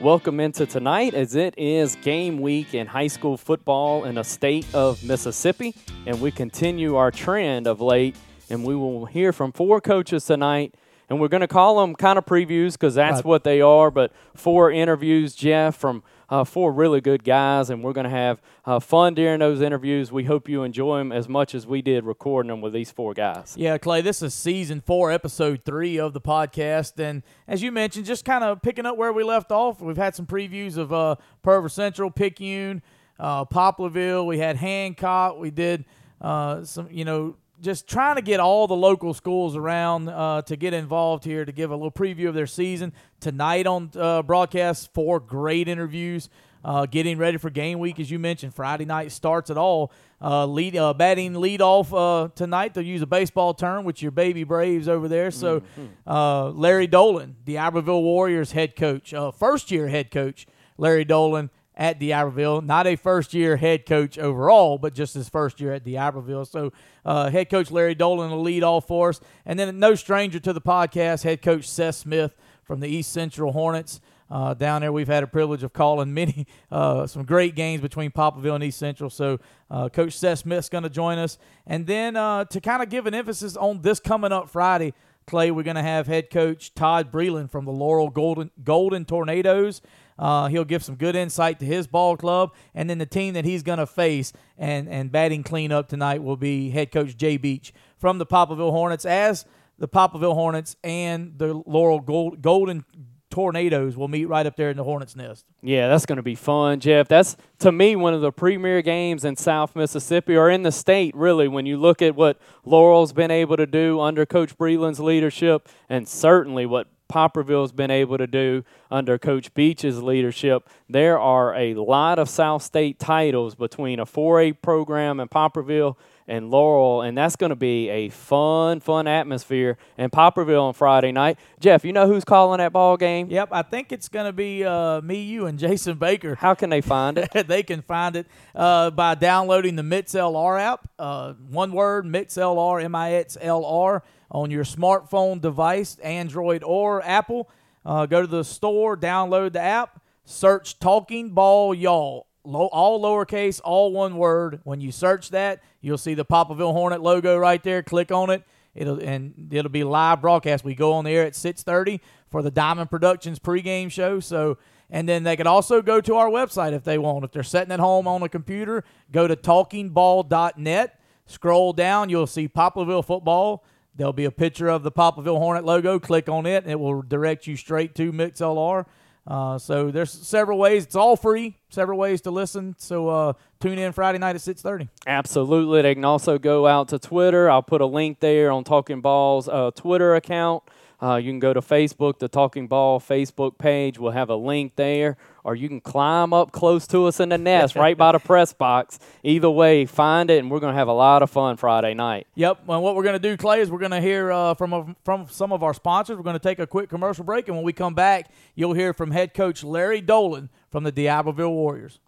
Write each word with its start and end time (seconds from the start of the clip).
welcome 0.00 0.40
into 0.40 0.66
tonight 0.66 1.14
as 1.14 1.34
it 1.34 1.54
is 1.56 1.96
game 1.96 2.40
week 2.40 2.74
in 2.74 2.86
high 2.86 3.06
school 3.06 3.36
football 3.36 4.04
in 4.04 4.16
the 4.16 4.22
state 4.22 4.66
of 4.74 5.02
Mississippi. 5.02 5.74
And 6.06 6.20
we 6.20 6.30
continue 6.30 6.96
our 6.96 7.10
trend 7.10 7.66
of 7.66 7.80
late, 7.80 8.16
and 8.50 8.64
we 8.64 8.74
will 8.74 9.06
hear 9.06 9.32
from 9.32 9.52
four 9.52 9.80
coaches 9.80 10.26
tonight. 10.26 10.74
And 11.08 11.20
we're 11.20 11.28
going 11.28 11.40
to 11.42 11.46
call 11.48 11.80
them 11.80 11.94
kind 11.94 12.18
of 12.18 12.26
previews 12.26 12.72
because 12.72 12.96
that's 12.96 13.18
Right. 13.18 13.24
what 13.24 13.44
they 13.44 13.60
are, 13.60 13.90
but 13.92 14.12
four 14.34 14.72
interviews, 14.72 15.34
Jeff, 15.36 15.76
from 15.76 16.02
uh, 16.28 16.42
four 16.42 16.72
really 16.72 17.00
good 17.00 17.22
guys. 17.22 17.70
And 17.70 17.84
we're 17.84 17.92
going 17.92 18.04
to 18.04 18.10
have 18.10 18.42
uh, 18.64 18.80
fun 18.80 19.14
during 19.14 19.38
those 19.38 19.60
interviews. 19.60 20.10
We 20.10 20.24
hope 20.24 20.48
you 20.48 20.64
enjoy 20.64 20.98
them 20.98 21.12
as 21.12 21.28
much 21.28 21.54
as 21.54 21.64
we 21.64 21.80
did 21.80 22.04
recording 22.04 22.48
them 22.50 22.60
with 22.60 22.72
these 22.72 22.90
four 22.90 23.14
guys. 23.14 23.54
Yeah, 23.56 23.78
Clay, 23.78 24.00
this 24.00 24.20
is 24.20 24.34
season 24.34 24.80
four, 24.80 25.12
episode 25.12 25.64
three 25.64 25.96
of 26.00 26.12
the 26.12 26.20
podcast. 26.20 26.98
And 26.98 27.22
as 27.46 27.62
you 27.62 27.70
mentioned, 27.70 28.04
just 28.06 28.24
kind 28.24 28.42
of 28.42 28.60
picking 28.60 28.84
up 28.84 28.96
where 28.96 29.12
we 29.12 29.22
left 29.22 29.52
off, 29.52 29.80
we've 29.80 29.96
had 29.96 30.16
some 30.16 30.26
previews 30.26 30.76
of 30.76 30.92
uh, 30.92 31.14
Pearl 31.42 31.56
River 31.58 31.68
Central, 31.68 32.10
Picayune, 32.10 32.82
uh, 33.20 33.44
Poplarville. 33.44 34.26
We 34.26 34.38
had 34.38 34.56
Hancock. 34.56 35.38
We 35.38 35.52
did 35.52 35.84
uh, 36.20 36.64
some, 36.64 36.88
you 36.90 37.04
know, 37.04 37.36
just 37.60 37.88
trying 37.88 38.16
to 38.16 38.22
get 38.22 38.40
all 38.40 38.66
the 38.66 38.76
local 38.76 39.14
schools 39.14 39.56
around 39.56 40.08
uh, 40.08 40.42
to 40.42 40.56
get 40.56 40.74
involved 40.74 41.24
here 41.24 41.44
to 41.44 41.52
give 41.52 41.70
a 41.70 41.74
little 41.74 41.90
preview 41.90 42.28
of 42.28 42.34
their 42.34 42.46
season. 42.46 42.92
Tonight 43.20 43.66
on 43.66 43.90
uh, 43.96 44.22
broadcast, 44.22 44.92
four 44.94 45.20
great 45.20 45.68
interviews. 45.68 46.28
Uh, 46.64 46.84
getting 46.84 47.16
ready 47.16 47.38
for 47.38 47.48
game 47.48 47.78
week, 47.78 48.00
as 48.00 48.10
you 48.10 48.18
mentioned, 48.18 48.52
Friday 48.52 48.84
night 48.84 49.12
starts 49.12 49.50
at 49.50 49.56
all. 49.56 49.92
Uh, 50.20 50.44
lead 50.46 50.76
uh, 50.76 50.92
batting 50.92 51.34
lead 51.34 51.62
off 51.62 51.94
uh, 51.94 52.28
tonight. 52.34 52.74
They'll 52.74 52.84
use 52.84 53.02
a 53.02 53.06
baseball 53.06 53.54
term 53.54 53.84
with 53.84 54.02
your 54.02 54.10
baby 54.10 54.42
Braves 54.42 54.88
over 54.88 55.06
there. 55.06 55.30
So, 55.30 55.62
uh, 56.06 56.50
Larry 56.50 56.88
Dolan, 56.88 57.36
D'Iberville 57.44 58.02
Warriors 58.02 58.50
head 58.50 58.74
coach, 58.74 59.14
uh, 59.14 59.30
first 59.30 59.70
year 59.70 59.86
head 59.86 60.10
coach, 60.10 60.46
Larry 60.76 61.04
Dolan 61.04 61.50
at 61.76 61.98
D'Iberville. 61.98 62.62
Not 62.62 62.86
a 62.86 62.96
first 62.96 63.34
year 63.34 63.56
head 63.56 63.86
coach 63.86 64.18
overall, 64.18 64.78
but 64.78 64.94
just 64.94 65.14
his 65.14 65.28
first 65.28 65.60
year 65.60 65.72
at 65.72 65.84
D'Iberville. 65.84 66.46
So, 66.46 66.72
uh, 67.04 67.30
head 67.30 67.50
coach 67.50 67.70
Larry 67.70 67.94
Dolan 67.94 68.30
will 68.30 68.42
lead 68.42 68.62
all 68.62 68.80
for 68.80 69.10
us. 69.10 69.20
And 69.44 69.58
then, 69.58 69.78
no 69.78 69.94
stranger 69.94 70.40
to 70.40 70.52
the 70.52 70.60
podcast, 70.60 71.24
head 71.24 71.42
coach 71.42 71.68
Seth 71.68 71.96
Smith 71.96 72.34
from 72.64 72.80
the 72.80 72.88
East 72.88 73.12
Central 73.12 73.52
Hornets. 73.52 74.00
Uh, 74.28 74.54
down 74.54 74.80
there, 74.80 74.90
we've 74.90 75.06
had 75.06 75.22
a 75.22 75.26
privilege 75.26 75.62
of 75.62 75.72
calling 75.72 76.12
many, 76.12 76.46
uh, 76.72 77.06
some 77.06 77.24
great 77.24 77.54
games 77.54 77.80
between 77.80 78.10
Poplarville 78.10 78.56
and 78.56 78.64
East 78.64 78.78
Central. 78.78 79.10
So, 79.10 79.38
uh, 79.70 79.88
Coach 79.88 80.14
Seth 80.14 80.40
Smith's 80.40 80.68
going 80.68 80.84
to 80.84 80.90
join 80.90 81.18
us. 81.18 81.38
And 81.66 81.86
then 81.86 82.16
uh, 82.16 82.44
to 82.46 82.60
kind 82.60 82.82
of 82.82 82.88
give 82.88 83.06
an 83.06 83.14
emphasis 83.14 83.56
on 83.56 83.82
this 83.82 84.00
coming 84.00 84.32
up 84.32 84.48
Friday, 84.48 84.94
Clay, 85.26 85.50
we're 85.50 85.64
going 85.64 85.76
to 85.76 85.82
have 85.82 86.06
head 86.06 86.30
coach 86.30 86.72
Todd 86.74 87.10
Breland 87.10 87.50
from 87.50 87.64
the 87.64 87.72
Laurel 87.72 88.10
Golden, 88.10 88.50
Golden 88.62 89.04
Tornadoes. 89.04 89.82
Uh, 90.18 90.48
he'll 90.48 90.64
give 90.64 90.82
some 90.82 90.96
good 90.96 91.14
insight 91.14 91.58
to 91.60 91.66
his 91.66 91.86
ball 91.86 92.16
club, 92.16 92.52
and 92.74 92.88
then 92.88 92.98
the 92.98 93.06
team 93.06 93.34
that 93.34 93.44
he's 93.44 93.62
going 93.62 93.78
to 93.78 93.86
face 93.86 94.32
and 94.58 94.88
and 94.88 95.12
batting 95.12 95.42
cleanup 95.42 95.88
tonight 95.88 96.22
will 96.22 96.36
be 96.36 96.70
head 96.70 96.90
coach 96.90 97.16
Jay 97.16 97.36
Beach 97.36 97.72
from 97.98 98.18
the 98.18 98.26
Poplarville 98.26 98.70
Hornets, 98.70 99.04
as 99.04 99.44
the 99.78 99.88
Poplarville 99.88 100.34
Hornets 100.34 100.76
and 100.82 101.38
the 101.38 101.62
Laurel 101.66 102.00
Gold, 102.00 102.40
Golden 102.40 102.84
Tornadoes 103.28 103.96
will 103.96 104.08
meet 104.08 104.26
right 104.26 104.46
up 104.46 104.56
there 104.56 104.70
in 104.70 104.78
the 104.78 104.84
Hornets 104.84 105.14
nest. 105.16 105.44
Yeah, 105.60 105.88
that's 105.88 106.06
going 106.06 106.16
to 106.16 106.22
be 106.22 106.34
fun, 106.36 106.80
Jeff. 106.80 107.08
That's 107.08 107.36
to 107.58 107.70
me 107.70 107.94
one 107.94 108.14
of 108.14 108.22
the 108.22 108.32
premier 108.32 108.80
games 108.80 109.24
in 109.24 109.36
South 109.36 109.76
Mississippi 109.76 110.36
or 110.36 110.48
in 110.48 110.62
the 110.62 110.72
state, 110.72 111.14
really. 111.14 111.48
When 111.48 111.66
you 111.66 111.76
look 111.76 112.00
at 112.00 112.14
what 112.14 112.40
Laurel's 112.64 113.12
been 113.12 113.30
able 113.30 113.58
to 113.58 113.66
do 113.66 114.00
under 114.00 114.24
Coach 114.24 114.56
Breland's 114.56 115.00
leadership, 115.00 115.68
and 115.88 116.08
certainly 116.08 116.64
what 116.64 116.86
Poplarville's 117.08 117.72
been 117.72 117.90
able 117.90 118.18
to 118.18 118.26
do 118.26 118.64
under 118.90 119.18
Coach 119.18 119.54
Beach's 119.54 120.02
leadership, 120.02 120.68
there 120.88 121.18
are 121.18 121.54
a 121.54 121.74
lot 121.74 122.18
of 122.18 122.28
South 122.28 122.62
State 122.62 122.98
titles 122.98 123.54
between 123.54 123.98
a 123.98 124.06
4A 124.06 124.60
program 124.60 125.20
in 125.20 125.28
Poplarville 125.28 125.96
and 126.28 126.50
Laurel, 126.50 127.02
and 127.02 127.16
that's 127.16 127.36
going 127.36 127.50
to 127.50 127.56
be 127.56 127.88
a 127.88 128.08
fun, 128.08 128.80
fun 128.80 129.06
atmosphere 129.06 129.78
in 129.96 130.10
Poplarville 130.10 130.62
on 130.62 130.74
Friday 130.74 131.12
night. 131.12 131.38
Jeff, 131.60 131.84
you 131.84 131.92
know 131.92 132.06
who's 132.06 132.24
calling 132.24 132.58
that 132.58 132.72
ball 132.72 132.96
game? 132.96 133.30
Yep, 133.30 133.50
I 133.52 133.62
think 133.62 133.92
it's 133.92 134.08
going 134.08 134.26
to 134.26 134.32
be 134.32 134.64
uh, 134.64 135.00
me, 135.00 135.20
you, 135.22 135.46
and 135.46 135.58
Jason 135.66 135.98
Baker. 135.98 136.34
How 136.34 136.54
can 136.54 136.70
they 136.70 136.80
find 136.80 137.18
it? 137.18 137.30
they 137.46 137.62
can 137.62 137.82
find 137.82 138.16
it 138.16 138.26
uh, 138.54 138.90
by 138.90 139.14
downloading 139.14 139.76
the 139.76 139.82
MixLR 139.82 140.60
app. 140.60 140.88
Uh, 140.98 141.34
one 141.48 141.72
word, 141.72 142.04
MixLR, 142.04 142.82
M-I-X-L-R, 142.84 144.02
on 144.30 144.50
your 144.50 144.64
smartphone 144.64 145.40
device, 145.40 145.98
Android 146.00 146.64
or 146.64 147.04
Apple. 147.04 147.48
Uh, 147.84 148.04
go 148.06 148.20
to 148.20 148.26
the 148.26 148.42
store, 148.42 148.96
download 148.96 149.52
the 149.52 149.60
app, 149.60 150.02
search 150.24 150.80
Talking 150.80 151.30
Ball 151.30 151.72
Y'all. 151.72 152.26
Low, 152.46 152.66
all 152.66 153.02
lowercase, 153.02 153.60
all 153.64 153.92
one 153.92 154.16
word. 154.16 154.60
When 154.62 154.80
you 154.80 154.92
search 154.92 155.30
that, 155.30 155.62
you'll 155.86 155.96
see 155.96 156.14
the 156.14 156.24
Poplarville 156.24 156.72
Hornet 156.72 157.00
logo 157.00 157.38
right 157.38 157.62
there. 157.62 157.80
Click 157.80 158.10
on 158.10 158.28
it. 158.28 158.42
It'll 158.74 159.00
and 159.00 159.48
it'll 159.52 159.70
be 159.70 159.84
live 159.84 160.20
broadcast. 160.20 160.64
We 160.64 160.74
go 160.74 160.94
on 160.94 161.04
the 161.04 161.12
air 161.12 161.24
at 161.24 161.36
six 161.36 161.62
thirty 161.62 162.00
for 162.28 162.42
the 162.42 162.50
Diamond 162.50 162.90
Productions 162.90 163.38
pregame 163.38 163.90
show. 163.90 164.18
So 164.18 164.58
and 164.90 165.08
then 165.08 165.22
they 165.22 165.36
can 165.36 165.46
also 165.46 165.82
go 165.82 166.00
to 166.00 166.16
our 166.16 166.28
website 166.28 166.72
if 166.72 166.82
they 166.82 166.98
want. 166.98 167.24
If 167.24 167.30
they're 167.30 167.42
sitting 167.44 167.72
at 167.72 167.80
home 167.80 168.08
on 168.08 168.22
a 168.22 168.28
computer, 168.28 168.84
go 169.12 169.28
to 169.28 169.36
talkingball.net. 169.36 171.00
Scroll 171.28 171.72
down, 171.72 172.08
you'll 172.08 172.26
see 172.26 172.48
Poplarville 172.48 173.04
football. 173.04 173.64
There'll 173.96 174.12
be 174.12 174.26
a 174.26 174.30
picture 174.30 174.68
of 174.68 174.82
the 174.82 174.92
Poplarville 174.92 175.38
Hornet 175.38 175.64
logo. 175.64 175.98
Click 175.98 176.28
on 176.28 176.46
it, 176.46 176.62
and 176.64 176.70
it 176.70 176.78
will 176.78 177.02
direct 177.02 177.46
you 177.46 177.56
straight 177.56 177.94
to 177.96 178.12
MixLR. 178.12 178.84
Uh, 179.26 179.58
so 179.58 179.90
there's 179.90 180.12
several 180.12 180.58
ways. 180.58 180.84
It's 180.84 180.94
all 180.94 181.16
free. 181.16 181.56
Several 181.68 181.98
ways 181.98 182.20
to 182.22 182.30
listen. 182.30 182.76
So 182.78 183.08
uh, 183.08 183.32
tune 183.60 183.78
in 183.78 183.92
Friday 183.92 184.18
night 184.18 184.36
at 184.36 184.40
six 184.40 184.62
thirty. 184.62 184.88
Absolutely. 185.06 185.82
They 185.82 185.94
can 185.94 186.04
also 186.04 186.38
go 186.38 186.66
out 186.66 186.88
to 186.88 186.98
Twitter. 186.98 187.50
I'll 187.50 187.62
put 187.62 187.80
a 187.80 187.86
link 187.86 188.20
there 188.20 188.52
on 188.52 188.62
Talking 188.62 189.00
Ball's 189.00 189.48
uh, 189.48 189.72
Twitter 189.74 190.14
account. 190.14 190.62
Uh, 191.02 191.16
you 191.16 191.30
can 191.30 191.40
go 191.40 191.52
to 191.52 191.60
Facebook, 191.60 192.18
the 192.20 192.28
Talking 192.28 192.68
Ball 192.68 193.00
Facebook 193.00 193.58
page. 193.58 193.98
We'll 193.98 194.12
have 194.12 194.30
a 194.30 194.36
link 194.36 194.76
there. 194.76 195.16
Or 195.46 195.54
you 195.54 195.68
can 195.68 195.80
climb 195.80 196.32
up 196.32 196.50
close 196.50 196.88
to 196.88 197.06
us 197.06 197.20
in 197.20 197.28
the 197.28 197.38
nest 197.38 197.76
right 197.76 197.96
by 197.96 198.10
the 198.10 198.18
press 198.18 198.52
box. 198.52 198.98
Either 199.22 199.48
way, 199.48 199.86
find 199.86 200.28
it, 200.28 200.40
and 200.40 200.50
we're 200.50 200.58
going 200.58 200.72
to 200.72 200.78
have 200.78 200.88
a 200.88 200.92
lot 200.92 201.22
of 201.22 201.30
fun 201.30 201.56
Friday 201.56 201.94
night. 201.94 202.26
Yep. 202.34 202.68
And 202.68 202.82
what 202.82 202.96
we're 202.96 203.04
going 203.04 203.14
to 203.14 203.20
do, 203.20 203.36
Clay, 203.36 203.60
is 203.60 203.70
we're 203.70 203.78
going 203.78 203.92
to 203.92 204.00
hear 204.00 204.32
uh, 204.32 204.54
from 204.54 204.72
a, 204.72 204.96
from 205.04 205.28
some 205.30 205.52
of 205.52 205.62
our 205.62 205.72
sponsors. 205.72 206.16
We're 206.16 206.24
going 206.24 206.34
to 206.34 206.40
take 206.40 206.58
a 206.58 206.66
quick 206.66 206.90
commercial 206.90 207.22
break, 207.22 207.46
and 207.46 207.56
when 207.56 207.64
we 207.64 207.72
come 207.72 207.94
back, 207.94 208.28
you'll 208.56 208.72
hear 208.72 208.92
from 208.92 209.12
head 209.12 209.34
coach 209.34 209.62
Larry 209.62 210.00
Dolan 210.00 210.50
from 210.72 210.82
the 210.82 210.90
D'Iberville 210.90 211.52
Warriors. 211.52 212.00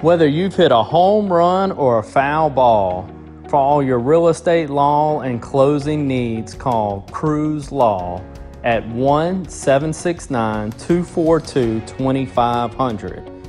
Whether 0.00 0.26
you've 0.26 0.54
hit 0.54 0.72
a 0.72 0.82
home 0.82 1.30
run 1.30 1.72
or 1.72 1.98
a 1.98 2.02
foul 2.02 2.48
ball, 2.48 3.06
for 3.50 3.56
all 3.56 3.82
your 3.82 3.98
real 3.98 4.28
estate 4.28 4.70
law 4.70 5.20
and 5.20 5.42
closing 5.42 6.08
needs, 6.08 6.54
call 6.54 7.02
Cruz 7.10 7.70
Law 7.70 8.22
at 8.64 8.86
1 8.88 9.48
769 9.48 10.72
242 10.72 11.80
2500. 11.86 13.40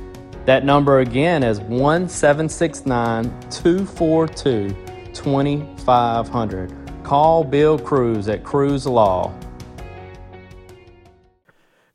That 0.46 0.64
number 0.64 1.00
again 1.00 1.42
is 1.42 1.60
1 1.60 2.08
769 2.08 3.24
242 3.50 4.76
2500. 5.12 7.04
Call 7.04 7.44
Bill 7.44 7.78
Cruz 7.78 8.28
at 8.28 8.42
Cruz 8.42 8.86
Law. 8.86 9.32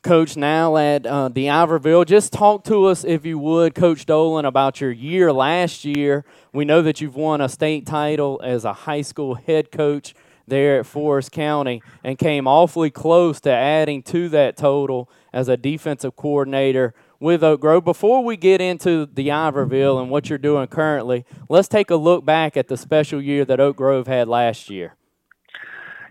Coach, 0.03 0.37
now 0.37 0.77
at 0.77 1.05
uh, 1.05 1.27
D'Iberville, 1.27 2.05
just 2.05 2.31
talk 2.31 2.63
to 2.65 2.85
us, 2.85 3.03
if 3.03 3.25
you 3.25 3.37
would, 3.39 3.75
Coach 3.75 4.05
Dolan, 4.05 4.45
about 4.45 4.79
your 4.79 4.91
year 4.91 5.33
last 5.33 5.83
year. 5.83 6.23
We 6.53 6.63
know 6.63 6.81
that 6.81 7.01
you've 7.01 7.17
won 7.17 7.41
a 7.41 7.49
state 7.49 7.85
title 7.85 8.39
as 8.41 8.63
a 8.63 8.71
high 8.71 9.01
school 9.01 9.35
head 9.35 9.69
coach 9.69 10.13
there 10.47 10.79
at 10.79 10.85
Forrest 10.85 11.31
County 11.31 11.81
and 12.03 12.17
came 12.17 12.47
awfully 12.47 12.89
close 12.89 13.39
to 13.41 13.51
adding 13.51 14.01
to 14.03 14.29
that 14.29 14.57
total 14.57 15.09
as 15.33 15.47
a 15.47 15.57
defensive 15.57 16.15
coordinator 16.15 16.93
with 17.19 17.43
Oak 17.43 17.61
Grove. 17.61 17.83
Before 17.83 18.23
we 18.23 18.37
get 18.37 18.61
into 18.61 19.05
D'Iberville 19.07 19.99
and 19.99 20.09
what 20.09 20.29
you're 20.29 20.37
doing 20.37 20.67
currently, 20.67 21.25
let's 21.49 21.67
take 21.67 21.89
a 21.89 21.95
look 21.95 22.25
back 22.25 22.55
at 22.57 22.67
the 22.67 22.77
special 22.77 23.21
year 23.21 23.45
that 23.45 23.59
Oak 23.59 23.77
Grove 23.77 24.07
had 24.07 24.27
last 24.27 24.69
year. 24.69 24.95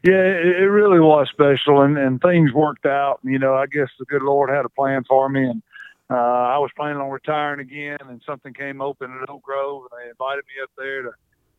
Yeah, 0.04 0.22
it, 0.22 0.70
really 0.70 1.00
was 1.00 1.26
special, 1.32 1.82
and, 1.82 1.98
and 1.98 2.20
things 2.20 2.52
worked 2.52 2.86
out. 2.86 3.18
You 3.24 3.40
know, 3.40 3.54
I 3.54 3.66
guess 3.66 3.88
the 3.98 4.04
good 4.04 4.22
Lord 4.22 4.50
had 4.50 4.64
a 4.64 4.68
plan 4.68 5.02
for 5.08 5.28
me, 5.28 5.42
and 5.42 5.62
uh, 6.08 6.14
I 6.14 6.58
was 6.58 6.70
planning 6.76 7.00
on 7.00 7.10
retiring 7.10 7.58
again, 7.58 7.98
and 8.08 8.22
something 8.24 8.54
came 8.54 8.80
open 8.80 9.10
at 9.20 9.28
Oak 9.28 9.42
Grove, 9.42 9.82
and 9.90 10.00
they 10.00 10.10
invited 10.10 10.44
me 10.44 10.62
up 10.62 10.70
there 10.78 11.02
to 11.02 11.10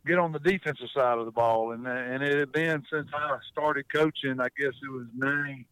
get 0.05 0.19
on 0.19 0.31
the 0.31 0.39
defensive 0.39 0.89
side 0.94 1.17
of 1.17 1.25
the 1.25 1.31
ball. 1.31 1.71
And 1.71 1.88
and 1.88 2.23
it 2.23 2.38
had 2.38 2.51
been 2.51 2.83
since 2.91 3.09
I 3.13 3.38
started 3.51 3.85
coaching, 3.94 4.39
I 4.39 4.49
guess 4.57 4.73
it 4.81 4.91
was 4.91 5.07
90, 5.15 5.65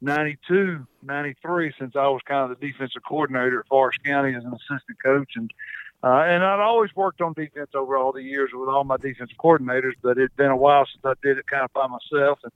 92, 0.00 0.86
93, 1.02 1.72
since 1.78 1.96
I 1.96 2.08
was 2.08 2.20
kind 2.26 2.50
of 2.50 2.58
the 2.58 2.66
defensive 2.66 3.02
coordinator 3.08 3.60
at 3.60 3.68
Forrest 3.68 3.98
County 4.04 4.34
as 4.34 4.44
an 4.44 4.52
assistant 4.52 4.98
coach. 5.02 5.32
And 5.36 5.50
uh, 6.04 6.24
and 6.26 6.42
I'd 6.42 6.58
always 6.58 6.90
worked 6.96 7.20
on 7.20 7.32
defense 7.32 7.70
over 7.74 7.96
all 7.96 8.12
the 8.12 8.22
years 8.22 8.50
with 8.52 8.68
all 8.68 8.82
my 8.82 8.96
defensive 8.96 9.36
coordinators, 9.38 9.92
but 10.02 10.18
it'd 10.18 10.34
been 10.36 10.50
a 10.50 10.56
while 10.56 10.84
since 10.86 11.04
I 11.04 11.14
did 11.22 11.38
it 11.38 11.46
kind 11.46 11.62
of 11.64 11.72
by 11.72 11.86
myself. 11.86 12.40
And 12.42 12.52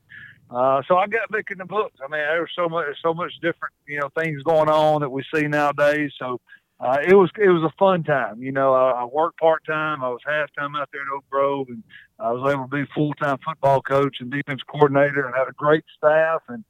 Uh, 0.48 0.80
so 0.86 0.96
I 0.96 1.08
got 1.08 1.28
back 1.30 1.50
in 1.50 1.58
the 1.58 1.64
books. 1.64 1.98
I 1.98 2.06
mean, 2.08 2.20
there 2.20 2.40
was 2.40 2.50
so 2.54 2.68
much, 2.68 2.86
so 3.02 3.12
much 3.12 3.32
different, 3.42 3.74
you 3.88 3.98
know, 3.98 4.08
things 4.16 4.42
going 4.44 4.68
on 4.68 5.00
that 5.00 5.10
we 5.10 5.24
see 5.34 5.48
nowadays. 5.48 6.12
So 6.18 6.40
uh, 6.78 6.99
it 7.06 7.14
was, 7.14 7.31
it 7.38 7.49
was 7.49 7.62
a 7.62 7.75
fun 7.78 8.05
time. 8.05 8.43
You 8.43 8.52
know, 8.52 8.75
I, 8.75 9.02
I 9.02 9.05
worked 9.05 9.38
part 9.38 9.64
time. 9.64 10.02
I 10.02 10.08
was 10.08 10.20
half 10.26 10.49
time 10.58 10.76
out 10.76 10.88
there 10.93 11.02
at 11.02 11.08
Oak 11.14 11.25
Grove, 11.31 11.69
and 11.69 11.82
I 12.19 12.32
was 12.32 12.52
able 12.52 12.64
to 12.64 12.84
be 12.84 12.90
full 12.94 13.14
time 13.14 13.38
football 13.44 13.81
coach 13.81 14.17
and 14.20 14.31
defense 14.31 14.61
coordinator, 14.67 15.25
and 15.25 15.34
had 15.34 15.49
a 15.49 15.52
great 15.52 15.84
staff. 15.96 16.43
And 16.49 16.64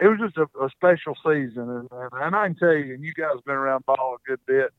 it 0.00 0.08
was 0.08 0.18
just 0.18 0.36
a, 0.36 0.64
a 0.64 0.68
special 0.70 1.14
season. 1.24 1.70
And, 1.70 1.88
and 1.90 2.36
I 2.36 2.48
can 2.48 2.56
tell 2.56 2.74
you, 2.74 2.94
and 2.94 3.04
you 3.04 3.12
guys 3.14 3.34
have 3.34 3.44
been 3.44 3.54
around 3.54 3.86
ball 3.86 4.16
a 4.16 4.28
good 4.28 4.40
bit. 4.46 4.72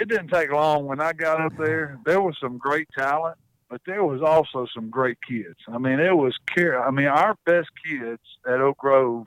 It 0.00 0.08
didn't 0.08 0.28
take 0.28 0.50
long 0.50 0.86
when 0.86 1.00
I 1.00 1.12
got 1.12 1.40
up 1.40 1.56
there. 1.56 1.98
There 2.04 2.20
was 2.20 2.36
some 2.40 2.58
great 2.58 2.88
talent 2.96 3.38
but 3.68 3.80
there 3.86 4.04
was 4.04 4.22
also 4.22 4.66
some 4.74 4.90
great 4.90 5.18
kids. 5.28 5.56
I 5.68 5.78
mean, 5.78 5.98
it 5.98 6.16
was 6.16 6.36
care. 6.46 6.80
I 6.80 6.90
mean, 6.90 7.06
our 7.06 7.36
best 7.44 7.68
kids 7.84 8.22
at 8.46 8.60
Oak 8.60 8.78
Grove 8.78 9.26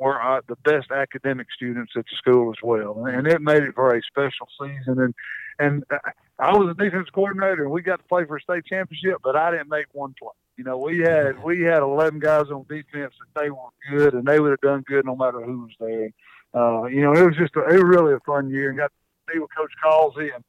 were 0.00 0.20
uh, 0.20 0.40
the 0.48 0.56
best 0.56 0.90
academic 0.90 1.46
students 1.54 1.92
at 1.96 2.04
the 2.04 2.16
school 2.16 2.50
as 2.50 2.62
well, 2.62 3.06
and 3.06 3.26
it 3.26 3.40
made 3.40 3.62
it 3.62 3.74
for 3.74 3.94
a 3.94 4.00
special 4.02 4.48
season. 4.60 5.00
And 5.00 5.14
and 5.58 5.84
uh, 5.90 5.98
I 6.38 6.56
was 6.56 6.70
a 6.70 6.82
defense 6.82 7.08
coordinator, 7.14 7.64
and 7.64 7.70
we 7.70 7.82
got 7.82 7.98
to 7.98 8.04
play 8.04 8.24
for 8.24 8.36
a 8.36 8.40
state 8.40 8.64
championship, 8.66 9.18
but 9.22 9.36
I 9.36 9.50
didn't 9.50 9.68
make 9.68 9.86
one 9.92 10.14
play. 10.18 10.32
You 10.56 10.64
know, 10.64 10.78
we 10.78 10.98
had 10.98 11.42
we 11.44 11.62
had 11.62 11.82
eleven 11.82 12.18
guys 12.18 12.46
on 12.50 12.64
defense 12.68 13.14
that 13.20 13.40
they 13.40 13.50
were 13.50 13.70
good, 13.90 14.14
and 14.14 14.26
they 14.26 14.40
would 14.40 14.50
have 14.50 14.60
done 14.60 14.82
good 14.86 15.04
no 15.04 15.14
matter 15.14 15.40
who 15.42 15.68
was 15.68 15.76
there. 15.78 16.10
Uh, 16.52 16.86
you 16.86 17.02
know, 17.02 17.12
it 17.12 17.24
was 17.24 17.36
just 17.36 17.54
a, 17.56 17.60
it 17.68 17.82
was 17.82 17.96
really 17.96 18.14
a 18.14 18.20
fun 18.20 18.50
year, 18.50 18.70
and 18.70 18.78
got 18.78 18.90
to 18.90 19.32
be 19.34 19.38
with 19.38 19.50
Coach 19.56 19.72
Causey 19.82 20.30
and 20.34 20.42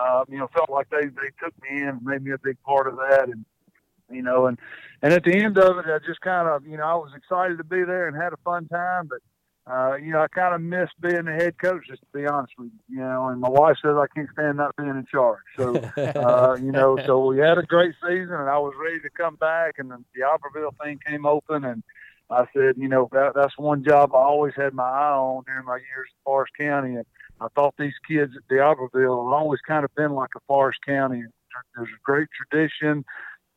um, 0.00 0.24
you 0.28 0.38
know, 0.38 0.48
felt 0.54 0.70
like 0.70 0.88
they, 0.90 1.06
they 1.06 1.30
took 1.42 1.54
me 1.62 1.82
in 1.82 1.88
and 1.88 2.02
made 2.02 2.22
me 2.22 2.32
a 2.32 2.38
big 2.38 2.60
part 2.62 2.86
of 2.86 2.96
that. 2.96 3.28
And, 3.28 3.44
you 4.10 4.22
know, 4.22 4.46
and, 4.46 4.58
and 5.02 5.12
at 5.12 5.24
the 5.24 5.34
end 5.34 5.58
of 5.58 5.78
it, 5.78 5.86
I 5.86 5.98
just 6.06 6.20
kind 6.20 6.48
of, 6.48 6.66
you 6.66 6.76
know, 6.76 6.84
I 6.84 6.94
was 6.94 7.12
excited 7.16 7.58
to 7.58 7.64
be 7.64 7.84
there 7.84 8.08
and 8.08 8.16
had 8.16 8.32
a 8.32 8.38
fun 8.44 8.66
time, 8.68 9.08
but, 9.08 9.20
uh, 9.72 9.96
you 9.96 10.12
know, 10.12 10.20
I 10.20 10.28
kind 10.28 10.54
of 10.54 10.60
missed 10.62 11.00
being 11.00 11.26
the 11.26 11.32
head 11.32 11.58
coach, 11.58 11.82
just 11.86 12.00
to 12.00 12.18
be 12.18 12.26
honest 12.26 12.54
with 12.58 12.70
you, 12.88 12.96
you 12.96 13.00
know, 13.00 13.28
and 13.28 13.40
my 13.40 13.50
wife 13.50 13.76
says 13.82 13.96
I 13.96 14.06
can't 14.14 14.28
stand 14.32 14.56
not 14.56 14.74
being 14.76 14.88
in 14.88 15.06
charge. 15.10 15.42
So, 15.56 15.76
uh, 15.76 16.56
you 16.60 16.72
know, 16.72 16.98
so 17.04 17.26
we 17.26 17.38
had 17.38 17.58
a 17.58 17.62
great 17.62 17.94
season 18.02 18.34
and 18.34 18.48
I 18.48 18.58
was 18.58 18.74
ready 18.82 19.00
to 19.00 19.10
come 19.10 19.36
back 19.36 19.74
and 19.78 19.90
then 19.90 20.04
the 20.14 20.20
D'Iberville 20.22 20.74
thing 20.82 20.98
came 21.06 21.26
open 21.26 21.64
and 21.64 21.82
I 22.30 22.44
said, 22.54 22.76
you 22.76 22.88
know, 22.88 23.08
that, 23.12 23.32
that's 23.34 23.56
one 23.58 23.84
job 23.84 24.14
I 24.14 24.18
always 24.18 24.54
had 24.56 24.74
my 24.74 24.84
eye 24.84 25.12
on 25.12 25.44
during 25.46 25.64
my 25.66 25.76
years 25.76 26.08
in 26.10 26.18
Forrest 26.24 26.52
County. 26.58 26.96
And, 26.96 27.06
I 27.40 27.46
thought 27.54 27.74
these 27.78 27.94
kids 28.06 28.32
at 28.36 28.42
the 28.48 28.56
D'Iberville 28.56 29.24
have 29.24 29.32
always 29.32 29.60
kind 29.60 29.84
of 29.84 29.94
been 29.94 30.12
like 30.12 30.30
a 30.36 30.40
Forrest 30.46 30.80
County. 30.84 31.22
There's 31.76 31.88
a 31.88 32.02
great 32.02 32.28
tradition, 32.36 33.04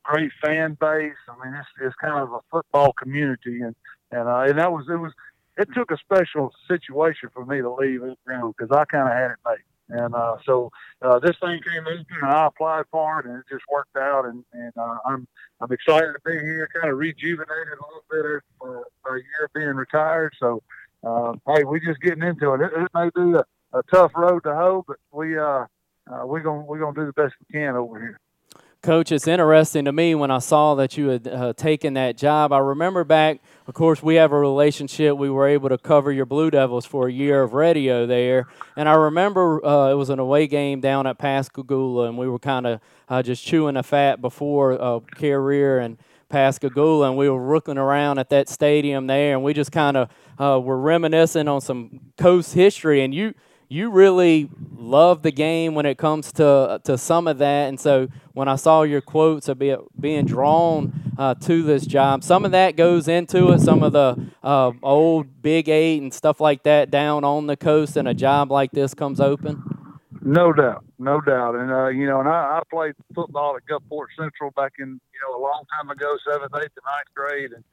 great 0.02 0.32
fan 0.42 0.76
base. 0.80 1.14
I 1.28 1.44
mean, 1.44 1.54
it's, 1.54 1.68
it's 1.80 1.94
kind 1.96 2.18
of 2.18 2.32
a 2.32 2.40
football 2.50 2.92
community, 2.92 3.60
and 3.60 3.74
and 4.10 4.28
uh, 4.28 4.44
and 4.46 4.58
that 4.58 4.72
was 4.72 4.86
it 4.88 4.96
was 4.96 5.12
it 5.56 5.68
took 5.74 5.90
a 5.90 5.98
special 5.98 6.52
situation 6.68 7.28
for 7.34 7.44
me 7.44 7.60
to 7.60 7.72
leave 7.72 8.02
it 8.02 8.18
because 8.26 8.70
I 8.70 8.84
kind 8.86 9.08
of 9.08 9.14
had 9.14 9.30
it 9.32 9.38
made. 9.44 9.58
And 9.88 10.14
uh, 10.14 10.36
so 10.46 10.70
uh, 11.02 11.18
this 11.18 11.36
thing 11.40 11.60
came 11.68 11.86
open, 11.86 12.06
and 12.22 12.30
I 12.30 12.46
applied 12.46 12.84
for 12.90 13.20
it, 13.20 13.26
and 13.26 13.38
it 13.38 13.44
just 13.50 13.64
worked 13.70 13.96
out. 13.96 14.24
And, 14.24 14.42
and 14.52 14.72
uh, 14.76 14.96
I'm 15.04 15.26
I'm 15.60 15.70
excited 15.70 16.14
to 16.14 16.20
be 16.24 16.32
here, 16.32 16.68
kind 16.72 16.90
of 16.90 16.98
rejuvenated 16.98 17.78
a 17.78 17.84
little 17.86 18.04
bit 18.10 18.42
after 18.62 19.16
a 19.16 19.18
year 19.18 19.50
being 19.54 19.74
retired. 19.74 20.32
So 20.40 20.62
uh, 21.04 21.34
hey, 21.46 21.64
we're 21.64 21.80
just 21.80 22.00
getting 22.00 22.22
into 22.22 22.54
it. 22.54 22.60
It, 22.62 22.70
it 22.74 22.88
may 22.94 23.10
be 23.14 23.36
a 23.36 23.44
a 23.72 23.82
tough 23.84 24.12
road 24.14 24.42
to 24.44 24.54
hoe, 24.54 24.84
but 24.86 24.96
we 25.12 25.38
uh, 25.38 25.66
uh 26.10 26.24
we're 26.24 26.40
gonna 26.40 26.62
we're 26.62 26.78
gonna 26.78 26.94
do 26.94 27.06
the 27.06 27.12
best 27.12 27.34
we 27.40 27.58
can 27.58 27.76
over 27.76 28.00
here. 28.00 28.20
Coach, 28.82 29.12
it's 29.12 29.28
interesting 29.28 29.84
to 29.84 29.92
me 29.92 30.16
when 30.16 30.32
I 30.32 30.40
saw 30.40 30.74
that 30.74 30.96
you 30.96 31.06
had 31.06 31.28
uh, 31.28 31.52
taken 31.52 31.94
that 31.94 32.16
job. 32.16 32.52
I 32.52 32.58
remember 32.58 33.04
back, 33.04 33.40
of 33.68 33.74
course, 33.74 34.02
we 34.02 34.16
have 34.16 34.32
a 34.32 34.38
relationship. 34.38 35.16
We 35.16 35.30
were 35.30 35.46
able 35.46 35.68
to 35.68 35.78
cover 35.78 36.10
your 36.10 36.26
Blue 36.26 36.50
Devils 36.50 36.84
for 36.84 37.06
a 37.06 37.12
year 37.12 37.44
of 37.44 37.54
radio 37.54 38.06
there. 38.06 38.48
And 38.76 38.88
I 38.88 38.94
remember 38.94 39.64
uh, 39.64 39.92
it 39.92 39.94
was 39.94 40.10
an 40.10 40.18
away 40.18 40.48
game 40.48 40.80
down 40.80 41.06
at 41.06 41.16
Pascagoula, 41.16 42.08
and 42.08 42.18
we 42.18 42.28
were 42.28 42.40
kind 42.40 42.66
of 42.66 42.80
uh, 43.08 43.22
just 43.22 43.44
chewing 43.44 43.74
the 43.74 43.84
fat 43.84 44.20
before 44.20 44.72
uh, 44.72 44.98
Carriere 45.14 45.78
and 45.78 45.96
Pascagoula, 46.28 47.06
and 47.10 47.16
we 47.16 47.30
were 47.30 47.54
looking 47.54 47.78
around 47.78 48.18
at 48.18 48.30
that 48.30 48.48
stadium 48.48 49.06
there, 49.06 49.34
and 49.34 49.44
we 49.44 49.54
just 49.54 49.70
kind 49.70 49.96
of 49.96 50.08
uh, 50.40 50.58
were 50.58 50.78
reminiscing 50.78 51.46
on 51.46 51.60
some 51.60 52.00
coast 52.16 52.54
history. 52.54 53.04
And 53.04 53.14
you 53.14 53.34
you 53.72 53.90
really 53.90 54.50
love 54.76 55.22
the 55.22 55.32
game 55.32 55.74
when 55.74 55.86
it 55.86 55.96
comes 55.96 56.30
to 56.32 56.80
to 56.84 56.98
some 56.98 57.26
of 57.26 57.38
that. 57.38 57.68
And 57.68 57.80
so 57.80 58.08
when 58.34 58.46
I 58.46 58.56
saw 58.56 58.82
your 58.82 59.00
quotes 59.00 59.48
be, 59.54 59.74
being 59.98 60.26
drawn 60.26 61.14
uh, 61.16 61.34
to 61.34 61.62
this 61.62 61.86
job, 61.86 62.22
some 62.22 62.44
of 62.44 62.50
that 62.52 62.76
goes 62.76 63.08
into 63.08 63.50
it. 63.52 63.60
Some 63.60 63.82
of 63.82 63.92
the 63.92 64.26
uh, 64.42 64.72
old 64.82 65.40
Big 65.40 65.68
Eight 65.70 66.02
and 66.02 66.12
stuff 66.12 66.38
like 66.40 66.64
that 66.64 66.90
down 66.90 67.24
on 67.24 67.46
the 67.46 67.56
coast, 67.56 67.96
and 67.96 68.06
a 68.06 68.14
job 68.14 68.50
like 68.50 68.72
this 68.72 68.92
comes 68.92 69.20
open. 69.20 69.62
No 70.20 70.52
doubt, 70.52 70.84
no 70.98 71.20
doubt, 71.20 71.56
and 71.56 71.72
uh, 71.72 71.88
you 71.88 72.06
know, 72.06 72.20
and 72.20 72.28
I, 72.28 72.60
I 72.60 72.62
played 72.70 72.94
football 73.14 73.56
at 73.56 73.62
Gulfport 73.64 74.06
Central 74.16 74.50
back 74.52 74.74
in 74.78 74.86
you 74.86 75.20
know 75.22 75.36
a 75.36 75.42
long 75.42 75.64
time 75.80 75.90
ago, 75.90 76.16
seventh, 76.30 76.52
eighth, 76.54 76.76
and 76.76 76.84
ninth 76.84 77.12
grade, 77.14 77.52
and 77.52 77.64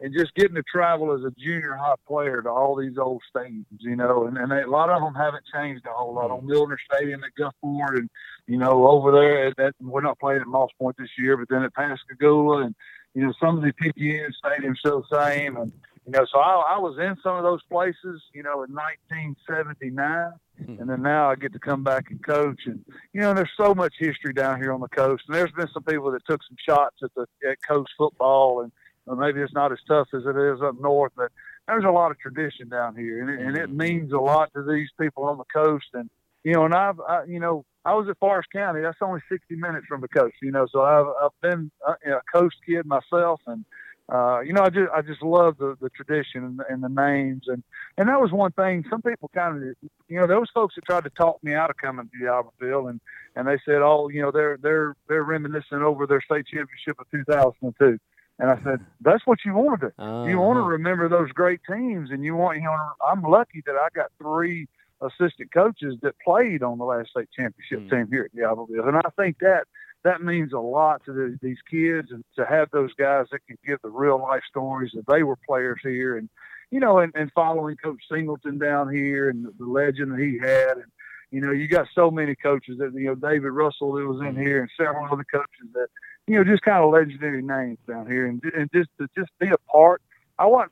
and 0.00 0.14
just 0.16 0.34
getting 0.34 0.54
to 0.54 0.62
travel 0.62 1.12
as 1.12 1.22
a 1.24 1.30
junior 1.38 1.76
high 1.78 1.94
player 2.08 2.40
to 2.40 2.48
all 2.48 2.74
these 2.74 2.96
old 2.98 3.22
stadiums, 3.34 3.64
you 3.80 3.96
know, 3.96 4.26
and, 4.26 4.38
and 4.38 4.50
they, 4.50 4.62
a 4.62 4.66
lot 4.66 4.88
of 4.88 5.02
them 5.02 5.14
haven't 5.14 5.44
changed 5.52 5.84
a 5.86 5.92
whole 5.92 6.14
lot. 6.14 6.30
On 6.30 6.46
Milner 6.46 6.78
Stadium 6.90 7.22
at 7.22 7.30
Gulfport, 7.38 7.98
and 7.98 8.10
you 8.46 8.56
know, 8.56 8.88
over 8.88 9.12
there 9.12 9.48
at 9.48 9.56
that, 9.56 9.74
we're 9.80 10.00
not 10.00 10.18
playing 10.18 10.40
at 10.40 10.46
Moss 10.46 10.70
Point 10.78 10.96
this 10.98 11.10
year, 11.18 11.36
but 11.36 11.48
then 11.48 11.62
at 11.62 11.74
Pascagoula, 11.74 12.64
and 12.64 12.74
you 13.14 13.22
know, 13.22 13.32
some 13.40 13.58
of 13.58 13.62
the 13.62 13.72
PPN 13.72 14.30
stadiums 14.42 14.78
still 14.78 15.04
the 15.10 15.16
same, 15.16 15.56
and 15.56 15.72
you 16.06 16.12
know, 16.12 16.24
so 16.32 16.38
I, 16.38 16.76
I 16.76 16.78
was 16.78 16.96
in 16.98 17.16
some 17.22 17.36
of 17.36 17.42
those 17.42 17.60
places, 17.70 18.22
you 18.32 18.42
know, 18.42 18.64
in 18.64 18.72
1979. 18.72 20.32
Hmm. 20.64 20.80
And 20.80 20.88
then 20.88 21.02
now 21.02 21.30
I 21.30 21.36
get 21.36 21.52
to 21.52 21.58
come 21.58 21.84
back 21.84 22.06
and 22.10 22.24
coach, 22.24 22.60
and 22.66 22.84
you 23.12 23.20
know, 23.20 23.34
there's 23.34 23.50
so 23.56 23.74
much 23.74 23.94
history 23.98 24.32
down 24.32 24.60
here 24.60 24.72
on 24.72 24.80
the 24.80 24.88
coast. 24.88 25.24
And 25.28 25.36
there's 25.36 25.52
been 25.52 25.68
some 25.72 25.82
people 25.82 26.10
that 26.12 26.22
took 26.28 26.40
some 26.48 26.56
shots 26.66 26.96
at 27.02 27.10
the 27.14 27.26
at 27.48 27.58
coast 27.66 27.90
football, 27.98 28.62
and 28.62 28.72
or 29.06 29.16
maybe 29.16 29.40
it's 29.40 29.52
not 29.52 29.72
as 29.72 29.78
tough 29.86 30.08
as 30.14 30.22
it 30.24 30.36
is 30.36 30.60
up 30.62 30.80
north, 30.80 31.12
but 31.16 31.30
there's 31.66 31.84
a 31.84 31.90
lot 31.90 32.10
of 32.10 32.18
tradition 32.18 32.68
down 32.68 32.96
here, 32.96 33.20
and 33.20 33.30
it, 33.30 33.46
and 33.46 33.56
it 33.56 33.68
mm-hmm. 33.68 33.76
means 33.76 34.12
a 34.12 34.18
lot 34.18 34.50
to 34.54 34.62
these 34.62 34.88
people 35.00 35.24
on 35.24 35.38
the 35.38 35.44
coast. 35.52 35.86
And 35.94 36.10
you 36.44 36.54
know, 36.54 36.64
and 36.64 36.74
I've, 36.74 37.00
I, 37.00 37.24
you 37.24 37.38
know, 37.38 37.64
I 37.84 37.94
was 37.94 38.08
at 38.08 38.18
Forrest 38.18 38.48
County. 38.52 38.80
That's 38.80 38.98
only 39.00 39.20
60 39.28 39.56
minutes 39.56 39.86
from 39.86 40.00
the 40.00 40.08
coast, 40.08 40.34
you 40.42 40.50
know. 40.50 40.66
So 40.70 40.82
I've, 40.82 41.06
I've 41.22 41.40
been 41.42 41.70
a, 41.86 42.16
a 42.16 42.20
coast 42.32 42.56
kid 42.66 42.86
myself, 42.86 43.40
and 43.46 43.64
uh, 44.10 44.40
you 44.40 44.52
know, 44.52 44.62
I 44.62 44.70
just, 44.70 44.90
I 44.92 45.02
just 45.02 45.22
love 45.22 45.56
the, 45.58 45.76
the 45.80 45.88
tradition 45.90 46.44
and 46.44 46.58
the, 46.58 46.64
and 46.68 46.82
the 46.82 46.88
names, 46.88 47.44
and 47.46 47.62
and 47.96 48.08
that 48.08 48.20
was 48.20 48.32
one 48.32 48.52
thing. 48.52 48.84
Some 48.90 49.02
people 49.02 49.30
kind 49.32 49.56
of, 49.56 49.62
you 50.08 50.18
know, 50.18 50.26
those 50.26 50.48
folks 50.52 50.74
that 50.74 50.84
tried 50.84 51.04
to 51.04 51.10
talk 51.10 51.42
me 51.44 51.54
out 51.54 51.70
of 51.70 51.76
coming 51.76 52.08
to 52.08 52.18
D'Iberville, 52.18 52.88
and 52.88 53.00
and 53.36 53.46
they 53.46 53.58
said, 53.64 53.82
oh, 53.82 54.08
you 54.08 54.20
know, 54.22 54.32
they're 54.32 54.58
they're 54.60 54.96
they're 55.08 55.22
reminiscing 55.22 55.82
over 55.82 56.06
their 56.06 56.20
state 56.22 56.46
championship 56.46 56.98
of 56.98 57.08
2002. 57.12 57.98
And 58.40 58.50
I 58.50 58.58
said, 58.64 58.80
that's 59.02 59.26
what 59.26 59.40
you 59.44 59.52
want 59.52 59.80
to 59.80 59.88
do. 59.88 59.92
Uh-huh. 59.98 60.26
You 60.26 60.38
want 60.38 60.56
to 60.56 60.62
remember 60.62 61.10
those 61.10 61.30
great 61.30 61.60
teams, 61.70 62.10
and 62.10 62.24
you 62.24 62.34
want, 62.34 62.56
you 62.56 62.64
know, 62.64 62.76
I'm 63.06 63.22
lucky 63.22 63.62
that 63.66 63.74
I 63.74 63.88
got 63.94 64.10
three 64.18 64.66
assistant 65.02 65.52
coaches 65.52 65.96
that 66.02 66.14
played 66.24 66.62
on 66.62 66.78
the 66.78 66.84
last 66.84 67.10
state 67.10 67.28
championship 67.36 67.80
mm. 67.80 67.90
team 67.90 68.08
here 68.10 68.24
at 68.24 68.34
D'Iberville. 68.34 68.88
And 68.88 68.96
I 68.96 69.10
think 69.16 69.38
that 69.40 69.64
that 70.04 70.22
means 70.22 70.54
a 70.54 70.58
lot 70.58 71.04
to 71.04 71.12
the, 71.12 71.38
these 71.42 71.58
kids 71.70 72.08
and 72.10 72.24
to 72.36 72.46
have 72.46 72.68
those 72.70 72.92
guys 72.94 73.26
that 73.30 73.40
can 73.46 73.58
give 73.66 73.78
the 73.82 73.90
real 73.90 74.18
life 74.18 74.42
stories 74.48 74.92
that 74.94 75.04
they 75.06 75.22
were 75.22 75.36
players 75.46 75.80
here 75.82 76.16
and, 76.16 76.28
you 76.70 76.80
know, 76.80 76.98
and, 76.98 77.12
and 77.14 77.30
following 77.34 77.76
Coach 77.76 78.00
Singleton 78.10 78.58
down 78.58 78.94
here 78.94 79.28
and 79.28 79.44
the, 79.44 79.52
the 79.58 79.66
legend 79.66 80.12
that 80.12 80.20
he 80.20 80.38
had. 80.38 80.78
And, 80.78 80.90
you 81.30 81.40
know, 81.42 81.52
you 81.52 81.68
got 81.68 81.86
so 81.94 82.10
many 82.10 82.34
coaches 82.34 82.78
that, 82.78 82.92
you 82.94 83.06
know, 83.06 83.14
David 83.14 83.50
Russell 83.50 83.92
that 83.92 84.06
was 84.06 84.20
in 84.20 84.34
mm. 84.34 84.42
here 84.42 84.60
and 84.60 84.70
several 84.78 85.06
other 85.12 85.26
coaches 85.30 85.68
that, 85.74 85.88
you 86.30 86.36
know, 86.36 86.44
just 86.44 86.62
kind 86.62 86.84
of 86.84 86.92
legendary 86.92 87.42
names 87.42 87.78
down 87.88 88.06
here, 88.06 88.26
and 88.26 88.40
and 88.56 88.70
just 88.72 88.88
to 88.98 89.08
just 89.18 89.30
be 89.40 89.48
a 89.48 89.58
part. 89.72 90.00
I 90.38 90.46
want, 90.46 90.70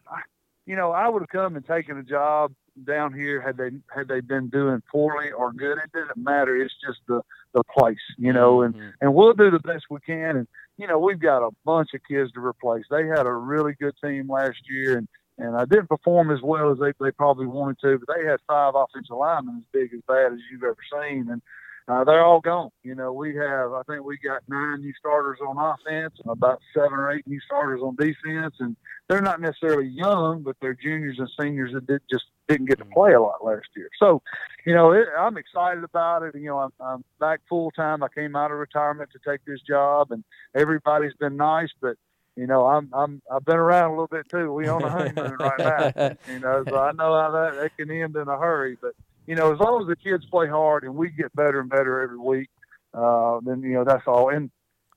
you 0.67 0.77
know, 0.77 0.93
I 0.93 1.09
would 1.09 1.23
have 1.23 1.29
come 1.31 1.57
and 1.57 1.67
taken 1.67 1.99
a 1.99 2.05
job 2.05 2.53
down 2.85 3.12
here 3.12 3.41
had 3.41 3.57
they 3.57 3.71
had 3.93 4.07
they 4.07 4.21
been 4.21 4.50
doing 4.50 4.81
poorly 4.88 5.33
or 5.33 5.53
good. 5.53 5.79
It 5.79 5.91
doesn't 5.93 6.17
matter. 6.17 6.57
It's 6.57 6.75
just 6.87 7.00
the 7.09 7.23
the 7.55 7.65
place, 7.77 7.97
you 8.19 8.33
know, 8.33 8.62
and 8.62 8.73
mm-hmm. 8.73 8.91
and 9.00 9.15
we'll 9.15 9.33
do 9.33 9.50
the 9.50 9.59
best 9.59 9.87
we 9.91 9.99
can. 10.07 10.37
And 10.37 10.49
you 10.77 10.87
know, 10.87 11.00
we've 11.00 11.19
got 11.19 11.45
a 11.45 11.50
bunch 11.65 11.88
of 11.93 12.03
kids 12.09 12.31
to 12.33 12.41
replace. 12.41 12.85
They 12.88 13.09
had 13.09 13.27
a 13.27 13.33
really 13.33 13.75
good 13.81 13.95
team 14.00 14.31
last 14.31 14.59
year, 14.71 14.97
and 14.97 15.09
and 15.38 15.57
I 15.57 15.65
didn't 15.65 15.88
perform 15.88 16.31
as 16.31 16.41
well 16.41 16.71
as 16.71 16.79
they 16.79 16.93
they 17.00 17.11
probably 17.11 17.47
wanted 17.47 17.81
to, 17.81 17.99
but 17.99 18.15
they 18.15 18.25
had 18.25 18.38
five 18.47 18.75
offensive 18.77 19.17
linemen 19.17 19.57
as 19.59 19.65
big 19.73 19.93
as 19.93 20.03
bad 20.07 20.33
as 20.33 20.38
you've 20.53 20.62
ever 20.62 20.77
seen, 20.93 21.29
and 21.31 21.43
uh, 21.88 22.04
they're 22.04 22.25
all 22.25 22.40
gone. 22.40 22.71
You 22.83 22.95
know, 22.95 23.12
we 23.12 23.35
have, 23.37 23.73
I 23.73 23.83
think 23.88 24.04
we 24.04 24.18
got 24.18 24.42
nine 24.49 24.80
new 24.80 24.92
starters 24.99 25.38
on 25.47 25.57
offense 25.57 26.14
and 26.23 26.30
about 26.30 26.61
seven 26.75 26.92
or 26.92 27.11
eight 27.11 27.26
new 27.26 27.40
starters 27.40 27.80
on 27.83 27.97
defense. 27.97 28.54
And 28.61 28.76
they're 29.09 29.23
not 29.23 29.40
necessarily 29.40 29.88
young, 29.88 30.42
but 30.42 30.57
they're 30.61 30.75
juniors 30.75 31.18
and 31.18 31.30
seniors 31.40 31.73
that 31.73 31.87
did, 31.87 32.02
just 32.11 32.25
didn't 32.47 32.66
get 32.66 32.78
to 32.78 32.85
mm-hmm. 32.85 32.92
play 32.92 33.12
a 33.14 33.21
lot 33.21 33.45
last 33.45 33.68
year. 33.75 33.88
So, 33.99 34.23
you 34.66 34.75
know, 34.75 34.92
it, 34.92 35.07
I'm 35.18 35.37
excited 35.38 35.83
about 35.83 36.23
it. 36.23 36.35
You 36.35 36.47
know, 36.47 36.59
I'm, 36.59 36.73
I'm 36.80 37.04
back 37.18 37.40
full 37.49 37.71
time. 37.71 38.02
I 38.02 38.09
came 38.09 38.37
out 38.37 38.50
of 38.50 38.59
retirement 38.59 39.11
to 39.12 39.30
take 39.30 39.45
this 39.47 39.61
job, 39.62 40.12
and 40.12 40.23
everybody's 40.54 41.14
been 41.14 41.37
nice, 41.37 41.71
but 41.80 41.97
you 42.37 42.47
know, 42.47 42.66
I'm 42.68 42.88
I'm 42.92 43.21
I've 43.28 43.45
been 43.45 43.57
around 43.57 43.90
a 43.90 43.95
little 43.95 44.07
bit 44.07 44.28
too. 44.28 44.52
We 44.52 44.68
on 44.68 44.85
a 44.85 44.88
honeymoon 44.88 45.37
right 45.40 45.59
now, 45.59 46.16
you 46.33 46.38
know, 46.38 46.62
so 46.68 46.78
I 46.78 46.92
know 46.92 47.21
how 47.21 47.33
that, 47.33 47.57
that 47.57 47.76
can 47.76 47.90
end 47.90 48.14
in 48.14 48.28
a 48.28 48.38
hurry. 48.38 48.78
But 48.80 48.95
you 49.29 49.35
know, 49.35 49.53
as 49.53 49.61
long 49.61 49.83
as 49.83 49.87
the 49.87 49.95
kids 49.95 50.25
play 50.25 50.49
hard 50.49 50.85
and 50.85 50.95
we 50.95 51.11
get 51.11 51.37
better 51.37 51.61
and 51.61 51.69
better 51.69 52.01
every 52.01 52.19
week, 52.19 52.49
uh, 52.95 53.41
then 53.45 53.61
you 53.61 53.75
know 53.75 53.85
that's 53.85 54.07
all. 54.07 54.31
And 54.31 54.51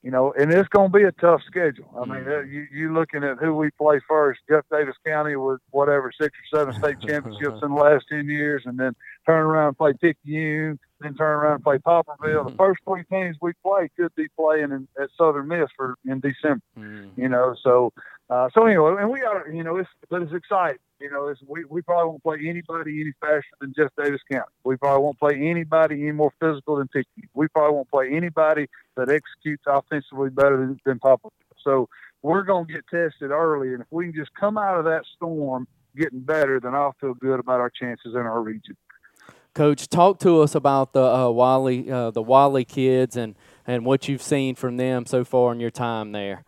you 0.04 0.10
know, 0.10 0.34
and 0.40 0.52
it's 0.54 0.70
going 0.70 0.90
to 0.90 0.98
be 0.98 1.04
a 1.04 1.12
tough 1.12 1.42
schedule. 1.46 1.94
I 2.02 2.06
mean, 2.06 2.26
uh, 2.26 2.40
you 2.40 2.66
you 2.72 2.94
looking 2.94 3.26
at 3.26 3.40
who 3.40 3.54
we 3.54 3.72
play 3.72 4.00
first. 4.08 4.40
Jeff 4.50 4.64
Davis 4.72 4.96
County 5.06 5.36
with 5.36 5.60
whatever 5.72 6.14
six 6.18 6.32
or 6.32 6.58
seven 6.58 6.74
state 6.74 7.02
championships 7.08 7.60
in 7.62 7.76
the 7.76 7.76
last 7.76 8.06
ten 8.08 8.30
years, 8.30 8.64
and 8.66 8.80
then 8.80 8.94
turn 9.26 9.46
around 9.46 9.68
and 9.68 9.78
play 9.78 9.92
Picayune, 10.02 10.80
then 11.02 11.14
turn 11.16 11.36
around 11.36 11.56
and 11.56 11.64
play 11.66 11.78
Poplarville. 11.80 12.52
The 12.52 12.56
first 12.58 12.80
three 12.88 13.04
teams 13.12 13.36
we 13.42 13.52
play 13.62 13.90
could 13.98 14.16
be 14.16 14.30
playing 14.40 14.72
in, 14.72 14.88
at 14.98 15.10
Southern 15.18 15.50
Miss 15.50 15.68
for 15.76 15.96
in 16.06 16.22
December. 16.22 16.64
You 17.18 17.28
know, 17.28 17.54
so 17.62 17.92
uh, 18.30 18.48
so 18.54 18.66
anyway, 18.66 18.96
and 18.98 19.10
we 19.10 19.24
are 19.24 19.50
you 19.50 19.66
know, 19.66 19.76
it's 19.76 19.90
but 20.10 20.22
it's 20.22 20.34
exciting. 20.34 20.80
You 21.02 21.10
know, 21.10 21.34
we 21.48 21.66
we 21.66 21.82
probably 21.82 22.10
won't 22.10 22.24
play 22.24 22.38
anybody 22.48 23.02
any 23.02 23.14
faster 23.20 23.44
than 23.60 23.74
Jeff 23.76 23.90
Davis 23.98 24.22
County. 24.32 24.46
We 24.64 24.78
probably 24.78 25.04
won't 25.04 25.20
play 25.20 25.36
anybody 25.36 26.02
any 26.04 26.12
more 26.12 26.32
physical 26.40 26.76
than 26.76 26.88
Picayune. 26.90 27.30
We 27.34 27.48
probably 27.48 27.76
won't 27.76 27.90
play 27.90 28.10
anybody 28.12 28.68
that 28.96 29.10
executes 29.10 29.64
offensively 29.66 30.30
better 30.30 30.58
than, 30.58 30.80
than 30.86 31.00
Poplarville. 31.00 31.32
So 31.64 31.90
we're 32.22 32.44
going 32.44 32.68
to 32.68 32.74
get 32.74 32.86
tested 32.88 33.32
early, 33.32 33.74
and 33.74 33.82
if 33.82 33.88
we 33.90 34.06
can 34.06 34.16
just 34.16 34.34
come 34.36 34.58
out 34.58 34.78
of 34.78 34.86
that 34.86 35.04
storm 35.16 35.68
getting 35.98 36.20
better, 36.20 36.60
then 36.60 36.76
I'll 36.76 36.96
feel 37.02 37.16
good 37.16 37.40
about 37.40 37.60
our 37.60 37.72
chances 37.72 38.14
in 38.14 38.22
our 38.22 38.42
region. 38.42 38.78
Coach, 39.54 39.90
talk 39.90 40.20
to 40.20 40.42
us 40.42 40.56
about 40.56 40.94
the 40.94 41.04
uh, 41.04 41.30
Wally, 41.30 41.92
uh, 41.92 42.12
the 42.12 42.22
Wally 42.22 42.64
kids, 42.64 43.18
and 43.18 43.36
and 43.66 43.86
what 43.86 44.08
you've 44.08 44.22
seen 44.22 44.56
from 44.56 44.78
them 44.78 45.06
so 45.06 45.24
far 45.24 45.52
in 45.52 45.60
your 45.60 45.72
time 45.72 46.12
there. 46.12 46.44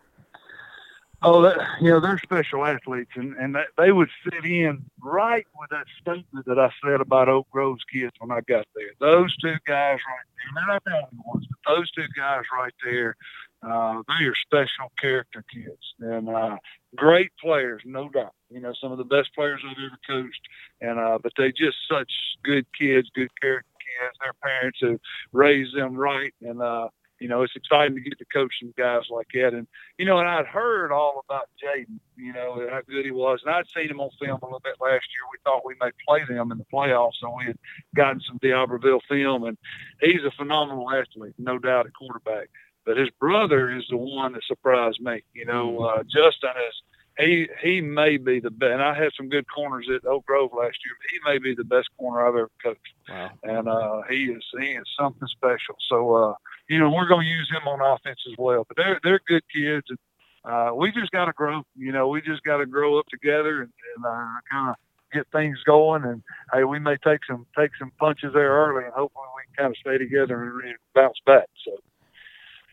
Oh, 1.26 1.40
that, 1.40 1.56
you 1.80 1.90
know, 1.90 2.00
they're 2.00 2.20
special 2.22 2.66
athletes, 2.66 3.12
and, 3.16 3.34
and 3.36 3.54
that, 3.54 3.68
they 3.78 3.92
would 3.92 4.10
fit 4.22 4.44
in 4.44 4.84
right 5.00 5.46
with 5.58 5.70
that 5.70 5.86
statement 5.98 6.44
that 6.44 6.58
I 6.58 6.68
said 6.84 7.00
about 7.00 7.30
Oak 7.30 7.48
Grove's 7.50 7.82
kids 7.90 8.12
when 8.18 8.30
I 8.30 8.40
got 8.46 8.66
there. 8.74 8.90
Those 9.00 9.34
two 9.38 9.56
guys 9.66 9.98
right 10.06 10.26
there, 10.36 10.52
they're 10.54 10.74
not 10.74 10.84
the 10.84 10.92
only 10.92 11.24
ones, 11.24 11.46
but 11.48 11.74
those 11.74 11.90
two 11.92 12.06
guys 12.14 12.42
right 12.54 12.74
there, 12.84 13.16
uh, 13.62 14.02
they 14.06 14.26
are 14.26 14.34
special 14.44 14.92
character 15.00 15.42
kids 15.52 15.94
and 16.00 16.28
uh, 16.28 16.56
great 16.94 17.32
players, 17.42 17.80
no 17.86 18.10
doubt. 18.10 18.34
You 18.50 18.60
know, 18.60 18.74
some 18.78 18.92
of 18.92 18.98
the 18.98 19.04
best 19.04 19.34
players 19.34 19.62
I've 19.64 19.76
ever 19.78 19.98
coached, 20.06 20.42
and 20.82 20.98
uh, 21.00 21.18
but 21.22 21.32
they 21.38 21.48
just 21.48 21.78
such 21.90 22.12
good 22.44 22.66
kids, 22.78 23.08
good 23.14 23.30
character 23.40 23.70
kids. 23.80 24.18
Their 24.20 24.34
parents 24.42 24.78
have 24.82 25.00
raised 25.32 25.74
them 25.74 25.94
right, 25.94 26.34
and 26.42 26.60
uh, 26.60 26.88
you 27.24 27.30
know, 27.30 27.40
it's 27.40 27.56
exciting 27.56 27.94
to 27.94 28.02
get 28.02 28.18
to 28.18 28.26
coach 28.26 28.52
some 28.60 28.74
guys 28.76 29.04
like 29.08 29.28
that. 29.32 29.54
And, 29.54 29.66
you 29.96 30.04
know, 30.04 30.18
and 30.18 30.28
I'd 30.28 30.44
heard 30.44 30.92
all 30.92 31.24
about 31.26 31.48
Jaden, 31.56 31.98
you 32.16 32.34
know, 32.34 32.60
and 32.60 32.68
how 32.68 32.82
good 32.86 33.06
he 33.06 33.12
was. 33.12 33.40
And 33.42 33.54
I'd 33.54 33.64
seen 33.74 33.88
him 33.88 33.98
on 33.98 34.10
film 34.20 34.38
a 34.42 34.44
little 34.44 34.60
bit 34.60 34.74
last 34.78 35.06
year. 35.08 35.24
We 35.32 35.38
thought 35.42 35.64
we 35.64 35.74
may 35.80 35.90
play 36.06 36.20
them 36.28 36.52
in 36.52 36.58
the 36.58 36.66
playoffs. 36.70 37.14
So 37.22 37.34
we 37.34 37.46
had 37.46 37.56
gotten 37.96 38.20
some 38.28 38.36
D'Iberville 38.42 39.00
film. 39.08 39.44
And 39.44 39.56
he's 40.02 40.20
a 40.22 40.36
phenomenal 40.36 40.92
athlete, 40.92 41.32
no 41.38 41.58
doubt, 41.58 41.86
at 41.86 41.94
quarterback. 41.94 42.50
But 42.84 42.98
his 42.98 43.08
brother 43.18 43.74
is 43.74 43.84
the 43.88 43.96
one 43.96 44.34
that 44.34 44.42
surprised 44.46 45.00
me. 45.00 45.22
You 45.32 45.46
know, 45.46 45.78
uh, 45.78 46.02
Justin 46.02 46.50
is 46.68 46.82
he 47.18 47.48
he 47.62 47.80
may 47.80 48.16
be 48.16 48.40
the 48.40 48.50
best. 48.50 48.72
And 48.72 48.82
I 48.82 48.94
had 48.94 49.12
some 49.16 49.28
good 49.28 49.46
corners 49.52 49.88
at 49.94 50.06
Oak 50.06 50.26
Grove 50.26 50.50
last 50.52 50.78
year. 50.84 50.94
But 50.98 51.10
he 51.10 51.32
may 51.32 51.38
be 51.38 51.54
the 51.54 51.64
best 51.64 51.88
corner 51.98 52.26
I've 52.26 52.34
ever 52.34 52.50
coached. 52.62 52.80
Wow. 53.08 53.30
And 53.42 53.68
uh, 53.68 54.02
he 54.08 54.24
is 54.24 54.44
he 54.58 54.66
is 54.72 54.84
something 54.98 55.28
special. 55.28 55.76
So 55.88 56.14
uh, 56.14 56.34
you 56.68 56.78
know 56.78 56.90
we're 56.90 57.08
going 57.08 57.26
to 57.26 57.30
use 57.32 57.50
him 57.50 57.68
on 57.68 57.80
offense 57.80 58.20
as 58.30 58.34
well. 58.38 58.64
But 58.66 58.76
they're 58.76 59.00
they're 59.02 59.20
good 59.26 59.44
kids, 59.54 59.86
and 59.88 59.98
uh, 60.44 60.74
we 60.74 60.92
just 60.92 61.12
got 61.12 61.26
to 61.26 61.32
grow. 61.32 61.62
You 61.76 61.92
know, 61.92 62.08
we 62.08 62.20
just 62.20 62.42
got 62.42 62.58
to 62.58 62.66
grow 62.66 62.98
up 62.98 63.06
together 63.06 63.62
and, 63.62 63.72
and 63.96 64.04
uh, 64.04 64.40
kind 64.50 64.70
of 64.70 64.76
get 65.12 65.26
things 65.32 65.58
going. 65.64 66.04
And 66.04 66.22
hey, 66.52 66.64
we 66.64 66.78
may 66.78 66.96
take 67.04 67.20
some 67.26 67.46
take 67.56 67.70
some 67.78 67.92
punches 67.98 68.32
there 68.34 68.50
early, 68.50 68.84
and 68.84 68.92
hopefully 68.92 69.26
we 69.36 69.54
can 69.54 69.64
kind 69.64 69.72
of 69.72 69.78
stay 69.78 69.98
together 69.98 70.42
and, 70.42 70.68
and 70.68 70.76
bounce 70.94 71.18
back. 71.24 71.46
So. 71.64 71.78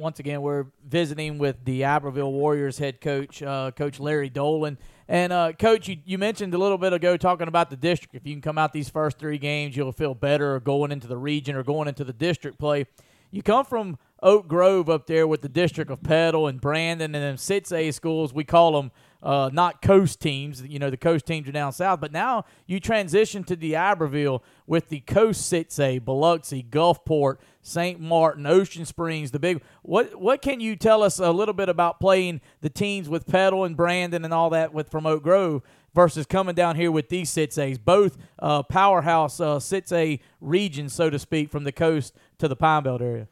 Once 0.01 0.17
again, 0.17 0.41
we're 0.41 0.65
visiting 0.89 1.37
with 1.37 1.63
D'Iberville 1.63 2.31
Warriors 2.31 2.79
head 2.79 2.99
coach, 3.01 3.43
uh, 3.43 3.69
Coach 3.69 3.99
Larry 3.99 4.29
Dolan. 4.29 4.79
And, 5.07 5.31
uh, 5.31 5.53
Coach, 5.53 5.87
you, 5.87 5.97
you 6.05 6.17
mentioned 6.17 6.55
a 6.55 6.57
little 6.57 6.79
bit 6.79 6.91
ago 6.91 7.17
talking 7.17 7.47
about 7.47 7.69
the 7.69 7.75
district. 7.75 8.15
If 8.15 8.25
you 8.25 8.33
can 8.33 8.41
come 8.41 8.57
out 8.57 8.73
these 8.73 8.89
first 8.89 9.19
three 9.19 9.37
games, 9.37 9.77
you'll 9.77 9.91
feel 9.91 10.15
better 10.15 10.59
going 10.59 10.91
into 10.91 11.05
the 11.05 11.17
region 11.17 11.55
or 11.55 11.61
going 11.61 11.87
into 11.87 12.03
the 12.03 12.13
district 12.13 12.57
play. 12.57 12.87
You 13.29 13.43
come 13.43 13.63
from 13.63 13.99
Oak 14.23 14.47
Grove 14.47 14.89
up 14.89 15.05
there 15.05 15.27
with 15.27 15.43
the 15.43 15.49
district 15.49 15.91
of 15.91 16.01
Petal 16.01 16.47
and 16.47 16.59
Brandon 16.59 17.13
and 17.13 17.23
then 17.23 17.35
6A 17.35 17.93
schools. 17.93 18.33
We 18.33 18.43
call 18.43 18.71
them 18.71 18.91
uh, 19.23 19.49
not 19.53 19.81
coast 19.81 20.19
teams. 20.19 20.61
You 20.63 20.79
know, 20.79 20.89
the 20.89 20.97
coast 20.97 21.25
teams 21.25 21.47
are 21.47 21.51
down 21.51 21.73
south. 21.73 21.99
But 21.99 22.11
now 22.11 22.45
you 22.65 22.79
transition 22.79 23.43
to 23.45 23.55
D'Iberville 23.55 24.43
with 24.65 24.89
the 24.89 25.01
coast 25.01 25.51
6A, 25.51 26.03
Biloxi, 26.03 26.63
Gulfport, 26.63 27.37
St. 27.61 27.99
Martin, 27.99 28.45
Ocean 28.45 28.85
Springs, 28.85 29.31
the 29.31 29.39
big. 29.39 29.61
What 29.83 30.19
what 30.19 30.41
can 30.41 30.59
you 30.59 30.75
tell 30.75 31.03
us 31.03 31.19
a 31.19 31.31
little 31.31 31.53
bit 31.53 31.69
about 31.69 31.99
playing 31.99 32.41
the 32.61 32.69
teams 32.69 33.07
with 33.07 33.27
Petal 33.27 33.63
and 33.63 33.77
Brandon 33.77 34.25
and 34.25 34.33
all 34.33 34.49
that 34.51 34.73
with 34.73 34.89
from 34.89 35.05
Oak 35.05 35.23
Grove 35.23 35.61
versus 35.93 36.25
coming 36.25 36.55
down 36.55 36.75
here 36.75 36.91
with 36.91 37.09
these 37.09 37.29
6As, 37.31 37.77
both 37.83 38.17
uh, 38.39 38.63
powerhouse 38.63 39.39
uh, 39.39 39.57
6A 39.57 40.19
regions, 40.39 40.93
so 40.93 41.09
to 41.09 41.19
speak, 41.19 41.49
from 41.49 41.63
the 41.65 41.71
coast 41.71 42.15
to 42.37 42.47
the 42.47 42.55
Pine 42.55 42.83
Belt 42.83 43.01
area? 43.01 43.27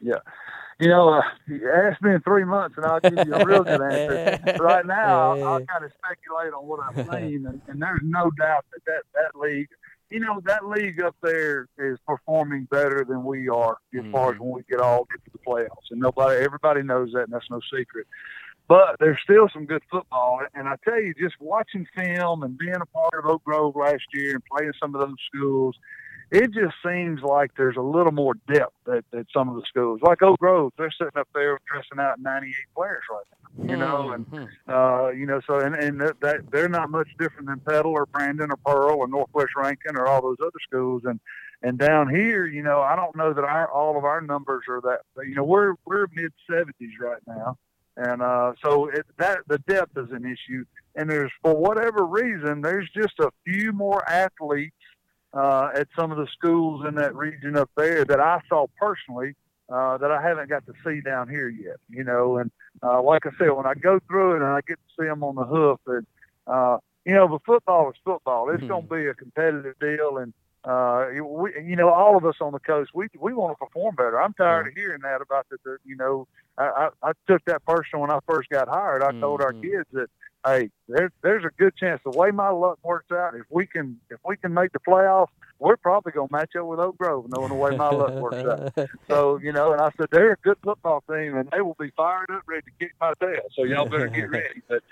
Yeah. 0.00 0.18
You 0.78 0.88
know, 0.88 1.08
uh, 1.08 1.22
you 1.48 1.70
ask 1.72 2.02
me 2.02 2.12
in 2.14 2.20
three 2.20 2.44
months, 2.44 2.76
and 2.76 2.84
I'll 2.84 3.00
give 3.00 3.26
you 3.26 3.34
a 3.34 3.44
real 3.44 3.64
good 3.64 3.80
answer. 3.80 4.56
right 4.60 4.84
now, 4.84 5.32
I'll, 5.32 5.44
I'll 5.44 5.64
kind 5.64 5.84
of 5.84 5.90
speculate 5.96 6.52
on 6.52 6.66
what 6.66 6.80
I've 6.80 6.96
seen, 6.96 7.46
and, 7.46 7.62
and 7.66 7.80
there's 7.80 8.02
no 8.02 8.30
doubt 8.38 8.66
that, 8.72 8.84
that 8.86 9.02
that 9.14 9.40
league, 9.40 9.68
you 10.10 10.20
know, 10.20 10.42
that 10.44 10.66
league 10.66 11.00
up 11.00 11.16
there 11.22 11.68
is 11.78 11.98
performing 12.06 12.68
better 12.70 13.06
than 13.08 13.24
we 13.24 13.48
are 13.48 13.78
as 13.94 14.00
mm-hmm. 14.00 14.12
far 14.12 14.34
as 14.34 14.38
when 14.38 14.50
we 14.50 14.62
get 14.68 14.80
all 14.80 15.06
get 15.10 15.24
to 15.24 15.30
the 15.32 15.38
playoffs, 15.38 15.90
and 15.90 16.00
nobody, 16.00 16.44
everybody 16.44 16.82
knows 16.82 17.10
that, 17.12 17.22
and 17.22 17.32
that's 17.32 17.50
no 17.50 17.60
secret. 17.74 18.06
But 18.68 18.96
there's 18.98 19.18
still 19.22 19.48
some 19.52 19.64
good 19.64 19.82
football, 19.90 20.40
and 20.54 20.68
I 20.68 20.74
tell 20.84 21.00
you, 21.00 21.14
just 21.14 21.36
watching 21.40 21.86
film 21.94 22.42
and 22.42 22.58
being 22.58 22.74
a 22.74 22.86
part 22.86 23.14
of 23.14 23.24
Oak 23.24 23.44
Grove 23.44 23.76
last 23.76 24.02
year 24.12 24.34
and 24.34 24.42
playing 24.44 24.72
some 24.80 24.94
of 24.94 25.00
those 25.00 25.16
schools, 25.32 25.76
it 26.30 26.52
just 26.52 26.74
seems 26.84 27.22
like 27.22 27.52
there's 27.56 27.76
a 27.76 27.80
little 27.82 28.12
more 28.12 28.34
depth 28.52 28.74
at, 28.88 29.04
at 29.18 29.26
some 29.32 29.48
of 29.48 29.54
the 29.56 29.62
schools. 29.68 30.00
Like 30.02 30.22
Oak 30.22 30.38
Grove, 30.40 30.72
they're 30.76 30.90
sitting 30.90 31.16
up 31.18 31.28
there 31.34 31.58
dressing 31.70 31.98
out 32.00 32.18
98 32.20 32.54
players 32.74 33.02
right 33.10 33.24
now, 33.30 33.72
you 33.72 33.76
know, 33.78 34.10
and, 34.12 34.26
Mhm. 34.26 34.48
uh, 34.68 35.10
you 35.12 35.26
know, 35.26 35.40
so, 35.46 35.60
and, 35.60 35.74
and 35.76 36.00
that, 36.00 36.18
that 36.20 36.50
they're 36.50 36.68
not 36.68 36.90
much 36.90 37.08
different 37.18 37.46
than 37.46 37.60
Petal 37.60 37.92
or 37.92 38.06
Brandon 38.06 38.50
or 38.50 38.56
Pearl 38.66 38.96
or 38.98 39.06
Northwest 39.08 39.50
Rankin 39.56 39.96
or 39.96 40.06
all 40.08 40.20
those 40.20 40.36
other 40.40 40.58
schools. 40.68 41.02
And, 41.04 41.20
and 41.62 41.78
down 41.78 42.08
here, 42.08 42.44
you 42.46 42.62
know, 42.62 42.80
I 42.80 42.96
don't 42.96 43.16
know 43.16 43.32
that 43.32 43.44
our, 43.44 43.70
all 43.70 43.96
of 43.96 44.04
our 44.04 44.20
numbers 44.20 44.64
are 44.68 44.80
that, 44.82 45.00
you 45.26 45.34
know, 45.34 45.44
we're, 45.44 45.74
we're 45.86 46.06
mid 46.14 46.32
70s 46.50 46.72
right 47.00 47.22
now. 47.26 47.56
And, 47.96 48.20
uh, 48.20 48.52
so 48.62 48.88
it, 48.88 49.06
that, 49.18 49.38
the 49.46 49.58
depth 49.60 49.96
is 49.96 50.10
an 50.10 50.24
issue. 50.26 50.64
And 50.96 51.08
there's, 51.08 51.32
for 51.42 51.54
whatever 51.56 52.04
reason, 52.04 52.60
there's 52.60 52.90
just 52.94 53.14
a 53.20 53.30
few 53.44 53.72
more 53.72 54.06
athletes 54.10 54.75
uh, 55.36 55.70
at 55.74 55.88
some 55.98 56.10
of 56.10 56.18
the 56.18 56.26
schools 56.32 56.84
in 56.86 56.94
that 56.96 57.14
region 57.14 57.56
up 57.56 57.70
there 57.76 58.04
that 58.04 58.20
I 58.20 58.40
saw 58.48 58.66
personally 58.78 59.34
uh, 59.72 59.98
that 59.98 60.10
I 60.10 60.22
haven't 60.22 60.48
got 60.48 60.64
to 60.66 60.72
see 60.84 61.00
down 61.00 61.28
here 61.28 61.48
yet. 61.48 61.76
You 61.88 62.04
know, 62.04 62.38
and 62.38 62.50
uh, 62.82 63.02
like 63.02 63.26
I 63.26 63.30
said, 63.38 63.50
when 63.50 63.66
I 63.66 63.74
go 63.74 63.98
through 64.08 64.34
it 64.36 64.42
and 64.42 64.46
I 64.46 64.60
get 64.66 64.78
to 64.78 65.02
see 65.02 65.06
them 65.06 65.22
on 65.22 65.34
the 65.34 65.44
hoof, 65.44 65.80
and 65.86 66.06
uh, 66.46 66.78
you 67.04 67.14
know, 67.14 67.28
but 67.28 67.42
football 67.44 67.90
is 67.90 67.96
football. 68.04 68.50
It's 68.50 68.62
Mhm. 68.62 68.68
going 68.68 68.88
to 68.88 68.94
be 68.94 69.06
a 69.06 69.14
competitive 69.14 69.78
deal, 69.80 70.18
and 70.18 70.32
uh, 70.64 71.06
we, 71.22 71.52
you 71.64 71.76
know, 71.76 71.90
all 71.90 72.16
of 72.16 72.24
us 72.24 72.36
on 72.40 72.52
the 72.52 72.58
coast, 72.58 72.90
we 72.94 73.06
we 73.18 73.32
want 73.32 73.56
to 73.56 73.64
perform 73.64 73.94
better. 73.94 74.20
I'm 74.20 74.34
tired 74.34 74.66
of 74.66 74.72
hearing 74.74 75.00
that 75.02 75.20
about 75.22 75.46
the, 75.50 75.58
the 75.64 75.76
you 75.84 75.96
know, 75.96 76.26
I, 76.58 76.88
I, 77.02 77.10
I 77.10 77.12
took 77.28 77.44
that 77.46 77.64
personal 77.64 78.02
when 78.02 78.10
I 78.10 78.18
first 78.28 78.48
got 78.48 78.68
hired. 78.68 79.02
I 79.02 79.12
told 79.20 79.42
our 79.42 79.52
Mhm. 79.52 79.62
kids 79.62 79.86
that 79.92 80.08
hey, 80.46 80.70
there's 80.88 81.10
there's 81.22 81.44
a 81.44 81.50
good 81.58 81.76
chance 81.76 82.00
the 82.04 82.16
way 82.16 82.30
my 82.30 82.50
luck 82.50 82.78
works 82.82 83.10
out, 83.10 83.34
if 83.34 83.46
we 83.50 83.66
can 83.66 83.98
if 84.10 84.18
we 84.24 84.36
can 84.36 84.54
make 84.54 84.72
the 84.72 84.78
playoffs, 84.78 85.28
we're 85.58 85.76
probably 85.76 86.12
gonna 86.12 86.28
match 86.30 86.54
up 86.58 86.66
with 86.66 86.78
Oak 86.78 86.96
Grove, 86.98 87.26
knowing 87.28 87.48
the 87.48 87.54
way 87.54 87.76
my 87.76 87.90
luck 87.90 88.14
works 88.14 88.36
out. 88.76 88.88
So 89.08 89.38
you 89.38 89.52
know, 89.52 89.72
and 89.72 89.80
I 89.80 89.90
said 89.96 90.08
they're 90.10 90.32
a 90.32 90.36
good 90.42 90.58
football 90.62 91.02
team, 91.08 91.36
and 91.36 91.48
they 91.50 91.60
will 91.60 91.76
be 91.78 91.90
fired 91.96 92.30
up, 92.30 92.42
ready 92.46 92.62
to 92.62 92.70
kick 92.78 92.92
my 93.00 93.12
tail. 93.20 93.42
So 93.54 93.64
y'all 93.64 93.88
better 93.88 94.08
get 94.08 94.30
ready. 94.30 94.62
But 94.68 94.82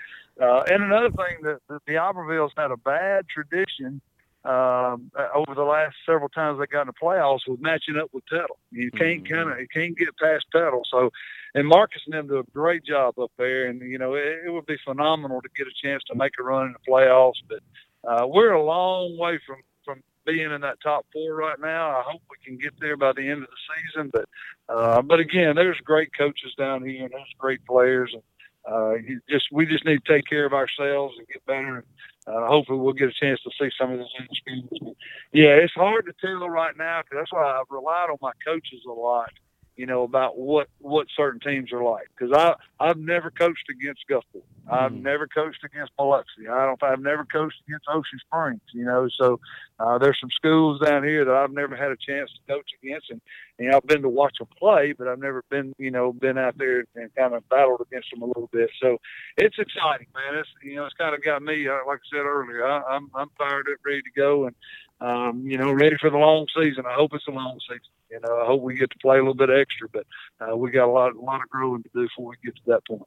uh, 0.41 0.63
and 0.67 0.83
another 0.83 1.11
thing 1.11 1.43
that 1.43 1.59
the, 1.67 1.79
D'Ibervilles 1.87 2.51
had 2.57 2.71
a 2.71 2.77
bad 2.77 3.25
tradition. 3.27 4.01
Um, 4.45 5.11
uh, 5.17 5.27
over 5.33 5.55
the 5.55 5.63
last 5.63 5.95
several 6.05 6.29
times 6.29 6.59
they 6.59 6.67
got 6.67 6.81
in 6.81 6.87
the 6.87 6.93
playoffs 6.93 7.47
was 7.47 7.57
matching 7.59 7.97
up 7.97 8.09
with 8.13 8.23
Petal. 8.27 8.59
You 8.71 8.91
can't 8.91 9.23
Mhm. 9.23 9.29
kind 9.29 9.51
of 9.51 9.59
you 9.59 9.67
can't 9.67 9.97
get 9.97 10.15
past 10.17 10.45
Petal. 10.51 10.83
So 10.89 11.09
and 11.55 11.67
Marcus 11.67 12.01
and 12.05 12.13
them 12.13 12.27
do 12.27 12.37
a 12.39 12.43
great 12.53 12.83
job 12.83 13.17
up 13.17 13.31
there. 13.37 13.65
And 13.67 13.81
you 13.81 13.97
know, 13.97 14.13
it, 14.13 14.43
it 14.45 14.51
would 14.51 14.65
be 14.65 14.77
phenomenal 14.85 15.41
to 15.41 15.49
get 15.57 15.67
a 15.67 15.73
chance 15.81 16.03
to 16.07 16.15
make 16.15 16.33
a 16.39 16.43
run 16.43 16.67
in 16.67 16.73
the 16.73 16.91
playoffs. 16.91 17.41
But 17.49 17.59
uh, 18.07 18.27
we're 18.27 18.51
a 18.51 18.63
long 18.63 19.17
way 19.17 19.39
from 19.47 19.57
from 19.83 20.03
being 20.25 20.51
in 20.51 20.61
that 20.61 20.81
top 20.81 21.05
four 21.11 21.33
right 21.35 21.59
now. 21.59 21.97
I 21.97 22.03
hope 22.03 22.21
we 22.29 22.37
can 22.45 22.57
get 22.57 22.73
there 22.79 22.97
by 22.97 23.13
the 23.13 23.27
end 23.27 23.43
of 23.43 23.49
the 23.49 23.75
season. 23.75 24.11
But 24.13 24.25
uh, 24.69 25.01
but 25.01 25.19
again, 25.19 25.55
there's 25.55 25.79
great 25.79 26.11
coaches 26.15 26.53
down 26.57 26.85
here 26.85 27.03
and 27.03 27.11
there's 27.13 27.33
great 27.39 27.65
players. 27.65 28.13
And 28.13 28.23
uh, 28.67 28.95
just 29.29 29.45
we 29.51 29.65
just 29.65 29.85
need 29.85 30.03
to 30.05 30.13
take 30.13 30.25
care 30.25 30.45
of 30.45 30.53
ourselves 30.53 31.15
and 31.17 31.27
get 31.27 31.45
better. 31.45 31.83
Uh, 32.27 32.47
hopefully, 32.47 32.79
we'll 32.79 32.93
get 32.93 33.09
a 33.09 33.13
chance 33.13 33.39
to 33.41 33.51
see 33.59 33.69
some 33.79 33.91
of 33.91 33.99
those 33.99 34.09
schools. 34.33 34.95
Yeah, 35.31 35.49
it's 35.49 35.73
hard 35.73 36.05
to 36.05 36.13
tell 36.19 36.49
right 36.49 36.75
now 36.77 37.01
because 37.01 37.21
that's 37.21 37.33
why 37.33 37.43
I've 37.43 37.69
relied 37.69 38.09
on 38.09 38.17
my 38.21 38.31
coaches 38.45 38.81
a 38.87 38.91
lot 38.91 39.29
you 39.75 39.85
know, 39.85 40.03
about 40.03 40.37
what 40.37 40.67
what 40.79 41.07
certain 41.15 41.39
teams 41.39 41.71
are 41.71 41.83
like. 41.83 42.07
Because 42.17 42.33
I 42.33 42.55
I've 42.79 42.97
never 42.97 43.31
coached 43.31 43.67
against 43.69 44.01
Gulfport. 44.09 44.43
I've 44.69 44.91
mm. 44.91 45.03
never 45.03 45.27
coached 45.27 45.63
against 45.63 45.95
Biloxi. 45.97 46.47
I 46.49 46.65
don't. 46.65 46.81
I've 46.83 47.01
never 47.01 47.25
coached 47.25 47.61
against 47.67 47.85
Ocean 47.87 48.19
Springs. 48.19 48.61
You 48.73 48.85
know, 48.85 49.07
so 49.09 49.39
uh, 49.79 49.97
there's 49.97 50.17
some 50.19 50.31
schools 50.31 50.79
down 50.79 51.03
here 51.03 51.25
that 51.25 51.35
I've 51.35 51.51
never 51.51 51.75
had 51.75 51.91
a 51.91 51.97
chance 51.97 52.31
to 52.31 52.53
coach 52.53 52.69
against, 52.81 53.09
and 53.09 53.21
you 53.59 53.69
know, 53.69 53.77
I've 53.77 53.87
been 53.87 54.01
to 54.01 54.09
watch 54.09 54.37
them 54.39 54.47
play, 54.57 54.93
but 54.93 55.07
I've 55.07 55.19
never 55.19 55.43
been, 55.49 55.73
you 55.77 55.91
know, 55.91 56.13
been 56.13 56.37
out 56.37 56.57
there 56.57 56.85
and 56.95 57.13
kind 57.15 57.33
of 57.33 57.47
battled 57.49 57.81
against 57.81 58.09
them 58.11 58.21
a 58.21 58.25
little 58.25 58.49
bit. 58.51 58.69
So 58.81 58.97
it's 59.37 59.57
exciting, 59.59 60.07
man. 60.15 60.39
It's 60.39 60.49
you 60.63 60.75
know, 60.75 60.85
it's 60.85 60.95
kind 60.95 61.13
of 61.13 61.23
got 61.23 61.41
me, 61.43 61.67
uh, 61.67 61.79
like 61.87 61.99
I 61.99 62.17
said 62.17 62.25
earlier, 62.25 62.65
I, 62.65 62.81
I'm 62.83 63.09
I'm 63.13 63.29
fired 63.37 63.67
up, 63.71 63.79
ready 63.85 64.01
to 64.01 64.11
go, 64.15 64.47
and 64.47 64.55
um, 65.01 65.43
you 65.45 65.57
know, 65.57 65.71
ready 65.71 65.97
for 65.99 66.09
the 66.09 66.17
long 66.17 66.47
season. 66.55 66.85
I 66.85 66.93
hope 66.93 67.13
it's 67.13 67.27
a 67.27 67.31
long 67.31 67.59
season. 67.67 67.81
You 68.09 68.19
know, 68.21 68.39
I 68.41 68.45
hope 68.45 68.61
we 68.61 68.75
get 68.75 68.91
to 68.91 68.97
play 68.99 69.17
a 69.17 69.19
little 69.19 69.33
bit 69.33 69.49
extra, 69.49 69.87
but 69.91 70.05
uh, 70.39 70.55
we 70.55 70.71
got 70.71 70.87
a 70.87 70.91
lot, 70.91 71.15
a 71.15 71.19
lot 71.19 71.41
of 71.41 71.49
growing 71.49 71.83
to 71.83 71.89
do 71.93 72.03
before 72.03 72.29
we 72.29 72.35
get 72.43 72.55
to 72.55 72.61
that 72.67 72.81
point. 72.87 73.03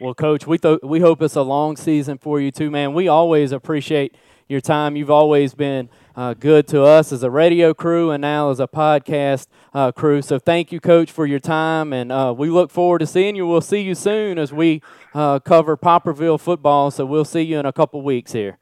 Well, 0.00 0.14
Coach, 0.14 0.46
we 0.46 0.58
th- 0.58 0.80
we 0.82 1.00
hope 1.00 1.22
it's 1.22 1.36
a 1.36 1.42
long 1.42 1.76
season 1.76 2.18
for 2.18 2.40
you 2.40 2.50
too, 2.50 2.70
man. 2.70 2.94
We 2.94 3.08
always 3.08 3.52
appreciate 3.52 4.14
your 4.48 4.60
time. 4.60 4.96
You've 4.96 5.10
always 5.10 5.54
been 5.54 5.88
uh, 6.14 6.34
good 6.34 6.66
to 6.68 6.82
us 6.82 7.12
as 7.12 7.22
a 7.22 7.30
radio 7.30 7.74
crew 7.74 8.10
and 8.10 8.20
now 8.20 8.50
as 8.50 8.60
a 8.60 8.68
podcast 8.68 9.46
uh, 9.74 9.92
crew. 9.92 10.22
So 10.22 10.38
thank 10.38 10.72
you, 10.72 10.80
Coach, 10.80 11.10
for 11.10 11.26
your 11.26 11.40
time, 11.40 11.92
and 11.92 12.12
uh, 12.12 12.34
we 12.36 12.48
look 12.50 12.70
forward 12.70 13.00
to 13.00 13.06
seeing 13.06 13.34
you. 13.34 13.46
We'll 13.46 13.60
see 13.60 13.80
you 13.80 13.94
soon 13.94 14.38
as 14.38 14.52
we 14.52 14.82
uh, 15.14 15.40
cover 15.40 15.76
Poplarville 15.76 16.40
football. 16.40 16.90
So 16.90 17.04
we'll 17.06 17.24
see 17.24 17.42
you 17.42 17.58
in 17.58 17.66
a 17.66 17.72
couple 17.72 18.02
weeks 18.02 18.32
here. 18.32 18.58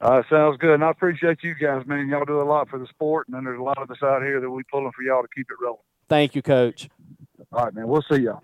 Uh, 0.00 0.22
sounds 0.30 0.56
good. 0.58 0.74
And 0.74 0.84
I 0.84 0.90
appreciate 0.90 1.38
you 1.42 1.54
guys, 1.54 1.86
man. 1.86 2.08
Y'all 2.08 2.24
do 2.24 2.40
a 2.40 2.42
lot 2.42 2.68
for 2.68 2.78
the 2.78 2.86
sport, 2.86 3.28
and 3.28 3.36
then 3.36 3.44
there's 3.44 3.58
a 3.58 3.62
lot 3.62 3.78
of 3.78 3.90
us 3.90 3.98
out 4.02 4.22
here 4.22 4.40
that 4.40 4.50
we 4.50 4.62
pulling 4.70 4.92
for 4.96 5.02
y'all 5.02 5.22
to 5.22 5.28
keep 5.34 5.46
it 5.50 5.56
rolling. 5.62 5.80
Thank 6.08 6.34
you, 6.34 6.42
Coach. 6.42 6.88
All 7.52 7.64
right, 7.64 7.74
man. 7.74 7.86
We'll 7.86 8.04
see 8.10 8.22
y'all. 8.22 8.42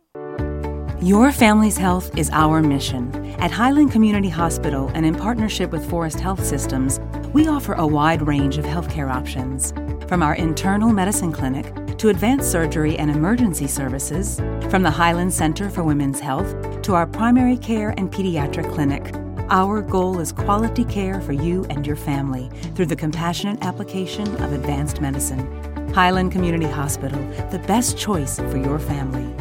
Your 1.01 1.31
family's 1.31 1.77
health 1.77 2.17
is 2.17 2.31
our 2.31 2.63
mission. 2.63 3.15
At 3.39 3.51
Highland 3.51 3.93
Community 3.93 4.31
Hospital 4.31 4.91
and 4.95 5.05
in 5.05 5.15
partnership 5.15 5.71
with 5.71 5.89
Forrest 5.89 6.21
Health 6.21 6.45
Systems, 6.45 7.01
we 7.35 7.49
offer 7.49 7.75
a 7.75 7.87
wide 7.87 8.27
range 8.27 8.57
of 8.57 8.65
healthcare 8.65 9.11
options. 9.13 9.73
From 10.09 10.23
our 10.23 10.35
internal 10.35 10.93
medicine 10.93 11.33
clinic 11.33 11.97
to 11.99 12.09
advanced 12.09 12.51
surgery 12.51 12.99
and 12.99 13.11
emergency 13.11 13.67
services, 13.67 14.37
from 14.71 14.83
the 14.83 14.91
Highland 14.91 15.33
Center 15.33 15.69
for 15.69 15.83
Women's 15.83 16.21
Health 16.21 16.83
to 16.83 16.95
our 16.95 17.07
primary 17.07 17.57
care 17.57 17.91
and 17.99 18.11
pediatric 18.11 18.73
clinic. 18.73 19.13
Our 19.49 19.81
goal 19.81 20.19
is 20.19 20.33
quality 20.33 20.85
care 20.85 21.21
for 21.21 21.33
you 21.33 21.65
and 21.71 21.87
your 21.87 21.95
family 21.95 22.50
through 22.75 22.87
the 22.87 22.97
compassionate 22.97 23.62
application 23.62 24.26
of 24.43 24.53
advanced 24.53 25.00
medicine. 25.00 25.93
Highland 25.95 26.33
Community 26.33 26.67
Hospital, 26.67 27.21
the 27.53 27.61
best 27.61 27.97
choice 27.97 28.41
for 28.41 28.57
your 28.57 28.81
family. 28.81 29.33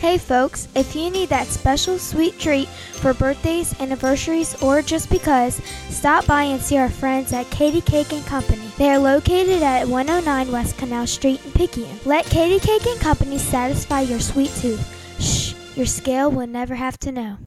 Hey 0.00 0.18
folks, 0.18 0.68
if 0.74 0.94
you 0.94 1.10
need 1.10 1.30
that 1.30 1.46
special 1.46 1.98
sweet 1.98 2.38
treat 2.38 2.68
for 2.68 3.14
birthdays, 3.14 3.78
anniversaries, 3.80 4.54
or 4.62 4.82
just 4.82 5.08
because, 5.10 5.54
stop 5.88 6.26
by 6.26 6.42
and 6.42 6.60
see 6.60 6.76
our 6.76 6.90
friends 6.90 7.32
at 7.32 7.50
Katie 7.50 7.80
Cake 7.80 8.12
and 8.12 8.24
Company. 8.26 8.70
They 8.76 8.90
are 8.90 8.98
located 8.98 9.62
at 9.62 9.88
109 9.88 10.52
West 10.52 10.76
Canal 10.76 11.06
Street 11.06 11.42
in 11.44 11.52
Picayune. 11.52 11.98
Let 12.04 12.26
Katie 12.26 12.60
Cake 12.64 12.86
and 12.86 13.00
Company 13.00 13.38
satisfy 13.38 14.02
your 14.02 14.20
sweet 14.20 14.50
tooth. 14.60 14.84
Shh, 15.20 15.54
your 15.74 15.86
scale 15.86 16.30
will 16.30 16.46
never 16.46 16.74
have 16.74 16.98
to 16.98 17.10
know. 17.10 17.38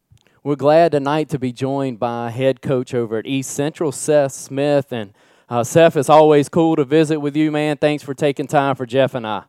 We're 0.43 0.55
glad 0.55 0.93
tonight 0.93 1.29
to 1.29 1.37
be 1.37 1.51
joined 1.51 1.99
by 1.99 2.31
head 2.31 2.63
coach 2.63 2.95
over 2.95 3.19
at 3.19 3.27
East 3.27 3.51
Central, 3.51 3.91
Seth 3.91 4.31
Smith. 4.31 4.91
And 4.91 5.13
uh, 5.47 5.63
Seth, 5.63 5.95
it's 5.95 6.09
always 6.09 6.49
cool 6.49 6.75
to 6.77 6.83
visit 6.83 7.19
with 7.19 7.35
you, 7.35 7.51
man. 7.51 7.77
Thanks 7.77 8.01
for 8.01 8.15
taking 8.15 8.47
time 8.47 8.75
for 8.75 8.87
Jeff 8.87 9.13
and 9.13 9.27
I. 9.27 9.43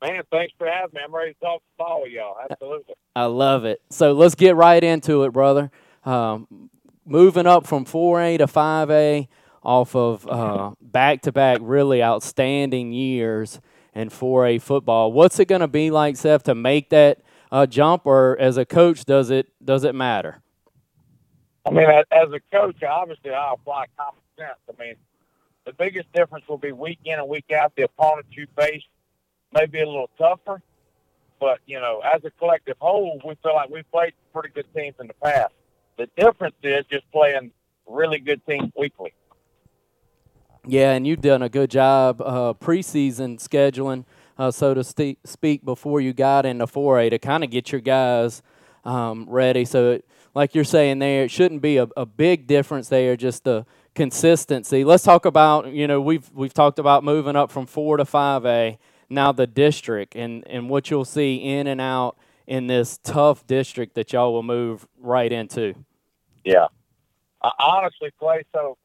Man, 0.00 0.22
thanks 0.30 0.54
for 0.56 0.68
having 0.68 0.94
me. 0.94 1.00
I'm 1.04 1.12
ready 1.12 1.32
to 1.32 1.40
talk 1.40 1.62
ball 1.76 2.02
with 2.02 2.12
y'all. 2.12 2.36
Absolutely. 2.48 2.94
I 3.16 3.24
love 3.24 3.64
it. 3.64 3.82
So 3.90 4.12
let's 4.12 4.36
get 4.36 4.54
right 4.54 4.84
into 4.84 5.24
it, 5.24 5.32
brother. 5.32 5.72
Um, 6.04 6.70
moving 7.04 7.48
up 7.48 7.66
from 7.66 7.84
4A 7.84 8.38
to 8.38 8.46
5A 8.46 9.26
off 9.64 9.96
of 9.96 10.76
back 10.80 11.22
to 11.22 11.32
back 11.32 11.58
really 11.60 12.04
outstanding 12.04 12.92
years 12.92 13.60
in 13.92 14.10
4A 14.10 14.62
football. 14.62 15.10
What's 15.10 15.40
it 15.40 15.46
going 15.46 15.60
to 15.60 15.66
be 15.66 15.90
like, 15.90 16.16
Seth, 16.16 16.44
to 16.44 16.54
make 16.54 16.90
that 16.90 17.18
uh, 17.54 17.66
jump, 17.66 18.04
or 18.04 18.36
as 18.40 18.56
a 18.56 18.64
coach, 18.64 19.04
does 19.04 19.30
it 19.30 19.46
does 19.64 19.84
it 19.84 19.94
matter? 19.94 20.42
I 21.64 21.70
mean, 21.70 21.86
as 21.88 22.32
a 22.32 22.40
coach, 22.50 22.82
obviously 22.82 23.30
I 23.30 23.52
apply 23.52 23.86
common 23.96 24.20
sense. 24.36 24.58
I 24.68 24.82
mean, 24.82 24.96
the 25.64 25.72
biggest 25.72 26.12
difference 26.12 26.48
will 26.48 26.58
be 26.58 26.72
week 26.72 26.98
in 27.04 27.16
and 27.16 27.28
week 27.28 27.52
out. 27.52 27.72
The 27.76 27.84
opponent 27.84 28.26
you 28.30 28.48
face 28.58 28.82
may 29.52 29.66
be 29.66 29.80
a 29.80 29.86
little 29.86 30.10
tougher, 30.18 30.62
but 31.38 31.60
you 31.64 31.78
know, 31.78 32.00
as 32.00 32.24
a 32.24 32.32
collective 32.32 32.76
whole, 32.80 33.20
we 33.24 33.36
feel 33.40 33.54
like 33.54 33.70
we've 33.70 33.88
played 33.92 34.14
pretty 34.32 34.48
good 34.48 34.66
teams 34.74 34.96
in 34.98 35.06
the 35.06 35.14
past. 35.22 35.54
The 35.96 36.08
difference 36.16 36.56
is 36.64 36.84
just 36.90 37.08
playing 37.12 37.52
really 37.86 38.18
good 38.18 38.44
teams 38.46 38.72
weekly. 38.76 39.14
Yeah, 40.66 40.90
and 40.90 41.06
you've 41.06 41.20
done 41.20 41.42
a 41.42 41.48
good 41.48 41.70
job 41.70 42.20
uh, 42.20 42.54
preseason 42.54 43.38
scheduling 43.38 44.06
uh, 44.38 44.50
so 44.50 44.74
to 44.74 44.84
st- 44.84 45.18
speak, 45.26 45.64
before 45.64 46.00
you 46.00 46.12
got 46.12 46.46
into 46.46 46.66
4A 46.66 47.10
to 47.10 47.18
kind 47.18 47.44
of 47.44 47.50
get 47.50 47.72
your 47.72 47.80
guys 47.80 48.42
um, 48.84 49.26
ready. 49.28 49.64
So, 49.64 49.92
it, 49.92 50.08
like 50.34 50.54
you're 50.54 50.64
saying 50.64 50.98
there, 50.98 51.24
it 51.24 51.30
shouldn't 51.30 51.62
be 51.62 51.76
a, 51.76 51.88
a 51.96 52.04
big 52.04 52.46
difference 52.46 52.88
there, 52.88 53.16
just 53.16 53.44
the 53.44 53.64
consistency. 53.94 54.84
Let's 54.84 55.04
talk 55.04 55.24
about, 55.24 55.72
you 55.72 55.86
know, 55.86 56.00
we've, 56.00 56.28
we've 56.34 56.54
talked 56.54 56.78
about 56.78 57.04
moving 57.04 57.36
up 57.36 57.50
from 57.50 57.66
4 57.66 57.98
to 57.98 58.04
5A, 58.04 58.78
now 59.08 59.32
the 59.32 59.46
district, 59.46 60.16
and, 60.16 60.46
and 60.48 60.68
what 60.68 60.90
you'll 60.90 61.04
see 61.04 61.36
in 61.36 61.66
and 61.66 61.80
out 61.80 62.16
in 62.46 62.66
this 62.66 62.98
tough 63.02 63.46
district 63.46 63.94
that 63.94 64.12
y'all 64.12 64.32
will 64.32 64.42
move 64.42 64.86
right 64.98 65.32
into. 65.32 65.74
Yeah. 66.44 66.66
I 67.42 67.52
honestly, 67.58 68.10
Clay, 68.18 68.44
so 68.52 68.76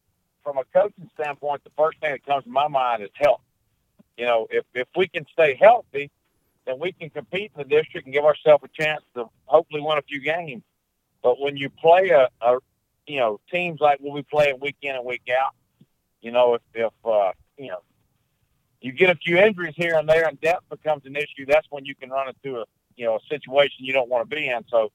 from 0.43 0.57
a 0.57 0.63
coaching 0.73 1.09
standpoint, 1.19 1.63
the 1.63 1.71
first 1.77 1.99
thing 1.99 2.11
that 2.11 2.25
comes 2.25 2.43
to 2.43 2.49
my 2.49 2.67
mind 2.67 3.03
is 3.03 3.09
health. 3.13 3.41
You 4.19 4.25
know, 4.25 4.47
if 4.49 4.65
if 4.73 4.89
we 4.97 5.07
can 5.07 5.25
stay 5.31 5.55
healthy, 5.55 6.11
then 6.65 6.77
we 6.77 6.91
can 6.91 7.09
compete 7.09 7.53
in 7.55 7.63
the 7.63 7.63
district 7.63 8.05
and 8.05 8.13
give 8.13 8.25
ourselves 8.25 8.61
a 8.65 8.81
chance 8.81 9.01
to 9.15 9.29
hopefully 9.45 9.79
win 9.79 9.97
a 9.97 10.01
few 10.01 10.19
games. 10.19 10.61
But 11.23 11.39
when 11.39 11.55
you 11.55 11.69
play 11.69 12.09
a, 12.09 12.27
a 12.41 12.57
you 13.07 13.19
know 13.19 13.39
teams 13.49 13.79
like 13.79 14.01
what 14.01 14.13
we 14.13 14.23
play 14.23 14.51
week 14.51 14.75
in 14.81 14.93
and 14.93 15.05
week 15.05 15.21
out, 15.31 15.55
you 16.21 16.31
know 16.31 16.55
if 16.55 16.61
if 16.73 16.91
uh, 17.05 17.31
you 17.57 17.69
know 17.69 17.79
you 18.81 18.91
get 18.91 19.09
a 19.09 19.15
few 19.15 19.37
injuries 19.37 19.73
here 19.77 19.95
and 19.95 20.07
there 20.07 20.27
and 20.27 20.39
depth 20.41 20.67
becomes 20.69 21.05
an 21.05 21.15
issue, 21.15 21.45
that's 21.47 21.67
when 21.69 21.85
you 21.85 21.95
can 21.95 22.09
run 22.09 22.27
into 22.27 22.59
a 22.59 22.65
you 22.97 23.05
know 23.05 23.15
a 23.15 23.19
situation 23.29 23.85
you 23.85 23.93
don't 23.93 24.09
want 24.09 24.29
to 24.29 24.35
be 24.35 24.49
in. 24.49 24.65
So, 24.69 24.91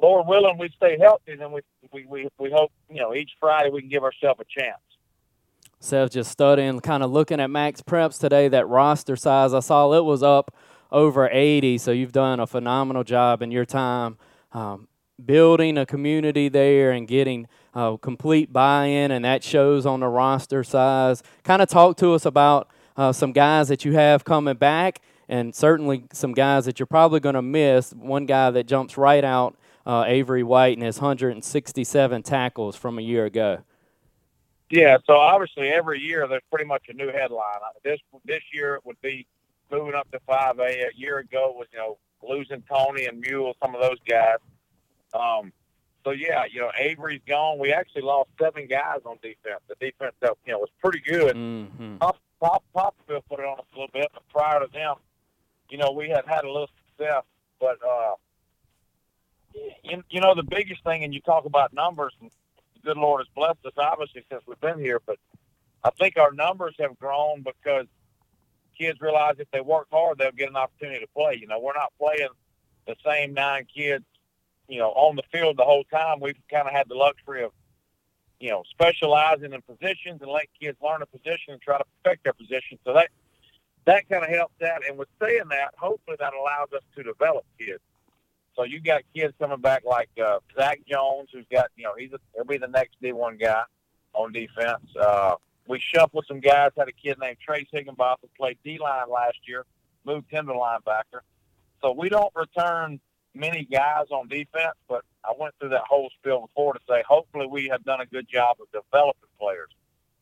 Lord 0.00 0.26
willing, 0.26 0.56
we 0.56 0.70
stay 0.70 0.96
healthy, 0.98 1.36
then 1.36 1.52
we 1.52 1.60
we 1.92 2.06
we, 2.06 2.28
we 2.38 2.50
hope 2.50 2.72
you 2.88 3.02
know 3.02 3.14
each 3.14 3.32
Friday 3.38 3.68
we 3.68 3.82
can 3.82 3.90
give 3.90 4.02
ourselves 4.02 4.40
a 4.40 4.60
chance. 4.60 4.80
Seth 5.80 6.10
just 6.10 6.30
studying, 6.30 6.78
kind 6.80 7.02
of 7.02 7.10
looking 7.10 7.40
at 7.40 7.48
MaxPreps 7.48 8.20
today, 8.20 8.48
that 8.48 8.68
roster 8.68 9.16
size. 9.16 9.54
I 9.54 9.60
saw 9.60 9.92
it 9.94 10.04
was 10.04 10.22
up 10.22 10.54
over 10.92 11.28
80, 11.30 11.78
so 11.78 11.90
you've 11.90 12.12
done 12.12 12.38
a 12.38 12.46
phenomenal 12.46 13.02
job 13.02 13.40
in 13.40 13.50
your 13.50 13.64
time 13.64 14.18
um, 14.52 14.88
building 15.24 15.78
a 15.78 15.86
community 15.86 16.48
there 16.48 16.90
and 16.90 17.08
getting 17.08 17.46
uh, 17.74 17.96
complete 17.96 18.52
buy 18.52 18.86
in, 18.86 19.10
and 19.10 19.24
that 19.24 19.42
shows 19.42 19.86
on 19.86 20.00
the 20.00 20.08
roster 20.08 20.62
size. 20.62 21.22
Kind 21.44 21.62
of 21.62 21.68
talk 21.68 21.96
to 21.98 22.12
us 22.12 22.26
about 22.26 22.68
uh, 22.96 23.12
some 23.12 23.32
guys 23.32 23.68
that 23.68 23.84
you 23.84 23.92
have 23.92 24.24
coming 24.24 24.56
back, 24.56 25.00
and 25.28 25.54
certainly 25.54 26.04
some 26.12 26.34
guys 26.34 26.64
that 26.66 26.78
you're 26.78 26.86
probably 26.86 27.20
going 27.20 27.36
to 27.36 27.42
miss. 27.42 27.92
One 27.92 28.26
guy 28.26 28.50
that 28.50 28.66
jumps 28.66 28.98
right 28.98 29.24
out, 29.24 29.56
uh, 29.86 30.04
Avery 30.06 30.42
White, 30.42 30.76
and 30.76 30.84
his 30.84 31.00
167 31.00 32.22
tackles 32.22 32.76
from 32.76 32.98
a 32.98 33.02
year 33.02 33.24
ago. 33.24 33.62
Yeah, 34.70 34.98
so 35.04 35.14
obviously 35.14 35.68
every 35.68 36.00
year 36.00 36.28
there's 36.28 36.42
pretty 36.48 36.64
much 36.64 36.84
a 36.88 36.92
new 36.92 37.10
headline. 37.10 37.58
This 37.84 37.98
this 38.24 38.42
year 38.52 38.76
it 38.76 38.86
would 38.86 39.00
be 39.02 39.26
moving 39.70 39.94
up 39.94 40.10
to 40.12 40.20
five 40.20 40.58
A. 40.60 40.86
A 40.86 40.90
year 40.94 41.18
ago 41.18 41.52
was 41.56 41.66
you 41.72 41.78
know 41.78 41.98
losing 42.22 42.62
Tony 42.62 43.06
and 43.06 43.20
Mule, 43.20 43.56
some 43.60 43.74
of 43.74 43.80
those 43.80 43.98
guys. 44.08 44.36
Um, 45.12 45.52
so 46.04 46.12
yeah, 46.12 46.44
you 46.50 46.60
know 46.60 46.70
Avery's 46.78 47.20
gone. 47.26 47.58
We 47.58 47.72
actually 47.72 48.02
lost 48.02 48.30
seven 48.40 48.68
guys 48.68 49.00
on 49.04 49.16
defense. 49.22 49.60
The 49.68 49.74
defense, 49.80 50.14
you 50.22 50.52
know, 50.52 50.58
was 50.60 50.70
pretty 50.80 51.00
good. 51.00 51.34
Mm-hmm. 51.34 51.96
Pop, 51.96 52.18
Pop, 52.40 52.64
Poplarville 52.74 53.22
put 53.28 53.40
it 53.40 53.46
on 53.46 53.58
us 53.58 53.66
a 53.74 53.76
little 53.76 53.90
bit, 53.92 54.06
but 54.14 54.22
prior 54.28 54.60
to 54.60 54.72
them, 54.72 54.96
you 55.68 55.78
know, 55.78 55.90
we 55.90 56.08
had 56.08 56.24
had 56.26 56.44
a 56.44 56.50
little 56.50 56.70
success. 56.88 57.24
But 57.60 57.78
uh, 57.86 58.14
you, 59.82 60.02
you 60.10 60.20
know, 60.20 60.34
the 60.34 60.44
biggest 60.44 60.84
thing, 60.84 61.04
and 61.04 61.12
you 61.12 61.20
talk 61.20 61.44
about 61.44 61.74
numbers, 61.74 62.14
and 62.20 62.30
good 62.84 62.96
Lord 62.96 63.20
has 63.20 63.28
blessed 63.34 63.64
us, 63.64 63.72
obviously, 63.76 64.24
since 64.30 64.42
we've 64.46 64.60
been 64.60 64.78
here. 64.78 65.00
But 65.04 65.18
I 65.84 65.90
think 65.90 66.16
our 66.16 66.32
numbers 66.32 66.74
have 66.78 66.98
grown 66.98 67.42
because 67.42 67.86
kids 68.78 69.00
realize 69.00 69.36
if 69.38 69.50
they 69.52 69.60
work 69.60 69.88
hard, 69.92 70.18
they'll 70.18 70.32
get 70.32 70.48
an 70.48 70.56
opportunity 70.56 71.00
to 71.00 71.08
play. 71.16 71.38
You 71.40 71.46
know, 71.46 71.60
we're 71.60 71.74
not 71.74 71.92
playing 71.98 72.28
the 72.86 72.96
same 73.04 73.34
nine 73.34 73.66
kids 73.74 74.04
you 74.70 74.78
know, 74.78 74.90
on 74.90 75.16
the 75.16 75.22
field 75.32 75.56
the 75.56 75.64
whole 75.64 75.84
time, 75.84 76.20
we've 76.20 76.38
kind 76.50 76.66
of 76.66 76.72
had 76.72 76.88
the 76.88 76.94
luxury 76.94 77.42
of, 77.42 77.50
you 78.38 78.50
know, 78.50 78.62
specializing 78.70 79.52
in 79.52 79.60
positions 79.62 80.22
and 80.22 80.30
let 80.30 80.46
kids 80.58 80.78
learn 80.80 81.02
a 81.02 81.06
position 81.06 81.52
and 81.52 81.60
try 81.60 81.76
to 81.76 81.84
perfect 82.04 82.24
their 82.24 82.32
position. 82.32 82.78
So 82.86 82.94
that 82.94 83.10
that 83.86 84.08
kind 84.08 84.22
of 84.22 84.30
helps 84.30 84.62
out. 84.62 84.82
And 84.88 84.96
with 84.96 85.08
saying 85.20 85.48
that, 85.50 85.74
hopefully 85.76 86.16
that 86.20 86.32
allows 86.34 86.68
us 86.72 86.82
to 86.96 87.02
develop 87.02 87.44
kids. 87.58 87.80
So 88.60 88.64
you 88.64 88.78
got 88.78 89.04
kids 89.14 89.32
coming 89.38 89.60
back 89.62 89.84
like 89.86 90.10
uh, 90.22 90.40
Zach 90.54 90.80
Jones, 90.86 91.30
who's 91.32 91.46
got, 91.50 91.70
you 91.76 91.84
know, 91.84 91.94
he's 91.98 92.12
a, 92.12 92.18
he'll 92.34 92.44
be 92.44 92.58
the 92.58 92.68
next 92.68 93.00
D1 93.02 93.40
guy 93.40 93.62
on 94.12 94.32
defense. 94.32 94.84
Uh, 95.00 95.36
we 95.66 95.80
shuffled 95.80 96.26
some 96.28 96.40
guys. 96.40 96.72
Had 96.76 96.88
a 96.88 96.92
kid 96.92 97.16
named 97.18 97.38
Trace 97.42 97.68
Higginbotham 97.72 98.28
played 98.36 98.58
D 98.62 98.78
line 98.78 99.08
last 99.10 99.38
year, 99.48 99.64
moved 100.04 100.30
him 100.30 100.46
to 100.48 100.52
linebacker. 100.52 101.20
So 101.80 101.92
we 101.92 102.10
don't 102.10 102.30
return 102.36 103.00
many 103.32 103.64
guys 103.64 104.08
on 104.10 104.28
defense, 104.28 104.76
but 104.86 105.06
I 105.24 105.32
went 105.38 105.54
through 105.58 105.70
that 105.70 105.84
whole 105.88 106.10
spiel 106.18 106.42
before 106.42 106.74
to 106.74 106.80
say 106.86 107.02
hopefully 107.08 107.46
we 107.46 107.68
have 107.68 107.82
done 107.84 108.02
a 108.02 108.06
good 108.06 108.28
job 108.28 108.58
of 108.60 108.66
developing 108.72 109.30
players. 109.40 109.70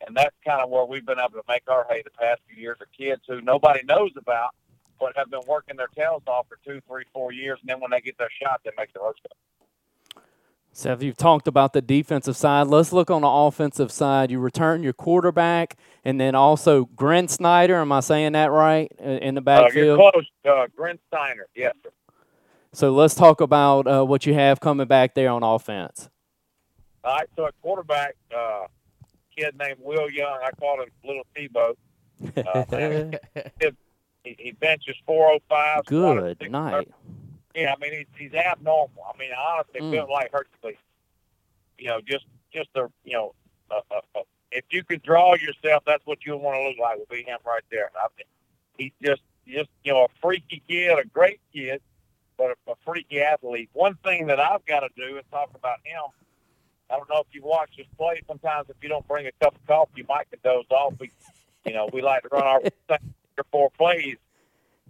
And 0.06 0.16
that's 0.16 0.36
kind 0.46 0.62
of 0.62 0.70
where 0.70 0.84
we've 0.84 1.04
been 1.04 1.18
able 1.18 1.42
to 1.42 1.44
make 1.48 1.64
our 1.66 1.84
hay 1.90 2.02
the 2.04 2.10
past 2.10 2.40
few 2.46 2.62
years 2.62 2.76
of 2.80 2.86
kids 2.96 3.22
who 3.26 3.40
nobody 3.40 3.80
knows 3.82 4.12
about, 4.16 4.54
but 4.98 5.16
have 5.16 5.30
been 5.30 5.42
working 5.46 5.76
their 5.76 5.88
tails 5.88 6.22
off 6.26 6.46
for 6.48 6.58
two, 6.64 6.80
three, 6.88 7.04
four 7.12 7.32
years. 7.32 7.58
And 7.60 7.68
then 7.68 7.80
when 7.80 7.90
they 7.90 8.00
get 8.00 8.18
their 8.18 8.30
shot, 8.42 8.60
they 8.64 8.70
make 8.76 8.92
the 8.92 9.00
most 9.00 9.20
of 9.24 9.30
it. 9.30 9.36
So 10.72 10.92
if 10.92 11.02
you've 11.02 11.16
talked 11.16 11.48
about 11.48 11.72
the 11.72 11.82
defensive 11.82 12.36
side, 12.36 12.68
let's 12.68 12.92
look 12.92 13.10
on 13.10 13.22
the 13.22 13.28
offensive 13.28 13.90
side. 13.90 14.30
You 14.30 14.38
return 14.38 14.82
your 14.82 14.92
quarterback 14.92 15.76
and 16.04 16.20
then 16.20 16.34
also 16.36 16.84
Gren 16.84 17.26
Snyder. 17.26 17.76
Am 17.76 17.90
I 17.90 18.00
saying 18.00 18.32
that 18.32 18.52
right 18.52 18.92
in 19.00 19.34
the 19.34 19.40
backfield? 19.40 19.98
Uh, 19.98 20.02
you're 20.02 20.12
close. 20.12 20.26
Uh, 20.44 20.66
Gren 20.76 20.98
Steiner, 21.08 21.46
yes, 21.56 21.74
sir. 21.82 21.90
So 22.72 22.92
let's 22.92 23.14
talk 23.14 23.40
about 23.40 23.86
uh, 23.88 24.04
what 24.04 24.26
you 24.26 24.34
have 24.34 24.60
coming 24.60 24.86
back 24.86 25.14
there 25.14 25.30
on 25.30 25.42
offense. 25.42 26.10
All 27.02 27.16
right, 27.16 27.28
so 27.34 27.46
at 27.46 27.54
quarterback, 27.62 28.14
uh, 28.36 28.66
kid 29.36 29.56
named 29.58 29.78
Will 29.80 30.10
Young. 30.10 30.38
I 30.44 30.50
call 30.60 30.82
him 30.82 30.90
Little 31.04 31.26
Tebow. 31.36 31.74
Uh, 32.36 33.70
he, 34.36 34.44
he 34.44 34.52
benches 34.52 34.96
405. 35.06 35.86
Good 35.86 36.50
night. 36.50 36.88
Yeah, 37.54 37.74
I 37.74 37.80
mean 37.80 37.92
he's, 37.98 38.06
he's 38.30 38.34
abnormal. 38.34 39.04
I 39.12 39.18
mean, 39.18 39.30
honestly, 39.36 39.80
mm. 39.80 39.90
built 39.90 40.10
like 40.10 40.30
Hercules. 40.32 40.76
You 41.78 41.88
know, 41.88 42.00
just 42.00 42.26
just 42.52 42.68
a 42.74 42.88
you 43.04 43.14
know, 43.14 43.34
uh, 43.70 43.80
uh, 43.90 44.00
uh, 44.16 44.20
if 44.52 44.64
you 44.70 44.84
could 44.84 45.02
draw 45.02 45.34
yourself, 45.34 45.82
that's 45.86 46.04
what 46.06 46.24
you 46.24 46.36
want 46.36 46.56
to 46.56 46.68
look 46.68 46.78
like. 46.78 46.98
Would 46.98 47.08
be 47.08 47.22
him 47.22 47.38
right 47.46 47.62
there. 47.70 47.90
I 47.96 48.08
he's 48.76 48.92
just 49.02 49.22
just 49.46 49.70
you 49.82 49.92
know 49.92 50.04
a 50.04 50.08
freaky 50.20 50.62
kid, 50.68 50.98
a 50.98 51.06
great 51.06 51.40
kid, 51.52 51.80
but 52.36 52.50
a, 52.50 52.70
a 52.70 52.74
freaky 52.84 53.20
athlete. 53.20 53.70
One 53.72 53.96
thing 54.04 54.26
that 54.26 54.40
I've 54.40 54.64
got 54.66 54.80
to 54.80 54.88
do 54.96 55.16
is 55.16 55.24
talk 55.30 55.50
about 55.54 55.78
him. 55.84 56.02
I 56.90 56.96
don't 56.96 57.08
know 57.08 57.20
if 57.20 57.26
you 57.32 57.42
watch 57.42 57.70
this 57.76 57.86
play. 57.96 58.22
Sometimes 58.26 58.70
if 58.70 58.76
you 58.82 58.88
don't 58.88 59.06
bring 59.06 59.26
a 59.26 59.32
cup 59.42 59.54
of 59.54 59.66
coffee, 59.66 59.92
you 59.96 60.04
might 60.08 60.30
get 60.30 60.42
doze 60.42 60.64
off. 60.70 60.94
We, 60.98 61.10
you 61.66 61.74
know, 61.74 61.88
we 61.92 62.02
like 62.02 62.22
to 62.22 62.28
run 62.30 62.44
our 62.44 62.62
or 63.38 63.44
four 63.50 63.70
plays. 63.70 64.16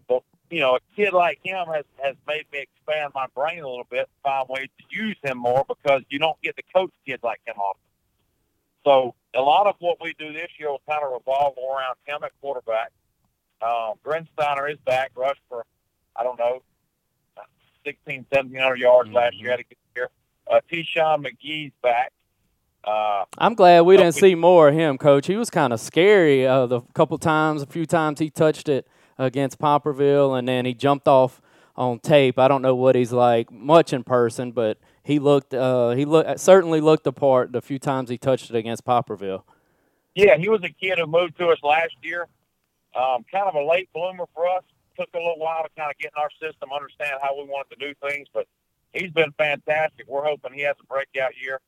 But 0.08 0.22
you 0.50 0.60
know, 0.60 0.76
a 0.76 0.80
kid 0.96 1.12
like 1.12 1.40
him 1.42 1.66
has 1.72 1.84
has 2.02 2.16
made 2.26 2.46
me 2.52 2.60
expand 2.60 3.12
my 3.14 3.26
brain 3.34 3.60
a 3.62 3.68
little 3.68 3.86
bit, 3.88 4.00
and 4.00 4.22
find 4.22 4.48
ways 4.48 4.68
to 4.78 4.96
use 4.96 5.16
him 5.22 5.38
more 5.38 5.64
because 5.68 6.02
you 6.08 6.18
don't 6.18 6.40
get 6.42 6.56
to 6.56 6.62
coach 6.74 6.92
kids 7.06 7.22
like 7.22 7.40
him 7.46 7.56
often. 7.58 7.80
So 8.84 9.14
a 9.34 9.40
lot 9.40 9.66
of 9.66 9.74
what 9.80 9.98
we 10.00 10.14
do 10.18 10.32
this 10.32 10.50
year 10.58 10.70
will 10.70 10.82
kind 10.88 11.04
of 11.04 11.12
revolve 11.12 11.54
around 11.58 11.96
him 12.06 12.24
at 12.24 12.32
quarterback. 12.40 12.90
Um, 13.60 13.94
Grensteiner 14.04 14.70
is 14.70 14.78
back, 14.86 15.10
rushed 15.16 15.42
for 15.48 15.64
I 16.16 16.22
don't 16.22 16.38
know 16.38 16.62
16, 17.84 18.26
1700 18.28 18.76
yards 18.78 19.08
mm-hmm. 19.08 19.16
last 19.16 19.36
year. 19.36 19.50
Had 19.50 19.60
a 19.60 19.64
good 19.64 19.76
year. 19.96 20.10
Uh, 20.50 20.60
T-Sean 20.70 21.24
McGee's 21.24 21.72
back. 21.82 22.12
Uh, 22.88 23.26
I'm 23.36 23.54
glad 23.54 23.82
we 23.82 23.98
didn't 23.98 24.14
see 24.14 24.34
more 24.34 24.68
of 24.68 24.74
him, 24.74 24.96
Coach. 24.96 25.26
He 25.26 25.36
was 25.36 25.50
kind 25.50 25.74
of 25.74 25.80
scary 25.80 26.46
uh, 26.46 26.64
the 26.64 26.80
couple 26.94 27.18
times, 27.18 27.60
a 27.60 27.66
few 27.66 27.84
times 27.84 28.18
he 28.18 28.30
touched 28.30 28.66
it 28.66 28.86
against 29.18 29.58
Poplarville, 29.58 30.38
and 30.38 30.48
then 30.48 30.64
he 30.64 30.72
jumped 30.72 31.06
off 31.06 31.42
on 31.76 31.98
tape. 31.98 32.38
I 32.38 32.48
don't 32.48 32.62
know 32.62 32.74
what 32.74 32.96
he's 32.96 33.12
like 33.12 33.52
much 33.52 33.92
in 33.92 34.04
person, 34.04 34.52
but 34.52 34.78
he 35.02 35.18
looked 35.18 35.52
uh, 35.52 35.90
he 35.90 36.06
looked 36.06 36.40
certainly 36.40 36.80
looked 36.80 37.04
the 37.04 37.12
part 37.12 37.52
the 37.52 37.60
few 37.60 37.78
times 37.78 38.08
he 38.08 38.16
touched 38.16 38.48
it 38.48 38.56
against 38.56 38.86
Poplarville. 38.86 39.42
Yeah, 40.14 40.38
he 40.38 40.48
was 40.48 40.62
a 40.64 40.70
kid 40.70 40.98
who 40.98 41.06
moved 41.06 41.36
to 41.38 41.48
us 41.48 41.58
last 41.62 41.94
year. 42.00 42.26
Um, 42.96 43.22
kind 43.30 43.48
of 43.48 43.54
a 43.54 43.64
late 43.64 43.90
bloomer 43.92 44.24
for 44.34 44.48
us. 44.48 44.62
Took 44.98 45.10
a 45.14 45.18
little 45.18 45.38
while 45.38 45.62
to 45.62 45.68
kind 45.76 45.90
of 45.90 45.98
get 45.98 46.12
in 46.16 46.22
our 46.22 46.30
system, 46.40 46.70
understand 46.74 47.20
how 47.20 47.36
we 47.36 47.44
wanted 47.44 47.78
to 47.78 47.86
do 47.86 47.94
things, 48.08 48.28
but 48.32 48.46
he's 48.94 49.10
been 49.10 49.32
fantastic. 49.36 50.06
We're 50.08 50.24
hoping 50.24 50.54
he 50.54 50.62
has 50.62 50.76
a 50.82 50.86
breakout 50.86 51.32
year 51.38 51.60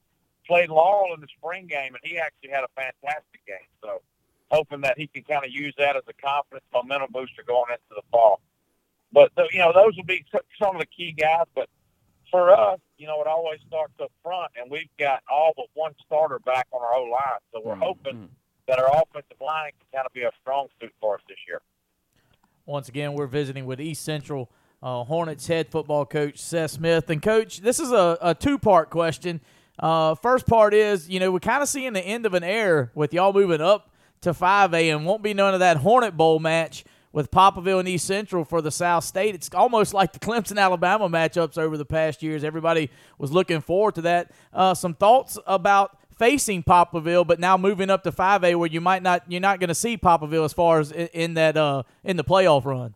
played 0.46 0.70
Laurel 0.70 1.14
in 1.14 1.20
the 1.20 1.29
spring 1.38 1.66
game, 1.66 1.94
and 1.94 2.00
he 2.03 2.18
actually 2.18 2.50
had 2.50 2.64
a 2.64 2.68
fantastic 2.74 3.44
game. 3.46 3.68
So, 3.83 4.03
hoping 4.50 4.81
that 4.83 4.98
he 4.98 5.07
can 5.07 5.22
kind 5.22 5.44
of 5.44 5.50
use 5.50 5.74
that 5.79 5.96
as 5.96 6.03
a 6.09 6.12
confidence 6.14 6.64
momentum 6.72 7.12
booster 7.12 7.42
going 7.46 7.70
into 7.70 7.94
the 7.94 8.03
fall. 8.11 8.40
But 9.12 9.33
the, 9.37 9.46
you 9.53 9.59
know, 9.59 9.72
those 9.72 9.96
will 9.96 10.05
be 10.05 10.24
some 10.61 10.74
of 10.74 10.81
the 10.81 10.87
key 10.87 11.12
guys. 11.12 11.46
But 11.55 11.68
for 12.31 12.50
us, 12.50 12.79
you 12.96 13.07
know, 13.07 13.20
it 13.20 13.26
always 13.26 13.61
starts 13.66 13.94
up 14.00 14.11
front, 14.22 14.53
and 14.61 14.70
we've 14.70 14.88
got 14.98 15.22
all 15.31 15.53
but 15.57 15.66
one 15.74 15.94
starter 16.07 16.38
back 16.40 16.66
on 16.72 16.81
our 16.83 16.94
O 16.94 17.05
line. 17.05 17.40
So 17.53 17.61
we're 17.64 17.72
mm-hmm. 17.72 17.83
hoping 17.83 18.29
that 18.68 18.79
our 18.79 18.88
offensive 18.88 19.40
line 19.40 19.72
can 19.79 19.98
kind 19.98 20.07
of 20.07 20.12
be 20.12 20.22
a 20.22 20.31
strong 20.40 20.68
suit 20.81 20.92
for 21.00 21.16
us 21.16 21.20
this 21.29 21.38
year. 21.48 21.61
Once 22.66 22.88
again, 22.88 23.14
we're 23.14 23.26
visiting 23.26 23.66
with 23.66 23.81
East 23.81 24.05
Central 24.05 24.50
uh, 24.83 25.05
Hornets 25.05 25.46
head 25.46 25.68
football 25.68 26.07
coach 26.07 26.38
Seth 26.38 26.72
Smith. 26.72 27.11
And 27.11 27.20
coach, 27.20 27.61
this 27.61 27.81
is 27.81 27.90
a, 27.90 28.16
a 28.20 28.35
two 28.35 28.59
part 28.59 28.90
question. 28.90 29.40
Uh, 29.80 30.14
first 30.14 30.46
part 30.46 30.74
is, 30.74 31.08
you 31.08 31.18
know, 31.18 31.32
we're 31.32 31.40
kind 31.40 31.62
of 31.62 31.68
seeing 31.68 31.94
the 31.94 32.02
end 32.02 32.26
of 32.26 32.34
an 32.34 32.44
era 32.44 32.90
with 32.94 33.14
y'all 33.14 33.32
moving 33.32 33.62
up 33.62 33.90
to 34.20 34.32
5A 34.32 34.94
and 34.94 35.06
won't 35.06 35.22
be 35.22 35.32
none 35.32 35.54
of 35.54 35.60
that 35.60 35.78
Hornet 35.78 36.16
Bowl 36.16 36.38
match 36.38 36.84
with 37.12 37.30
Poplarville 37.30 37.80
and 37.80 37.88
East 37.88 38.06
Central 38.06 38.44
for 38.44 38.60
the 38.60 38.70
South 38.70 39.04
State. 39.04 39.34
It's 39.34 39.48
almost 39.54 39.94
like 39.94 40.12
the 40.12 40.18
Clemson 40.18 40.58
Alabama 40.58 41.08
matchups 41.08 41.58
over 41.58 41.76
the 41.76 41.86
past 41.86 42.22
years. 42.22 42.44
Everybody 42.44 42.90
was 43.18 43.32
looking 43.32 43.62
forward 43.62 43.94
to 43.96 44.02
that. 44.02 44.30
Uh, 44.52 44.74
some 44.74 44.94
thoughts 44.94 45.38
about 45.46 45.98
facing 46.16 46.62
Poplarville, 46.62 47.26
but 47.26 47.40
now 47.40 47.56
moving 47.56 47.88
up 47.88 48.04
to 48.04 48.12
5A 48.12 48.54
where 48.56 48.68
you 48.68 48.80
might 48.80 49.02
not 49.02 49.22
you're 49.28 49.40
not 49.40 49.58
going 49.58 49.68
to 49.68 49.74
see 49.74 49.96
Poplarville 49.96 50.44
as 50.44 50.52
far 50.52 50.78
as 50.78 50.92
in, 50.92 51.08
in 51.08 51.34
that 51.34 51.56
uh, 51.56 51.82
in 52.04 52.18
the 52.18 52.24
playoff 52.24 52.66
run. 52.66 52.94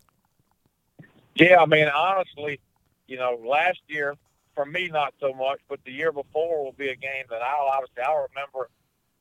Yeah, 1.33 1.59
I 1.59 1.65
mean 1.65 1.87
honestly, 1.87 2.59
you 3.07 3.17
know, 3.17 3.39
last 3.43 3.79
year 3.87 4.15
for 4.55 4.65
me, 4.65 4.87
not 4.87 5.13
so 5.19 5.33
much, 5.33 5.59
but 5.69 5.79
the 5.85 5.91
year 5.91 6.11
before 6.11 6.63
will 6.63 6.71
be 6.71 6.89
a 6.89 6.95
game 6.95 7.25
that 7.29 7.41
I'll 7.41 7.67
obviously 7.67 8.01
I'll 8.03 8.27
remember. 8.33 8.69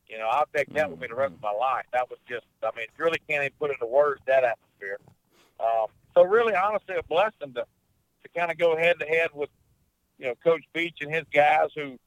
You 0.08 0.18
know, 0.18 0.28
I'll 0.28 0.48
take 0.54 0.72
that 0.74 0.90
with 0.90 1.00
me 1.00 1.08
the 1.08 1.14
rest 1.14 1.34
of 1.34 1.42
my 1.42 1.50
life. 1.50 1.86
That 1.92 2.08
was 2.10 2.18
just, 2.28 2.44
I 2.62 2.70
mean, 2.76 2.86
really 2.98 3.20
can't 3.28 3.42
even 3.42 3.52
put 3.58 3.70
into 3.70 3.86
words 3.86 4.20
that 4.26 4.44
atmosphere. 4.44 4.98
Um, 5.58 5.86
so 6.14 6.22
really, 6.24 6.54
honestly, 6.54 6.96
a 6.96 7.02
blessing 7.02 7.54
to 7.54 7.64
to 8.22 8.28
kind 8.38 8.50
of 8.50 8.58
go 8.58 8.76
head 8.76 8.96
to 9.00 9.06
head 9.06 9.30
with, 9.34 9.50
you 10.18 10.26
know, 10.26 10.34
Coach 10.42 10.62
Beach 10.72 10.98
and 11.00 11.12
his 11.12 11.24
guys 11.32 11.68
who 11.74 11.98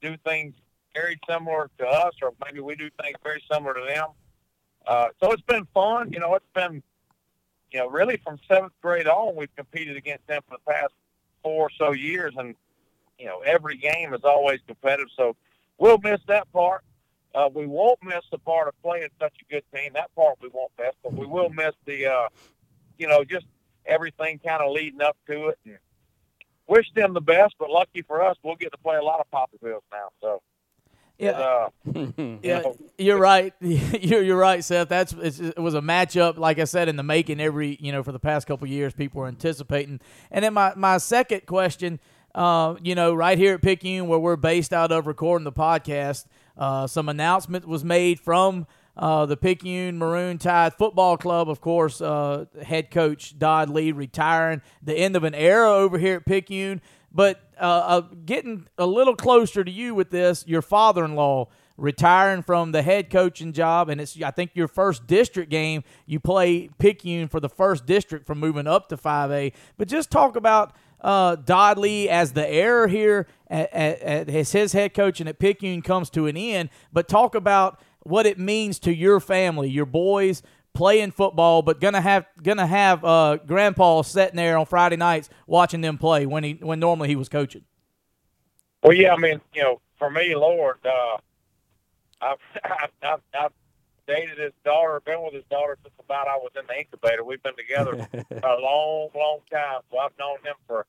do 0.00 0.16
things 0.24 0.54
very 0.94 1.18
similar 1.28 1.70
to 1.78 1.86
us, 1.86 2.14
or 2.22 2.32
maybe 2.44 2.60
we 2.60 2.74
do 2.74 2.88
things 3.02 3.16
very 3.22 3.42
similar 3.50 3.74
to 3.74 3.84
them. 3.86 4.08
Uh, 4.86 5.08
so 5.20 5.32
it's 5.32 5.42
been 5.42 5.66
fun. 5.74 6.12
You 6.12 6.20
know, 6.20 6.34
it's 6.34 6.46
been, 6.54 6.82
you 7.72 7.80
know, 7.80 7.88
really 7.88 8.18
from 8.24 8.38
seventh 8.48 8.72
grade 8.80 9.06
on, 9.06 9.34
we've 9.36 9.54
competed 9.56 9.96
against 9.96 10.26
them 10.26 10.42
for 10.48 10.56
the 10.56 10.72
past 10.72 10.94
four 11.42 11.66
or 11.66 11.70
so 11.78 11.92
years, 11.92 12.34
and 12.36 12.54
you 13.18 13.26
know, 13.26 13.40
every 13.40 13.76
game 13.76 14.14
is 14.14 14.22
always 14.24 14.60
competitive. 14.66 15.08
So 15.16 15.36
we'll 15.78 15.98
miss 15.98 16.20
that 16.28 16.50
part. 16.52 16.82
Uh, 17.34 17.50
we 17.52 17.66
won't 17.66 18.02
miss 18.02 18.24
the 18.30 18.38
part 18.38 18.66
of 18.68 18.74
playing 18.82 19.08
such 19.20 19.34
a 19.42 19.52
good 19.52 19.64
team. 19.74 19.92
That 19.94 20.14
part 20.14 20.38
we 20.40 20.48
won't 20.48 20.72
miss, 20.78 20.94
but 21.02 21.12
we 21.12 21.26
will 21.26 21.50
miss 21.50 21.74
the, 21.84 22.06
uh, 22.06 22.28
you 22.98 23.06
know, 23.06 23.24
just 23.24 23.46
everything 23.84 24.40
kind 24.44 24.62
of 24.62 24.72
leading 24.72 25.02
up 25.02 25.16
to 25.26 25.48
it. 25.48 25.58
And 25.66 25.78
wish 26.66 26.90
them 26.94 27.12
the 27.14 27.20
best, 27.20 27.54
but 27.58 27.70
lucky 27.70 28.02
for 28.02 28.24
us, 28.24 28.36
we'll 28.42 28.56
get 28.56 28.72
to 28.72 28.78
play 28.78 28.96
a 28.96 29.02
lot 29.02 29.20
of 29.20 29.26
Poplarvilles 29.30 29.82
now. 29.92 30.08
So. 30.20 30.42
Yeah, 31.18 31.30
uh, 31.30 31.68
yeah, 32.42 32.62
you're 32.98 33.18
right. 33.18 33.54
You're 33.60 34.22
you're 34.22 34.36
right, 34.36 34.62
Seth. 34.62 34.90
That's 34.90 35.14
it 35.14 35.58
was 35.58 35.72
a 35.72 35.80
matchup, 35.80 36.36
like 36.36 36.58
I 36.58 36.64
said, 36.64 36.90
in 36.90 36.96
the 36.96 37.02
making. 37.02 37.40
Every 37.40 37.78
you 37.80 37.90
know, 37.90 38.02
for 38.02 38.12
the 38.12 38.18
past 38.18 38.46
couple 38.46 38.68
years, 38.68 38.92
people 38.92 39.22
were 39.22 39.26
anticipating. 39.26 40.00
And 40.30 40.44
then 40.44 40.52
my 40.52 40.74
my 40.76 40.98
second 40.98 41.46
question 41.46 42.00
uh, 42.36 42.76
you 42.82 42.94
know, 42.94 43.14
right 43.14 43.38
here 43.38 43.54
at 43.54 43.62
Picayune, 43.62 44.06
where 44.08 44.18
we're 44.18 44.36
based 44.36 44.74
out 44.74 44.92
of 44.92 45.06
recording 45.06 45.44
the 45.44 45.52
podcast, 45.52 46.26
uh, 46.58 46.86
some 46.86 47.08
announcement 47.08 47.66
was 47.66 47.82
made 47.82 48.20
from 48.20 48.66
uh, 48.94 49.24
the 49.24 49.38
Picayune 49.38 49.96
Maroon 49.96 50.36
Tide 50.36 50.74
Football 50.74 51.16
Club. 51.16 51.48
Of 51.48 51.62
course, 51.62 52.02
uh, 52.02 52.44
head 52.62 52.90
coach 52.90 53.38
Dodd 53.38 53.70
Lee 53.70 53.90
retiring, 53.90 54.60
the 54.82 54.94
end 54.94 55.16
of 55.16 55.24
an 55.24 55.34
era 55.34 55.70
over 55.72 55.98
here 55.98 56.16
at 56.16 56.26
Picayune. 56.26 56.82
But 57.10 57.40
uh, 57.58 57.64
uh, 57.64 58.00
getting 58.26 58.66
a 58.76 58.86
little 58.86 59.16
closer 59.16 59.64
to 59.64 59.70
you 59.70 59.94
with 59.94 60.10
this, 60.10 60.44
your 60.46 60.60
father-in-law 60.60 61.48
retiring 61.78 62.42
from 62.42 62.72
the 62.72 62.82
head 62.82 63.10
coaching 63.10 63.52
job, 63.52 63.88
and 63.88 64.00
it's 64.00 64.20
I 64.20 64.30
think 64.30 64.50
your 64.54 64.68
first 64.68 65.06
district 65.06 65.50
game. 65.50 65.84
You 66.04 66.20
play 66.20 66.68
Picayune 66.78 67.28
for 67.28 67.40
the 67.40 67.48
first 67.48 67.86
district 67.86 68.26
from 68.26 68.40
moving 68.40 68.66
up 68.66 68.88
to 68.90 68.96
5A. 68.96 69.52
But 69.76 69.88
just 69.88 70.10
talk 70.10 70.36
about 70.36 70.74
uh, 71.06 71.36
Dodd 71.36 71.78
Lee 71.78 72.08
as 72.08 72.32
the 72.32 72.46
heir 72.46 72.88
here 72.88 73.28
at, 73.48 73.72
at, 73.72 74.00
at 74.00 74.28
his, 74.28 74.50
his 74.50 74.72
head 74.72 74.92
coach 74.92 75.20
and 75.20 75.28
at 75.28 75.38
Picayune 75.38 75.80
comes 75.80 76.10
to 76.10 76.26
an 76.26 76.36
end. 76.36 76.68
But 76.92 77.06
talk 77.06 77.36
about 77.36 77.80
what 78.00 78.26
it 78.26 78.40
means 78.40 78.80
to 78.80 78.94
your 78.94 79.20
family, 79.20 79.70
your 79.70 79.86
boys 79.86 80.42
playing 80.74 81.12
football, 81.12 81.62
but 81.62 81.80
gonna 81.80 82.00
have 82.00 82.26
gonna 82.42 82.66
have 82.66 83.04
uh, 83.04 83.36
Grandpa 83.46 84.02
sitting 84.02 84.36
there 84.36 84.58
on 84.58 84.66
Friday 84.66 84.96
nights 84.96 85.30
watching 85.46 85.80
them 85.80 85.96
play 85.96 86.26
when 86.26 86.42
he 86.42 86.54
when 86.54 86.80
normally 86.80 87.08
he 87.08 87.16
was 87.16 87.28
coaching. 87.28 87.62
Well, 88.82 88.92
yeah, 88.92 89.14
I 89.14 89.16
mean, 89.16 89.40
you 89.54 89.62
know, 89.62 89.80
for 89.98 90.10
me, 90.10 90.34
Lord, 90.34 90.78
uh, 90.84 91.16
I've, 92.20 92.38
I've, 93.02 93.20
I've 93.32 93.52
dated 94.08 94.38
his 94.38 94.52
daughter, 94.64 95.00
been 95.04 95.22
with 95.22 95.34
his 95.34 95.44
daughter 95.50 95.78
since 95.82 95.94
about 95.98 96.26
I 96.26 96.36
was 96.36 96.50
in 96.58 96.66
the 96.66 96.78
incubator. 96.78 97.24
We've 97.24 97.42
been 97.42 97.56
together 97.56 98.08
a 98.42 98.60
long, 98.60 99.10
long 99.14 99.38
time. 99.50 99.80
So 99.90 99.98
I've 99.98 100.16
known 100.18 100.38
him 100.44 100.54
for 100.66 100.84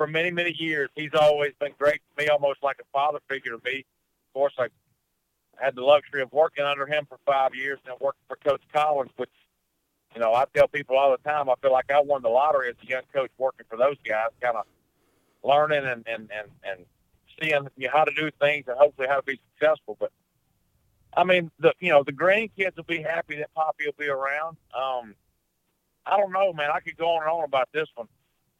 for 0.00 0.06
many, 0.06 0.30
many 0.30 0.54
years. 0.56 0.88
He's 0.94 1.12
always 1.12 1.52
been 1.60 1.72
great 1.78 2.00
to 2.16 2.24
me, 2.24 2.30
almost 2.30 2.62
like 2.62 2.78
a 2.80 2.84
father 2.90 3.18
figure 3.28 3.52
to 3.52 3.60
me. 3.62 3.80
Of 3.80 4.32
course, 4.32 4.54
I 4.58 4.68
had 5.62 5.74
the 5.74 5.82
luxury 5.82 6.22
of 6.22 6.32
working 6.32 6.64
under 6.64 6.86
him 6.86 7.04
for 7.06 7.18
five 7.26 7.54
years 7.54 7.78
and 7.84 7.94
working 8.00 8.22
for 8.26 8.36
Coach 8.36 8.62
Collins, 8.72 9.10
which 9.18 9.28
you 10.14 10.22
know 10.22 10.32
I 10.32 10.46
tell 10.54 10.68
people 10.68 10.96
all 10.96 11.10
the 11.10 11.18
time. 11.18 11.50
I 11.50 11.54
feel 11.60 11.70
like 11.70 11.90
I 11.90 12.00
won 12.00 12.22
the 12.22 12.30
lottery 12.30 12.70
as 12.70 12.76
a 12.82 12.86
young 12.86 13.02
coach 13.12 13.30
working 13.36 13.66
for 13.68 13.76
those 13.76 13.96
guys, 14.02 14.30
kind 14.40 14.56
of 14.56 14.64
learning 15.44 15.84
and 15.84 16.02
and 16.08 16.30
and 16.34 16.48
and 16.64 16.86
seeing 17.38 17.68
you 17.76 17.88
know, 17.88 17.92
how 17.92 18.04
to 18.04 18.12
do 18.16 18.30
things 18.40 18.64
and 18.68 18.78
hopefully 18.78 19.06
how 19.06 19.16
to 19.16 19.22
be 19.22 19.38
successful. 19.52 19.98
But 20.00 20.12
I 21.14 21.24
mean, 21.24 21.50
the 21.58 21.74
you 21.78 21.90
know 21.90 22.04
the 22.04 22.12
grandkids 22.14 22.74
will 22.74 22.84
be 22.84 23.02
happy 23.02 23.36
that 23.36 23.52
Poppy 23.52 23.84
will 23.84 23.92
be 23.98 24.08
around. 24.08 24.56
Um, 24.74 25.14
I 26.06 26.16
don't 26.16 26.32
know, 26.32 26.54
man. 26.54 26.70
I 26.72 26.80
could 26.80 26.96
go 26.96 27.16
on 27.16 27.22
and 27.24 27.30
on 27.30 27.44
about 27.44 27.68
this 27.74 27.88
one. 27.96 28.08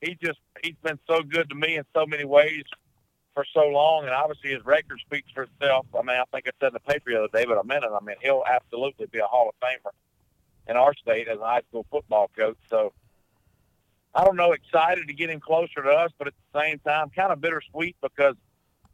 He 0.01 0.17
just 0.23 0.39
he's 0.63 0.77
been 0.83 0.99
so 1.07 1.23
good 1.23 1.49
to 1.51 1.55
me 1.55 1.77
in 1.77 1.85
so 1.95 2.07
many 2.07 2.25
ways 2.25 2.65
for 3.35 3.45
so 3.55 3.67
long, 3.67 4.05
and 4.05 4.13
obviously 4.13 4.51
his 4.51 4.65
record 4.65 5.01
speaks 5.01 5.31
for 5.33 5.45
itself. 5.45 5.87
I 5.95 6.03
mean, 6.03 6.17
I 6.17 6.25
think 6.33 6.49
I 6.49 6.51
said 6.61 6.69
in 6.69 6.75
the 6.75 6.81
paper 6.81 7.11
the 7.11 7.19
other 7.25 7.29
day, 7.33 7.45
but 7.47 7.59
I 7.59 7.63
meant 7.63 7.85
it. 7.85 7.91
I 7.91 8.05
mean, 8.05 8.17
he'll 8.23 8.45
absolutely 8.51 9.07
be 9.07 9.19
a 9.19 9.27
Hall 9.27 9.49
of 9.49 9.55
Famer 9.61 9.93
in 10.69 10.77
our 10.77 10.95
state 10.95 11.29
as 11.29 11.39
a 11.39 11.45
high 11.45 11.63
school 11.69 11.87
football 11.91 12.31
coach. 12.37 12.59
So 12.69 12.93
I 14.15 14.25
don't 14.25 14.37
know, 14.37 14.53
excited 14.53 15.07
to 15.07 15.15
get 15.15 15.31
him 15.31 15.41
closer 15.41 15.83
to 15.83 15.91
us, 15.91 16.11
but 16.19 16.29
at 16.29 16.35
the 16.53 16.61
same 16.61 16.79
time, 16.81 17.11
kind 17.11 17.33
of 17.33 17.41
bittersweet 17.41 17.97
because 18.03 18.35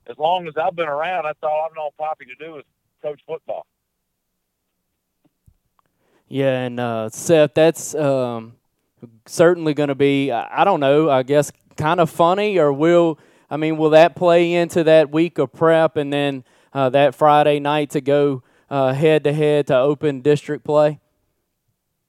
as 0.07 0.19
long 0.19 0.47
as 0.47 0.57
I've 0.57 0.77
been 0.77 0.89
around, 0.89 1.25
that's 1.25 1.39
all 1.43 1.67
I've 1.69 1.77
known 1.77 1.91
Poppy 1.99 2.27
to 2.27 2.35
do 2.35 2.59
is 2.59 2.65
coach 3.03 3.21
football. 3.27 3.67
Yeah, 6.29 6.61
and 6.63 6.81
uh, 6.81 7.09
Seth, 7.09 7.55
that's 7.55 7.95
um, 7.95 8.55
certainly 9.27 9.75
going 9.75 9.89
to 9.89 9.95
be, 9.95 10.31
I 10.31 10.65
don't 10.65 10.81
know, 10.81 11.11
I 11.11 11.23
guess 11.23 11.53
kind 11.77 12.01
of 12.01 12.11
funny, 12.11 12.59
or 12.59 12.73
will, 12.73 13.19
I 13.51 13.57
mean, 13.57 13.77
will 13.77 13.91
that 13.91 14.17
play 14.17 14.55
into 14.55 14.85
that 14.85 15.11
week 15.11 15.39
of 15.39 15.53
prep 15.53 15.97
and 15.97 16.13
then 16.13 16.45
uh, 16.73 16.91
that 16.91 17.15
Friday 17.15 17.61
night 17.61 17.91
to 17.91 18.01
go 18.01 18.43
head 18.71 19.25
to 19.25 19.33
head 19.33 19.67
to 19.69 19.77
open 19.77 20.21
district 20.21 20.65
play? 20.65 21.01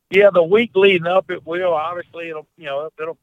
Yeah, 0.10 0.30
the 0.34 0.44
week 0.44 0.72
leading 0.76 1.08
up, 1.08 1.30
it 1.30 1.46
will. 1.46 1.74
Obviously, 1.74 2.30
it'll, 2.30 2.48
you 2.58 2.66
know, 2.66 2.90
it'll, 3.00 3.18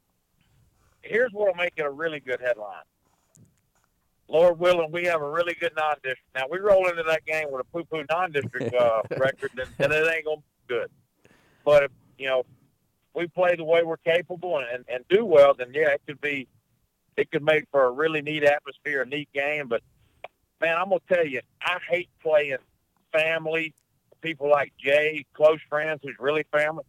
here's 1.01 1.33
what'll 1.33 1.55
make 1.55 1.73
it 1.77 1.83
a 1.87 1.91
really 1.91 2.21
good 2.21 2.41
headline. 2.41 2.83
Lord 4.29 4.59
willing, 4.59 4.91
we 4.91 5.05
have 5.05 5.23
a 5.23 5.29
really 5.29 5.55
good 5.55 5.73
non-district. 5.77 6.23
Now 6.35 6.45
we 6.51 6.59
roll 6.59 6.89
into 6.89 7.03
that 7.05 7.25
game 7.27 7.47
with 7.51 7.61
a 7.61 7.65
poo-poo 7.65 8.05
non-district 8.11 8.75
uh, 8.75 9.03
record, 9.19 9.51
and, 9.59 9.69
and, 9.79 9.93
it 9.93 10.15
ain't 10.15 10.25
gonna 10.25 10.37
be 10.37 10.75
good. 10.75 10.91
But 11.65 11.85
if 11.85 11.91
you 12.19 12.29
know 12.29 12.45
we 13.15 13.27
play 13.29 13.55
the 13.57 13.65
way 13.65 13.83
we're 13.83 13.97
capable 13.99 14.59
and, 14.59 14.85
and, 14.89 15.05
do 15.09 15.25
well, 15.25 15.55
then 15.55 15.69
yeah, 15.73 15.91
it 15.91 16.03
could 16.07 16.21
be. 16.21 16.49
It 17.17 17.31
could 17.31 17.45
make 17.45 17.67
for 17.71 17.85
a 17.85 17.91
really 17.93 18.23
neat 18.23 18.43
atmosphere, 18.43 19.03
a 19.03 19.07
neat 19.07 19.29
game. 19.33 19.69
But 19.69 19.83
man, 20.61 20.77
I'm 20.77 20.89
gonna 20.89 21.01
tell 21.09 21.25
you, 21.25 21.41
I 21.63 21.79
hate 21.89 22.09
playing 22.21 22.57
family, 23.13 23.73
people 24.21 24.51
like 24.51 24.73
Jay, 24.77 25.25
close 25.33 25.61
friends 25.69 26.01
who's 26.03 26.17
really 26.19 26.45
family. 26.51 26.83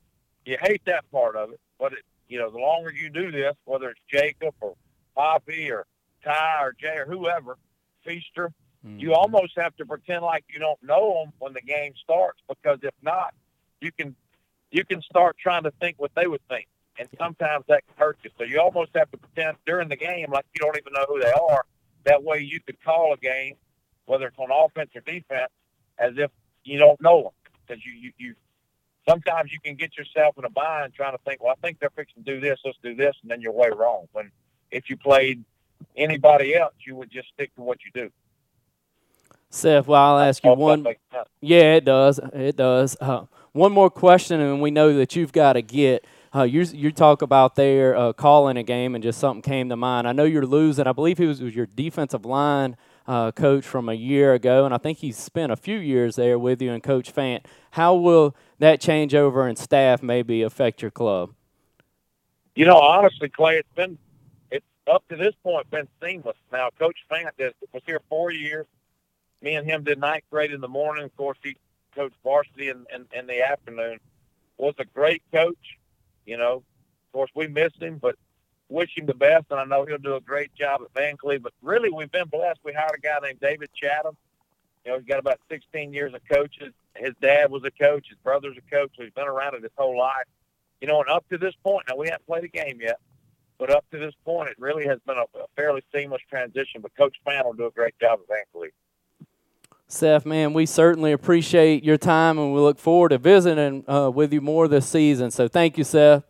You 0.45 0.57
hate 0.59 0.81
that 0.85 1.09
part 1.11 1.35
of 1.35 1.51
it, 1.51 1.59
but 1.79 1.93
it, 1.93 1.99
you 2.27 2.39
know, 2.39 2.49
the 2.49 2.57
longer 2.57 2.91
you 2.91 3.11
do 3.11 3.31
this, 3.31 3.53
whether 3.65 3.89
it's 3.89 3.99
Jacob 4.09 4.55
or 4.61 4.73
Poppy 5.15 5.69
or 5.69 5.85
Ty 6.23 6.63
or 6.63 6.73
Jay 6.73 6.97
or 6.97 7.05
whoever, 7.05 7.57
Feaster, 8.03 8.51
mm-hmm. 8.85 8.97
you 8.97 9.13
almost 9.13 9.53
have 9.57 9.75
to 9.77 9.85
pretend 9.85 10.23
like 10.23 10.43
you 10.51 10.59
don't 10.59 10.81
know 10.81 11.21
them 11.23 11.33
when 11.38 11.53
the 11.53 11.61
game 11.61 11.93
starts 12.03 12.41
because 12.49 12.79
if 12.81 12.95
not, 13.03 13.35
you 13.79 13.91
can 13.91 14.15
you 14.75 14.83
can 14.83 15.01
start 15.01 15.38
trying 15.38 15.63
to 15.63 15.71
think 15.79 15.95
what 15.97 16.11
they 16.15 16.27
would 16.27 16.45
think, 16.49 16.67
and 16.99 17.07
sometimes 17.17 17.63
that 17.69 17.83
can 17.88 17.95
hurt 17.97 18.17
you. 18.23 18.29
So 18.38 18.43
you 18.43 18.59
almost 18.59 18.91
have 18.95 19.09
to 19.11 19.17
pretend 19.17 19.55
during 19.65 19.88
the 19.88 19.95
game 19.95 20.29
like 20.31 20.45
you 20.53 20.59
don't 20.59 20.75
even 20.77 20.91
know 20.91 21.05
who 21.07 21.21
they 21.21 21.31
are. 21.31 21.63
That 22.03 22.21
way, 22.21 22.39
you 22.41 22.59
could 22.59 22.83
call 22.83 23.13
a 23.13 23.17
game, 23.17 23.55
whether 24.05 24.27
it's 24.27 24.38
on 24.38 24.49
offense 24.51 24.89
or 24.93 24.99
defense, 24.99 25.49
as 25.97 26.13
if 26.17 26.29
you 26.65 26.77
don't 26.77 26.99
know 27.01 27.23
them 27.23 27.31
because 27.65 27.85
you, 27.85 27.93
you 27.93 28.11
you 28.17 28.35
sometimes 29.07 29.53
you 29.53 29.59
can 29.63 29.75
get 29.75 29.97
yourself 29.97 30.38
in 30.38 30.43
a 30.43 30.49
bind 30.49 30.93
trying 30.93 31.13
to 31.13 31.23
think, 31.23 31.41
well, 31.41 31.55
I 31.57 31.65
think 31.65 31.79
they're 31.79 31.89
fixing 31.95 32.25
to 32.25 32.33
do 32.35 32.41
this, 32.41 32.59
let's 32.65 32.77
do 32.83 32.95
this, 32.95 33.15
and 33.21 33.31
then 33.31 33.39
you're 33.39 33.53
way 33.53 33.69
wrong. 33.73 34.07
When 34.11 34.29
if 34.71 34.89
you 34.89 34.97
played 34.97 35.45
anybody 35.95 36.53
else, 36.53 36.73
you 36.85 36.97
would 36.97 37.09
just 37.09 37.29
stick 37.29 37.55
to 37.55 37.61
what 37.61 37.77
you 37.85 37.91
do. 37.93 38.11
Seth, 39.49 39.88
well, 39.88 40.17
I'll 40.17 40.19
ask 40.19 40.43
you 40.43 40.51
one. 40.53 40.85
Yeah, 41.39 41.75
it 41.75 41.85
does. 41.85 42.19
It 42.33 42.57
does. 42.57 42.97
Uh, 42.99 43.25
one 43.55 43.71
more 43.71 43.89
question, 43.89 44.41
and 44.41 44.61
we 44.61 44.69
know 44.69 44.93
that 44.97 45.15
you've 45.15 45.31
got 45.31 45.53
to 45.53 45.61
get. 45.61 46.05
Uh, 46.35 46.43
you 46.43 46.63
you 46.63 46.91
talk 46.91 47.21
about 47.21 47.55
there 47.55 47.95
uh, 47.95 48.11
calling 48.11 48.57
a 48.57 48.63
game, 48.63 48.93
and 48.93 49.03
just 49.03 49.17
something 49.17 49.41
came 49.41 49.69
to 49.69 49.77
mind. 49.77 50.07
I 50.07 50.11
know 50.11 50.25
you're 50.25 50.45
losing. 50.45 50.87
I 50.87 50.91
believe 50.91 51.17
he 51.17 51.25
was, 51.25 51.41
was 51.41 51.55
your 51.55 51.65
defensive 51.65 52.25
line 52.25 52.75
uh, 53.07 53.31
coach 53.31 53.65
from 53.65 53.87
a 53.87 53.93
year 53.93 54.33
ago, 54.33 54.65
and 54.65 54.73
I 54.73 54.77
think 54.77 54.97
he's 54.97 55.15
spent 55.15 55.53
a 55.53 55.55
few 55.55 55.77
years 55.77 56.17
there 56.17 56.37
with 56.37 56.61
you 56.61 56.73
and 56.73 56.83
Coach 56.83 57.15
Fant. 57.15 57.45
How 57.71 57.95
will 57.95 58.35
that 58.59 58.81
changeover 58.81 59.49
in 59.49 59.55
staff 59.55 60.03
maybe 60.03 60.41
affect 60.41 60.81
your 60.81 60.91
club? 60.91 61.33
You 62.55 62.65
know, 62.65 62.77
honestly, 62.77 63.29
Clay, 63.29 63.57
it's 63.57 63.69
been 63.73 63.97
it's 64.51 64.65
up 64.85 65.07
to 65.07 65.15
this 65.15 65.33
point 65.43 65.69
been 65.71 65.87
seamless. 66.03 66.37
Now, 66.51 66.71
Coach 66.77 66.97
Fant 67.09 67.29
was 67.71 67.83
here 67.85 68.01
four 68.09 68.33
years. 68.33 68.65
Me 69.41 69.55
and 69.55 69.65
him 69.65 69.83
did 69.85 69.97
ninth 69.97 70.25
grade 70.29 70.51
in 70.51 70.59
the 70.59 70.67
morning. 70.67 71.05
Of 71.05 71.15
course, 71.15 71.37
he 71.41 71.55
coached 71.95 72.15
varsity 72.23 72.69
in, 72.69 72.86
in, 72.93 73.05
in 73.17 73.27
the 73.27 73.41
afternoon. 73.41 73.99
Was 74.58 74.75
a 74.79 74.86
great 74.86 75.23
coach. 75.34 75.77
You 76.25 76.38
know, 76.38 76.55
of 76.55 77.12
course, 77.13 77.31
we 77.36 77.47
missed 77.47 77.81
him, 77.81 77.97
but 77.97 78.15
wish 78.69 78.97
him 78.97 79.05
the 79.05 79.13
best, 79.13 79.45
and 79.51 79.60
I 79.60 79.65
know 79.65 79.86
he'll 79.86 79.97
do 79.97 80.15
a 80.15 80.21
great 80.21 80.53
job 80.55 80.81
at 80.81 80.93
Vancleave. 80.93 81.43
But 81.43 81.53
really, 81.62 81.89
we've 81.89 82.12
been 82.12 82.27
blessed. 82.27 82.60
We 82.63 82.73
hired 82.73 82.97
a 82.97 83.01
guy 83.01 83.17
named 83.21 83.39
David 83.39 83.69
Chatham. 83.73 84.17
You 84.84 84.91
know, 84.91 84.97
he's 84.99 85.08
got 85.08 85.19
about 85.19 85.39
16 85.49 85.93
years 85.93 86.13
of 86.13 86.21
coaches. 86.29 86.73
His 86.95 87.13
dad 87.21 87.51
was 87.51 87.63
a 87.63 87.71
coach. 87.71 88.08
His 88.10 88.17
brother's 88.23 88.58
a 88.58 88.75
coach. 88.75 88.91
So 88.95 89.03
he's 89.03 89.13
been 89.13 89.27
around 89.27 89.55
it 89.55 89.63
his 89.63 89.71
whole 89.77 89.97
life. 89.97 90.25
You 90.81 90.88
know, 90.88 91.01
and 91.01 91.10
up 91.10 91.27
to 91.29 91.38
this 91.38 91.55
point, 91.63 91.86
now 91.89 91.95
we 91.95 92.08
haven't 92.08 92.25
played 92.27 92.43
a 92.43 92.47
game 92.47 92.79
yet, 92.81 92.99
but 93.58 93.71
up 93.71 93.86
to 93.91 93.97
this 93.97 94.13
point, 94.23 94.49
it 94.49 94.55
really 94.60 94.86
has 94.86 94.99
been 95.08 95.17
a, 95.17 95.23
a 95.39 95.47
fairly 95.55 95.84
seamless 95.93 96.21
transition. 96.29 96.81
But 96.81 96.95
Coach 96.95 97.15
Fant 97.25 97.45
will 97.45 97.53
do 97.53 97.65
a 97.65 97.71
great 97.71 97.97
job 97.99 98.19
at 98.21 98.27
Vancleave. 98.27 98.73
Seth, 99.87 100.25
man, 100.25 100.53
we 100.53 100.65
certainly 100.65 101.11
appreciate 101.11 101.83
your 101.83 101.97
time, 101.97 102.39
and 102.39 102.53
we 102.53 102.59
look 102.59 102.79
forward 102.79 103.09
to 103.09 103.17
visiting 103.17 103.87
uh, 103.89 104.09
with 104.09 104.33
you 104.33 104.41
more 104.41 104.67
this 104.67 104.87
season. 104.87 105.31
So 105.31 105.47
thank 105.47 105.77
you, 105.77 105.83
Seth. 105.83 106.23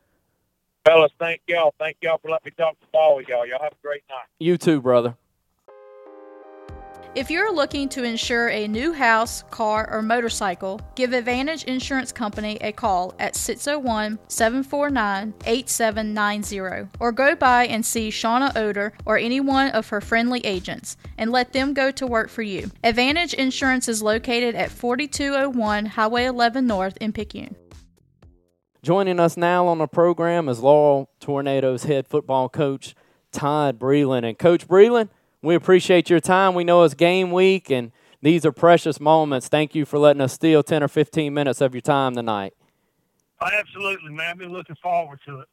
Fellas, 0.86 1.12
thank 1.18 1.42
y'all. 1.48 1.74
Thank 1.80 1.98
y'all 2.02 2.20
for 2.20 2.30
letting 2.30 2.46
me 2.46 2.52
talk 2.58 2.80
to 2.80 2.86
all 2.94 3.20
of 3.20 3.28
y'all. 3.28 3.46
Y'all 3.46 3.62
have 3.62 3.72
a 3.72 3.82
great 3.82 4.04
night. 4.10 4.28
You 4.40 4.58
too, 4.58 4.82
brother. 4.82 5.16
If 7.16 7.32
you're 7.32 7.56
looking 7.56 7.88
to 7.90 8.04
insure 8.04 8.50
a 8.50 8.68
new 8.68 8.92
house, 8.92 9.42
car, 9.50 9.90
or 9.90 10.02
motorcycle, 10.02 10.82
give 10.96 11.14
Advantage 11.14 11.64
Insurance 11.64 12.12
Company 12.12 12.58
a 12.60 12.74
call 12.74 13.16
at 13.20 13.38
601 13.38 14.20
749 14.28 15.34
8790 15.46 16.90
or 17.00 17.14
go 17.14 17.34
by 17.34 17.68
and 17.68 17.86
see 17.86 18.10
Shauna 18.10 18.54
Oder 18.58 18.92
or 19.06 19.18
any 19.18 19.40
one 19.40 19.72
of 19.72 19.88
her 19.88 20.02
friendly 20.02 20.42
agents 20.42 20.98
and 21.18 21.32
let 21.32 21.54
them 21.54 21.74
go 21.74 21.90
to 21.90 22.06
work 22.06 22.28
for 22.28 22.42
you. 22.42 22.70
Advantage 22.84 23.34
Insurance 23.34 23.88
is 23.88 24.04
located 24.04 24.54
at 24.54 24.70
4201 24.70 25.86
Highway 25.86 26.26
11 26.26 26.68
North 26.68 26.98
in 27.00 27.14
Picayune. 27.14 27.56
Joining 28.84 29.22
us 29.22 29.38
now 29.38 29.68
on 29.68 29.78
the 29.78 29.88
program 29.88 30.50
is 30.50 30.60
Laurel 30.60 31.10
Tornadoes 31.22 31.84
head 31.84 32.08
football 32.08 32.50
coach 32.50 32.94
Todd 33.32 33.80
Breland. 33.80 34.28
And 34.28 34.38
Coach 34.38 34.68
Breland, 34.68 35.08
we 35.46 35.56
appreciate 35.56 36.10
your 36.10 36.20
time. 36.20 36.56
We 36.56 36.64
know 36.64 36.84
it's 36.84 36.96
game 36.96 37.32
week, 37.32 37.70
and 37.70 37.92
these 38.22 38.46
are 38.46 38.52
precious 38.52 39.00
moments. 39.00 39.48
Thank 39.48 39.76
you 39.76 39.86
for 39.86 40.00
letting 40.00 40.22
us 40.22 40.34
steal 40.34 40.64
10 40.64 40.84
or 40.84 40.88
15 40.88 41.34
minutes 41.34 41.62
of 41.62 41.74
your 41.74 41.82
time 41.82 42.16
tonight. 42.16 42.54
Oh, 43.40 43.48
absolutely, 43.54 44.12
man. 44.12 44.32
I've 44.32 44.38
been 44.38 44.52
looking 44.52 44.76
forward 44.82 45.20
to 45.28 45.42
it. 45.42 45.48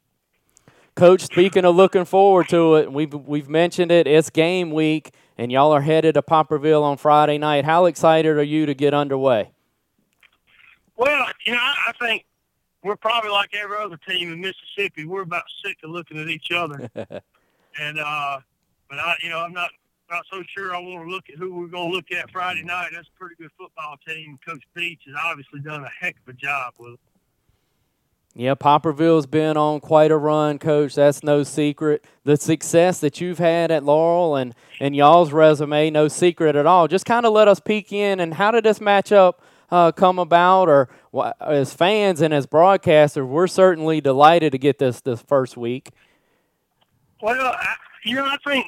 Coach, 0.95 1.21
speaking 1.21 1.65
of 1.65 1.75
looking 1.75 2.05
forward 2.05 2.49
to 2.49 2.75
it, 2.75 2.91
we've, 2.91 3.13
we've 3.13 3.49
mentioned 3.49 3.91
it. 3.91 4.07
It's 4.07 4.29
game 4.29 4.71
week, 4.71 5.13
and 5.37 5.51
y'all 5.51 5.71
are 5.71 5.81
headed 5.81 6.15
to 6.15 6.21
Poplarville 6.21 6.83
on 6.83 6.97
Friday 6.97 7.37
night. 7.37 7.65
How 7.65 7.85
excited 7.85 8.35
are 8.37 8.43
you 8.43 8.65
to 8.65 8.73
get 8.73 8.93
underway? 8.93 9.51
Well, 10.95 11.27
you 11.45 11.53
know, 11.53 11.59
I, 11.59 11.89
I 11.89 12.05
think 12.05 12.25
we're 12.83 12.95
probably 12.95 13.31
like 13.31 13.53
every 13.53 13.77
other 13.77 13.97
team 14.07 14.31
in 14.31 14.41
Mississippi. 14.41 15.05
We're 15.05 15.21
about 15.21 15.43
sick 15.63 15.77
of 15.83 15.89
looking 15.91 16.19
at 16.19 16.29
each 16.29 16.51
other. 16.51 16.89
And 17.79 17.97
uh, 17.99 18.39
but 18.87 18.99
I, 18.99 19.15
you 19.23 19.29
know, 19.29 19.39
I'm 19.39 19.53
not 19.53 19.71
not 20.09 20.25
so 20.31 20.43
sure 20.55 20.75
I 20.75 20.79
want 20.79 21.07
to 21.07 21.13
look 21.13 21.29
at 21.29 21.35
who 21.37 21.53
we're 21.55 21.67
going 21.67 21.89
to 21.89 21.95
look 21.95 22.11
at 22.11 22.29
Friday 22.31 22.63
night. 22.63 22.89
That's 22.93 23.07
a 23.07 23.19
pretty 23.19 23.35
good 23.39 23.51
football 23.57 23.97
team. 24.07 24.37
Coach 24.45 24.63
Beach 24.75 25.01
has 25.07 25.15
obviously 25.23 25.59
done 25.59 25.83
a 25.83 25.89
heck 25.99 26.15
of 26.25 26.33
a 26.33 26.37
job 26.37 26.73
with. 26.77 26.93
It. 26.93 26.99
Yeah, 28.35 28.55
Poplarville's 28.55 29.27
been 29.27 29.57
on 29.57 29.79
quite 29.79 30.09
a 30.09 30.17
run, 30.17 30.57
Coach. 30.57 30.95
That's 30.95 31.23
no 31.23 31.43
secret. 31.43 32.03
The 32.23 32.35
success 32.35 32.99
that 33.01 33.21
you've 33.21 33.37
had 33.37 33.69
at 33.69 33.83
Laurel 33.83 34.35
and, 34.35 34.55
and 34.79 34.95
y'all's 34.95 35.31
resume, 35.31 35.91
no 35.91 36.07
secret 36.07 36.55
at 36.55 36.65
all. 36.65 36.87
Just 36.87 37.05
kind 37.05 37.27
of 37.27 37.33
let 37.33 37.47
us 37.47 37.59
peek 37.59 37.93
in 37.93 38.19
and 38.19 38.33
how 38.33 38.49
did 38.49 38.63
this 38.63 38.79
matchup 38.79 39.35
uh, 39.69 39.91
come 39.91 40.17
about? 40.17 40.67
Or 40.67 40.89
as 41.39 41.75
fans 41.75 42.21
and 42.21 42.33
as 42.33 42.47
broadcasters, 42.47 43.27
we're 43.27 43.45
certainly 43.45 44.01
delighted 44.01 44.51
to 44.53 44.57
get 44.57 44.79
this 44.79 45.01
this 45.01 45.21
first 45.21 45.55
week. 45.55 45.91
Well, 47.21 47.39
I, 47.39 47.75
you 48.03 48.15
know, 48.15 48.25
I 48.25 48.37
think 48.45 48.65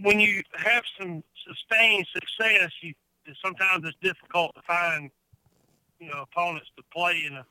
when 0.00 0.20
you 0.20 0.42
have 0.56 0.84
some 0.98 1.22
sustained 1.46 2.06
success, 2.12 2.70
you 2.82 2.94
sometimes 3.44 3.84
it's 3.84 3.96
difficult 4.00 4.54
to 4.54 4.62
find 4.62 5.10
you 5.98 6.08
know 6.08 6.22
opponents 6.22 6.70
to 6.76 6.82
play 6.92 7.24
in 7.26 7.34
a 7.34 7.44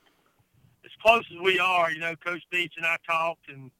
as 0.84 0.92
close 1.02 1.24
as 1.32 1.40
we 1.42 1.58
are. 1.58 1.90
You 1.90 1.98
know, 1.98 2.14
Coach 2.16 2.42
Beach 2.50 2.74
and 2.76 2.86
I 2.86 2.96
talked, 3.06 3.48
and 3.48 3.70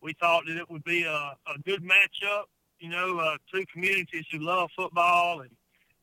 we 0.00 0.12
thought 0.14 0.44
that 0.46 0.56
it 0.56 0.70
would 0.70 0.84
be 0.84 1.02
a, 1.02 1.10
a 1.12 1.58
good 1.66 1.82
matchup. 1.82 2.44
You 2.78 2.90
know, 2.90 3.18
uh, 3.18 3.36
two 3.52 3.64
communities 3.72 4.24
who 4.30 4.38
love 4.38 4.70
football, 4.76 5.40
and 5.40 5.50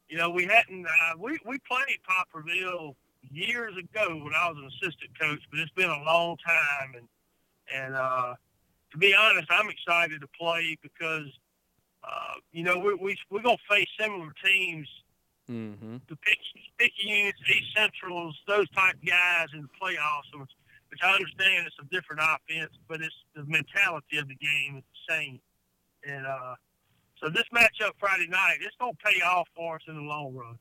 you 0.10 0.18
know, 0.18 0.30
we 0.30 0.46
hadn't 0.46 0.86
uh, 0.86 1.14
we 1.18 1.40
we 1.46 1.60
played 1.60 2.00
Poplarville 2.08 2.96
years 3.32 3.76
ago 3.78 4.22
when 4.24 4.34
I 4.34 4.50
was 4.50 4.58
an 4.58 4.66
assistant 4.68 5.18
coach, 5.20 5.42
but 5.50 5.60
it's 5.60 5.72
been 5.72 5.90
a 5.90 6.04
long 6.04 6.38
time, 6.46 6.94
and 6.96 7.08
and 7.74 7.96
uh, 7.96 8.34
to 8.92 8.98
be 8.98 9.14
honest, 9.14 9.48
I'm 9.50 9.70
excited 9.70 10.22
to 10.22 10.28
play 10.40 10.78
because 10.82 11.28
uh, 12.04 12.34
you 12.52 12.64
know, 12.64 12.78
we, 12.80 12.94
we, 12.96 13.18
we're 13.30 13.42
going 13.42 13.58
to 13.58 13.76
face 13.76 13.88
similar 14.00 14.32
teams. 14.44 14.88
Mm-hmm. 15.50 15.98
The 16.08 16.16
pick, 16.16 16.92
units, 17.04 17.40
East 17.50 17.76
Centrals, 17.76 18.38
those 18.48 18.70
type 18.70 18.96
guys 19.06 19.48
in 19.54 19.64
the 19.64 19.68
playoffs, 19.82 20.40
which, 20.40 20.52
which 20.92 21.00
I 21.04 21.14
understand 21.14 21.68
it's 21.68 21.76
a 21.82 21.86
different 21.94 22.22
offense, 22.22 22.72
but 22.88 23.02
it's 23.02 23.16
the 23.36 23.44
mentality 23.46 24.18
of 24.18 24.28
the 24.28 24.36
game 24.36 24.78
is 24.78 24.84
the 24.84 25.14
same. 25.14 25.40
And 26.08 26.26
uh, 26.26 26.56
so 27.22 27.30
this 27.30 27.46
matchup 27.54 27.92
Friday 28.00 28.28
night, 28.28 28.58
it's 28.62 28.76
going 28.80 28.94
to 28.94 28.98
pay 29.04 29.22
off 29.22 29.48
for 29.56 29.76
us 29.76 29.82
in 29.88 29.96
the 29.96 30.02
long 30.02 30.34
run. 30.36 30.60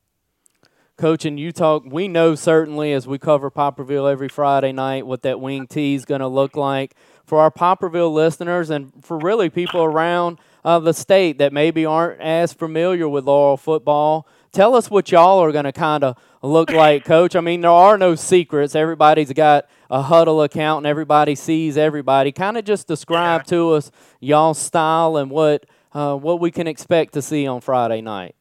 Coach, 0.96 1.24
you 1.24 1.53
talk, 1.53 1.85
we 1.87 2.09
know 2.09 2.35
certainly 2.35 2.92
as 2.92 3.07
we 3.07 3.18
cover 3.18 3.53
Poplarville 3.53 4.11
every 4.11 4.29
Friday 4.29 4.72
night 4.72 5.07
what 5.07 5.22
that 5.22 5.38
wing 5.38 5.68
tee 5.68 5.94
is 5.94 6.05
going 6.05 6.20
to 6.20 6.27
look 6.27 6.57
like. 6.57 6.96
For 7.28 7.40
our 7.40 7.50
Poplarville 7.50 8.10
listeners 8.10 8.70
and 8.70 8.90
for 9.04 9.18
really 9.18 9.50
people 9.50 9.82
around 9.82 10.38
uh, 10.64 10.78
the 10.78 10.94
state 10.94 11.36
that 11.36 11.52
maybe 11.52 11.84
aren't 11.84 12.22
as 12.22 12.54
familiar 12.54 13.06
with 13.06 13.26
Laurel 13.26 13.58
football, 13.58 14.26
tell 14.50 14.74
us 14.74 14.90
what 14.90 15.12
y'all 15.12 15.38
are 15.38 15.52
going 15.52 15.66
to 15.66 15.72
kind 15.72 16.04
of 16.04 16.16
look 16.40 16.70
like, 16.70 17.04
Coach. 17.04 17.36
I 17.36 17.40
mean, 17.40 17.60
there 17.60 17.70
are 17.70 17.98
no 17.98 18.14
secrets. 18.14 18.74
Everybody's 18.74 19.30
got 19.34 19.68
a 19.90 20.02
Hudl 20.04 20.42
account 20.42 20.78
and 20.78 20.86
everybody 20.86 21.34
sees 21.34 21.76
everybody. 21.76 22.32
Kind 22.32 22.56
of 22.56 22.64
just 22.64 22.88
describe 22.88 23.42
yeah. 23.42 23.50
to 23.50 23.72
us 23.72 23.90
y'all's 24.20 24.58
style 24.58 25.18
and 25.18 25.30
what, 25.30 25.66
uh, 25.92 26.16
what 26.16 26.40
we 26.40 26.50
can 26.50 26.66
expect 26.66 27.12
to 27.12 27.20
see 27.20 27.46
on 27.46 27.60
Friday 27.60 28.00
night. 28.00 28.36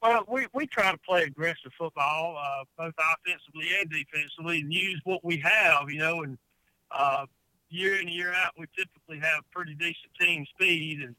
Well, 0.00 0.22
we, 0.28 0.46
we 0.54 0.68
try 0.68 0.92
to 0.92 0.98
play 0.98 1.24
aggressive 1.24 1.72
football, 1.76 2.36
uh, 2.38 2.62
both 2.78 2.94
offensively 2.96 3.66
and 3.80 3.90
defensively, 3.90 4.60
and 4.60 4.72
use 4.72 5.00
what 5.02 5.24
we 5.24 5.38
have, 5.38 5.90
you 5.90 5.98
know. 5.98 6.22
And 6.22 6.38
uh, 6.92 7.26
year 7.68 8.00
in 8.00 8.08
year 8.08 8.32
out, 8.32 8.52
we 8.58 8.66
typically 8.76 9.18
have 9.18 9.42
pretty 9.52 9.74
decent 9.74 10.12
team 10.20 10.46
speed, 10.54 11.00
and 11.00 11.14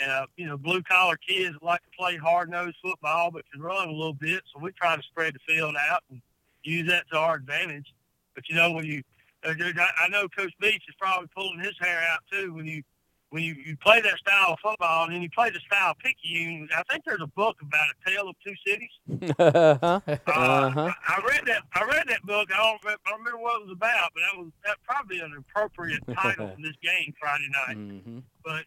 and 0.00 0.10
uh, 0.10 0.26
you 0.36 0.46
know, 0.46 0.56
blue 0.56 0.82
collar 0.82 1.16
kids 1.16 1.56
like 1.62 1.82
to 1.82 1.88
play 1.98 2.16
hard 2.16 2.50
nosed 2.50 2.76
football, 2.82 3.30
but 3.30 3.50
can 3.50 3.60
run 3.60 3.88
a 3.88 3.92
little 3.92 4.12
bit. 4.12 4.42
So 4.52 4.60
we 4.60 4.70
try 4.72 4.96
to 4.96 5.02
spread 5.02 5.34
the 5.34 5.52
field 5.52 5.76
out 5.90 6.02
and 6.10 6.20
use 6.62 6.88
that 6.88 7.08
to 7.10 7.18
our 7.18 7.36
advantage. 7.36 7.92
But 8.34 8.48
you 8.48 8.54
know, 8.54 8.72
when 8.72 8.84
you, 8.84 9.02
uh, 9.44 9.54
I 9.56 10.08
know 10.08 10.28
Coach 10.28 10.52
Beach 10.60 10.82
is 10.88 10.94
probably 11.00 11.28
pulling 11.34 11.60
his 11.60 11.74
hair 11.80 12.00
out 12.12 12.20
too 12.30 12.52
when 12.54 12.66
you 12.66 12.82
when 13.30 13.42
you, 13.42 13.54
you 13.54 13.76
play 13.76 14.00
that 14.00 14.18
style 14.18 14.52
of 14.52 14.58
football 14.60 15.04
and 15.04 15.14
then 15.14 15.22
you 15.22 15.28
play 15.30 15.50
the 15.50 15.60
style 15.60 15.90
of 15.90 15.98
Picayune, 15.98 16.68
I 16.74 16.82
think 16.90 17.04
there's 17.04 17.20
a 17.20 17.26
book 17.26 17.56
about 17.60 17.86
a 17.90 18.10
tale 18.10 18.28
of 18.28 18.36
two 18.44 18.54
cities. 18.66 19.32
uh-huh. 19.38 20.00
Uh, 20.06 20.16
uh-huh. 20.26 20.92
I, 21.06 21.20
read 21.28 21.42
that. 21.46 21.62
I 21.74 21.84
read 21.84 22.04
that 22.08 22.22
book. 22.22 22.48
I 22.52 22.56
don't, 22.56 22.80
I 22.86 22.96
don't 23.10 23.18
remember 23.18 23.38
what 23.38 23.60
it 23.60 23.66
was 23.66 23.76
about, 23.76 24.10
but 24.14 24.20
that 24.20 24.38
was 24.38 24.50
that 24.64 24.78
probably 24.84 25.20
an 25.20 25.34
appropriate 25.38 26.02
title 26.14 26.48
for 26.48 26.56
this 26.62 26.76
game 26.82 27.12
Friday 27.20 27.48
night. 27.66 27.76
Mm-hmm. 27.76 28.18
But 28.44 28.64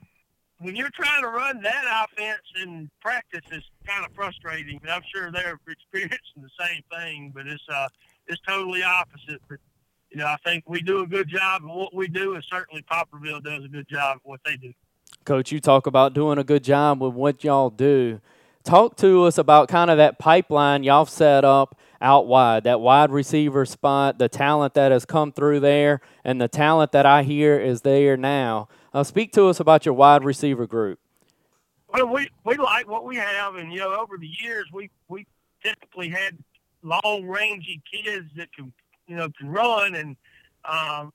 when 0.59 0.75
you're 0.75 0.91
trying 0.91 1.23
to 1.23 1.29
run 1.29 1.61
that 1.63 2.05
offense 2.05 2.43
in 2.61 2.89
practice, 3.01 3.41
it's 3.51 3.65
kind 3.85 4.05
of 4.05 4.13
frustrating. 4.13 4.79
I'm 4.87 5.01
sure 5.13 5.31
they're 5.31 5.59
experiencing 5.67 6.19
the 6.37 6.49
same 6.59 6.83
thing, 6.91 7.31
but 7.33 7.47
it's 7.47 7.63
uh, 7.67 7.87
it's 8.27 8.41
totally 8.47 8.83
opposite. 8.83 9.41
But 9.49 9.57
you 10.11 10.17
know, 10.17 10.25
I 10.25 10.37
think 10.43 10.65
we 10.67 10.81
do 10.81 11.01
a 11.01 11.07
good 11.07 11.29
job 11.29 11.63
of 11.63 11.69
what 11.69 11.95
we 11.95 12.07
do, 12.07 12.35
and 12.35 12.43
certainly 12.43 12.83
Poplarville 12.83 13.43
does 13.43 13.63
a 13.63 13.67
good 13.69 13.87
job 13.87 14.17
of 14.17 14.21
what 14.23 14.41
they 14.45 14.57
do. 14.57 14.73
Coach, 15.25 15.51
you 15.51 15.59
talk 15.59 15.87
about 15.87 16.13
doing 16.13 16.37
a 16.37 16.43
good 16.43 16.63
job 16.63 17.01
with 17.01 17.13
what 17.13 17.43
y'all 17.43 17.69
do. 17.69 18.19
Talk 18.63 18.97
to 18.97 19.23
us 19.23 19.37
about 19.37 19.69
kind 19.69 19.89
of 19.89 19.97
that 19.97 20.19
pipeline 20.19 20.83
y'all 20.83 21.05
set 21.05 21.45
up 21.45 21.77
out 22.01 22.27
wide, 22.27 22.63
that 22.63 22.81
wide 22.81 23.11
receiver 23.11 23.65
spot, 23.65 24.17
the 24.17 24.27
talent 24.27 24.73
that 24.73 24.91
has 24.91 25.05
come 25.05 25.31
through 25.31 25.59
there, 25.59 26.01
and 26.23 26.41
the 26.41 26.47
talent 26.47 26.91
that 26.91 27.05
I 27.05 27.23
hear 27.23 27.59
is 27.59 27.81
there 27.81 28.17
now. 28.17 28.67
Uh, 28.93 29.03
speak 29.03 29.31
to 29.33 29.47
us 29.47 29.59
about 29.59 29.85
your 29.85 29.93
wide 29.93 30.23
receiver 30.23 30.67
group. 30.67 30.99
Well, 31.93 32.07
we, 32.07 32.29
we 32.43 32.57
like 32.57 32.89
what 32.89 33.05
we 33.05 33.17
have, 33.17 33.55
and 33.55 33.71
you 33.71 33.79
know, 33.79 33.93
over 33.93 34.17
the 34.17 34.29
years, 34.41 34.65
we 34.73 34.89
we 35.07 35.27
typically 35.63 36.09
had 36.09 36.37
long 36.83 37.25
rangy 37.27 37.81
kids 37.91 38.27
that 38.35 38.51
can 38.53 38.73
you 39.11 39.17
know, 39.17 39.27
can 39.37 39.49
run. 39.49 39.95
And 39.95 40.09
um, 40.63 41.11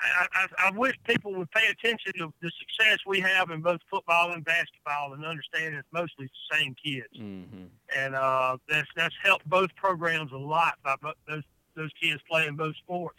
I, 0.00 0.26
I, 0.32 0.46
I 0.68 0.70
wish 0.70 0.94
people 1.04 1.34
would 1.34 1.50
pay 1.50 1.66
attention 1.68 2.14
to 2.18 2.32
the 2.40 2.50
success 2.58 3.00
we 3.06 3.20
have 3.20 3.50
in 3.50 3.60
both 3.60 3.80
football 3.90 4.32
and 4.32 4.42
basketball 4.42 5.12
and 5.12 5.22
understand 5.26 5.74
it's 5.74 5.86
mostly 5.92 6.26
the 6.26 6.56
same 6.56 6.74
kids. 6.82 7.12
Mm-hmm. 7.20 7.64
And 7.94 8.14
uh, 8.14 8.56
that's 8.66 8.88
that's 8.96 9.14
helped 9.22 9.46
both 9.46 9.74
programs 9.76 10.32
a 10.32 10.38
lot 10.38 10.78
by 10.82 10.96
those 11.28 11.42
those 11.74 11.90
kids 12.00 12.22
playing 12.30 12.56
both 12.56 12.74
sports. 12.76 13.18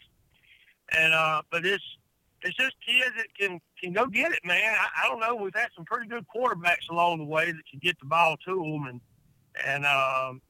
And 0.90 1.14
uh, 1.14 1.42
but 1.52 1.64
it's 1.64 1.84
it's 2.42 2.56
just 2.56 2.74
kids 2.84 3.14
that 3.16 3.32
can 3.38 3.60
can 3.80 3.92
go 3.92 4.06
get 4.06 4.32
it, 4.32 4.40
man. 4.44 4.74
I, 4.74 5.04
I 5.04 5.08
don't 5.08 5.20
know. 5.20 5.36
We've 5.36 5.54
had 5.54 5.68
some 5.76 5.84
pretty 5.84 6.08
good 6.08 6.24
quarterbacks 6.34 6.90
along 6.90 7.18
the 7.18 7.24
way 7.24 7.52
that 7.52 7.62
can 7.70 7.78
get 7.80 7.96
the 8.00 8.06
ball 8.06 8.36
to 8.44 8.56
them, 8.56 8.86
and 8.88 9.00
and 9.64 9.86
um, 9.86 10.42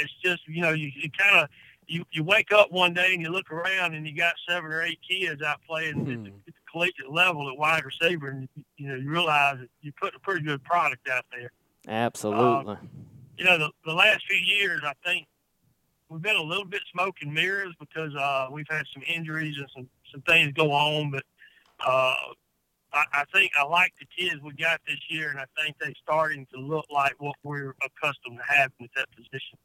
it's 0.00 0.12
just 0.24 0.46
you 0.48 0.62
know 0.62 0.72
you, 0.72 0.90
you 0.94 1.10
kind 1.16 1.36
of 1.36 1.48
you, 1.86 2.04
you 2.10 2.24
wake 2.24 2.52
up 2.52 2.70
one 2.72 2.94
day 2.94 3.12
and 3.12 3.22
you 3.22 3.28
look 3.28 3.50
around 3.50 3.94
and 3.94 4.06
you 4.06 4.16
got 4.16 4.34
seven 4.48 4.70
or 4.70 4.82
eight 4.82 4.98
kids 5.08 5.42
out 5.42 5.60
playing 5.66 5.94
hmm. 5.94 6.00
at, 6.00 6.06
the, 6.06 6.30
at, 6.30 6.46
the, 6.46 6.52
collegiate 6.70 7.10
level 7.10 7.48
at 7.48 7.56
wide 7.56 7.84
receiver, 7.84 8.28
and 8.30 8.48
you 8.76 8.88
know 8.88 8.96
you 8.96 9.08
realize 9.08 9.58
that 9.60 9.68
you 9.80 9.92
put 10.00 10.14
a 10.14 10.18
pretty 10.18 10.44
good 10.44 10.62
product 10.64 11.08
out 11.08 11.24
there. 11.30 11.52
Absolutely. 11.86 12.74
Um, 12.74 12.88
you 13.38 13.44
know, 13.44 13.58
the, 13.58 13.70
the 13.84 13.92
last 13.92 14.24
few 14.26 14.36
years, 14.36 14.80
I 14.84 14.92
think 15.04 15.26
we've 16.08 16.22
been 16.22 16.36
a 16.36 16.42
little 16.42 16.64
bit 16.64 16.80
smoke 16.92 17.16
and 17.22 17.32
mirrors 17.32 17.74
because 17.78 18.14
uh, 18.16 18.48
we've 18.50 18.66
had 18.68 18.84
some 18.92 19.02
injuries 19.06 19.56
and 19.58 19.68
some 19.74 19.88
some 20.10 20.22
things 20.22 20.52
go 20.52 20.72
on, 20.72 21.10
but. 21.10 21.22
Uh, 21.84 22.14
I, 22.94 23.04
I 23.12 23.24
think 23.32 23.50
I 23.58 23.64
like 23.64 23.92
the 23.98 24.06
kids 24.06 24.40
we 24.40 24.52
got 24.52 24.80
this 24.86 25.00
year, 25.08 25.30
and 25.30 25.40
I 25.40 25.46
think 25.60 25.76
they're 25.80 25.92
starting 26.00 26.46
to 26.54 26.60
look 26.60 26.86
like 26.90 27.14
what 27.18 27.34
we're 27.42 27.74
accustomed 27.84 28.38
to 28.38 28.44
having 28.46 28.72
at 28.84 28.90
that 28.94 29.08
position. 29.16 29.58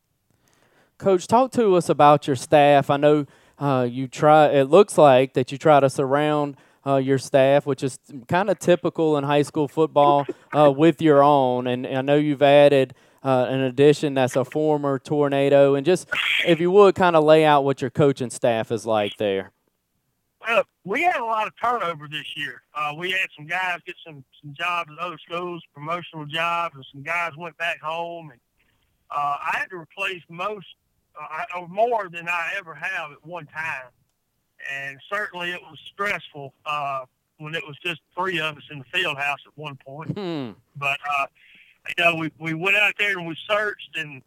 Coach, 0.99 1.27
talk 1.27 1.51
to 1.53 1.75
us 1.75 1.87
about 1.87 2.27
your 2.27 2.35
staff. 2.35 2.89
I 2.89 2.97
know 2.97 3.25
uh, 3.57 3.87
you 3.89 4.09
try. 4.09 4.47
It 4.47 4.65
looks 4.65 4.97
like 4.97 5.33
that 5.33 5.49
you 5.49 5.57
try 5.57 5.79
to 5.79 5.89
surround 5.89 6.57
uh, 6.85 6.97
your 6.97 7.17
staff, 7.17 7.65
which 7.65 7.83
is 7.83 7.97
kind 8.27 8.49
of 8.49 8.59
typical 8.59 9.17
in 9.17 9.23
high 9.23 9.43
school 9.43 9.69
football, 9.69 10.27
uh, 10.53 10.69
with 10.69 11.01
your 11.01 11.23
own. 11.23 11.67
And 11.67 11.87
I 11.87 12.01
know 12.01 12.17
you've 12.17 12.41
added 12.41 12.95
uh, 13.23 13.47
an 13.47 13.61
addition 13.61 14.13
that's 14.13 14.35
a 14.35 14.43
former 14.43 14.99
tornado. 14.99 15.75
And 15.75 15.85
just 15.85 16.09
if 16.45 16.59
you 16.59 16.69
would, 16.71 16.95
kind 16.95 17.15
of 17.15 17.23
lay 17.23 17.45
out 17.45 17.63
what 17.63 17.81
your 17.81 17.91
coaching 17.91 18.29
staff 18.29 18.69
is 18.69 18.85
like 18.85 19.15
there. 19.15 19.51
Well, 20.45 20.63
we 20.83 21.03
had 21.03 21.15
a 21.15 21.23
lot 21.23 21.47
of 21.47 21.53
turnover 21.61 22.09
this 22.09 22.35
year. 22.35 22.61
Uh, 22.73 22.93
we 22.97 23.11
had 23.11 23.27
some 23.37 23.47
guys 23.47 23.79
get 23.85 23.95
some 24.05 24.25
some 24.41 24.53
jobs 24.53 24.89
at 24.91 24.99
other 24.99 25.17
schools, 25.25 25.63
promotional 25.73 26.25
jobs, 26.25 26.75
and 26.75 26.85
some 26.91 27.03
guys 27.03 27.31
went 27.37 27.57
back 27.57 27.79
home. 27.79 28.31
And 28.31 28.39
uh, 29.11 29.37
I 29.41 29.57
had 29.59 29.69
to 29.69 29.77
replace 29.77 30.21
most 30.29 30.67
uh, 31.19 31.67
more 31.67 32.09
than 32.09 32.27
I 32.27 32.53
ever 32.57 32.73
have 32.73 33.11
at 33.11 33.25
one 33.25 33.45
time. 33.47 33.89
And 34.73 34.97
certainly 35.11 35.51
it 35.51 35.61
was 35.61 35.79
stressful 35.91 36.53
uh, 36.65 37.05
when 37.37 37.55
it 37.55 37.65
was 37.65 37.77
just 37.83 38.01
three 38.17 38.39
of 38.39 38.57
us 38.57 38.63
in 38.71 38.79
the 38.79 38.85
field 38.85 39.17
house 39.17 39.39
at 39.45 39.53
one 39.55 39.77
point. 39.85 40.11
Hmm. 40.17 40.51
But, 40.75 40.99
uh, 41.09 41.25
you 41.97 42.03
know, 42.03 42.15
we, 42.15 42.31
we 42.39 42.53
went 42.53 42.75
out 42.75 42.93
there 42.97 43.17
and 43.17 43.27
we 43.27 43.35
searched, 43.47 43.95
and, 43.95 44.21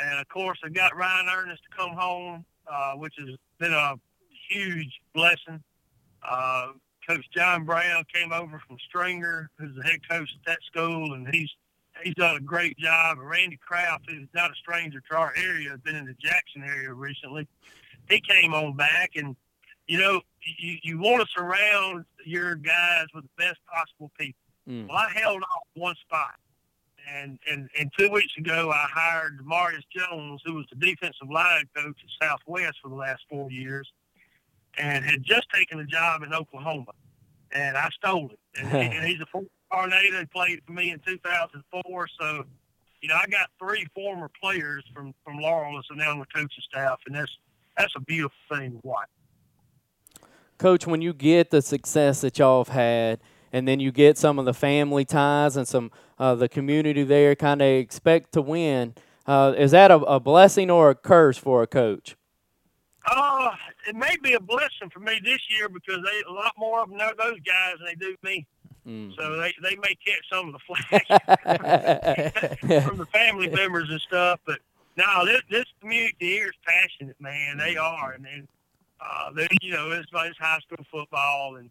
and 0.00 0.20
of 0.20 0.28
course, 0.28 0.58
I 0.64 0.68
got 0.68 0.96
Ryan 0.96 1.26
Ernest 1.28 1.62
to 1.64 1.76
come 1.76 1.96
home, 1.96 2.44
uh, 2.70 2.92
which 2.94 3.14
has 3.18 3.30
been 3.58 3.72
a 3.72 3.94
huge 4.48 5.00
blessing. 5.14 5.62
Uh, 6.22 6.72
Coach 7.08 7.28
John 7.34 7.64
Brown 7.64 8.04
came 8.14 8.32
over 8.32 8.62
from 8.66 8.76
Stringer, 8.88 9.50
who's 9.58 9.74
the 9.74 9.82
head 9.82 9.98
coach 10.08 10.32
at 10.38 10.46
that 10.46 10.58
school, 10.64 11.14
and 11.14 11.26
he's 11.34 11.50
he's 12.02 12.14
done 12.14 12.36
a 12.36 12.40
great 12.40 12.76
job. 12.78 13.18
Randy 13.20 13.56
Kraft, 13.56 14.04
who's 14.08 14.28
not 14.34 14.50
a 14.50 14.54
stranger 14.54 15.02
to 15.10 15.16
our 15.16 15.32
area, 15.36 15.70
has 15.70 15.80
been 15.80 15.96
in 15.96 16.06
the 16.06 16.14
Jackson 16.14 16.62
area 16.64 16.92
recently. 16.92 17.46
He 18.08 18.20
came 18.20 18.54
on 18.54 18.76
back, 18.76 19.12
and 19.16 19.36
you 19.86 19.98
know, 19.98 20.20
you, 20.58 20.76
you 20.82 20.98
want 20.98 21.22
to 21.22 21.28
surround 21.34 22.04
your 22.24 22.54
guys 22.56 23.06
with 23.14 23.24
the 23.24 23.30
best 23.36 23.58
possible 23.72 24.10
people. 24.18 24.40
Mm. 24.68 24.88
Well, 24.88 24.96
I 24.96 25.10
held 25.18 25.42
off 25.42 25.62
one 25.74 25.94
spot. 25.96 26.34
And, 27.12 27.38
and 27.50 27.68
and 27.78 27.90
two 27.98 28.10
weeks 28.10 28.36
ago, 28.38 28.70
I 28.70 28.86
hired 28.88 29.40
Marius 29.44 29.82
Jones, 29.90 30.40
who 30.44 30.54
was 30.54 30.66
the 30.70 30.76
defensive 30.76 31.28
line 31.28 31.68
coach 31.74 31.96
at 32.00 32.28
Southwest 32.28 32.78
for 32.80 32.88
the 32.90 32.94
last 32.94 33.22
four 33.28 33.50
years, 33.50 33.92
and 34.78 35.04
had 35.04 35.24
just 35.24 35.50
taken 35.50 35.80
a 35.80 35.84
job 35.84 36.22
in 36.22 36.32
Oklahoma. 36.32 36.92
And 37.50 37.76
I 37.76 37.88
stole 37.90 38.30
it. 38.30 38.38
And, 38.56 38.72
and 38.94 39.04
he's 39.04 39.20
a 39.20 39.26
former 39.26 39.48
Tornado 39.72 40.18
and 40.18 40.30
played 40.30 40.60
for 40.66 40.72
me 40.72 40.90
in 40.90 40.98
2004. 41.00 42.08
So, 42.20 42.44
you 43.00 43.08
know, 43.08 43.16
I 43.16 43.26
got 43.26 43.50
three 43.58 43.86
former 43.94 44.30
players 44.40 44.84
from 44.94 45.14
from 45.24 45.38
Laurel 45.38 45.74
that's 45.74 45.88
now 45.94 46.10
on 46.10 46.18
the 46.18 46.26
coaching 46.26 46.62
staff, 46.68 47.00
and 47.06 47.14
that's 47.14 47.36
that's 47.76 47.94
a 47.96 48.00
beautiful 48.00 48.36
thing 48.50 48.72
to 48.72 48.80
watch. 48.86 49.08
Coach, 50.58 50.86
when 50.86 51.02
you 51.02 51.12
get 51.12 51.50
the 51.50 51.62
success 51.62 52.20
that 52.20 52.38
y'all 52.38 52.64
have 52.64 52.74
had, 52.74 53.20
and 53.52 53.66
then 53.66 53.80
you 53.80 53.90
get 53.90 54.16
some 54.16 54.38
of 54.38 54.44
the 54.44 54.54
family 54.54 55.04
ties 55.04 55.56
and 55.56 55.66
some 55.66 55.90
uh, 56.18 56.34
the 56.34 56.48
community 56.48 57.02
there, 57.02 57.34
kind 57.34 57.60
of 57.60 57.66
expect 57.66 58.32
to 58.32 58.42
win. 58.42 58.94
Uh, 59.26 59.54
is 59.56 59.70
that 59.70 59.90
a, 59.90 59.96
a, 59.96 60.18
blessing 60.18 60.70
or 60.70 60.90
a 60.90 60.94
curse 60.94 61.38
for 61.38 61.62
a 61.62 61.66
coach? 61.66 62.16
Uh, 63.06 63.50
it 63.88 63.94
may 63.94 64.16
be 64.22 64.34
a 64.34 64.40
blessing 64.40 64.90
for 64.92 65.00
me 65.00 65.20
this 65.24 65.40
year 65.50 65.68
because 65.68 65.98
they 66.04 66.22
a 66.28 66.32
lot 66.32 66.52
more 66.58 66.82
of 66.82 66.88
them 66.88 66.98
know 66.98 67.12
those 67.18 67.38
guys 67.40 67.76
than 67.78 67.86
they 67.86 67.94
do 67.94 68.16
me. 68.22 68.46
Mm. 68.86 69.14
So 69.16 69.36
they, 69.36 69.54
they 69.62 69.76
may 69.76 69.94
catch 70.04 70.28
some 70.30 70.48
of 70.48 70.54
the 70.54 70.58
flack 70.66 71.06
from 72.84 72.98
the 72.98 73.06
family 73.06 73.48
members 73.48 73.88
and 73.90 74.00
stuff, 74.00 74.40
but 74.44 74.58
no, 74.96 75.24
this 75.24 75.40
this 75.50 75.64
community 75.80 76.14
here 76.18 76.46
is 76.46 76.52
passionate, 76.66 77.16
man. 77.20 77.58
They 77.58 77.76
are, 77.76 78.12
and, 78.12 78.26
and 78.26 78.48
uh, 79.00 79.30
they, 79.32 79.48
you 79.62 79.72
know, 79.72 79.90
it's 79.90 80.08
it's 80.12 80.38
high 80.38 80.58
school 80.58 80.84
football, 80.90 81.56
and 81.56 81.70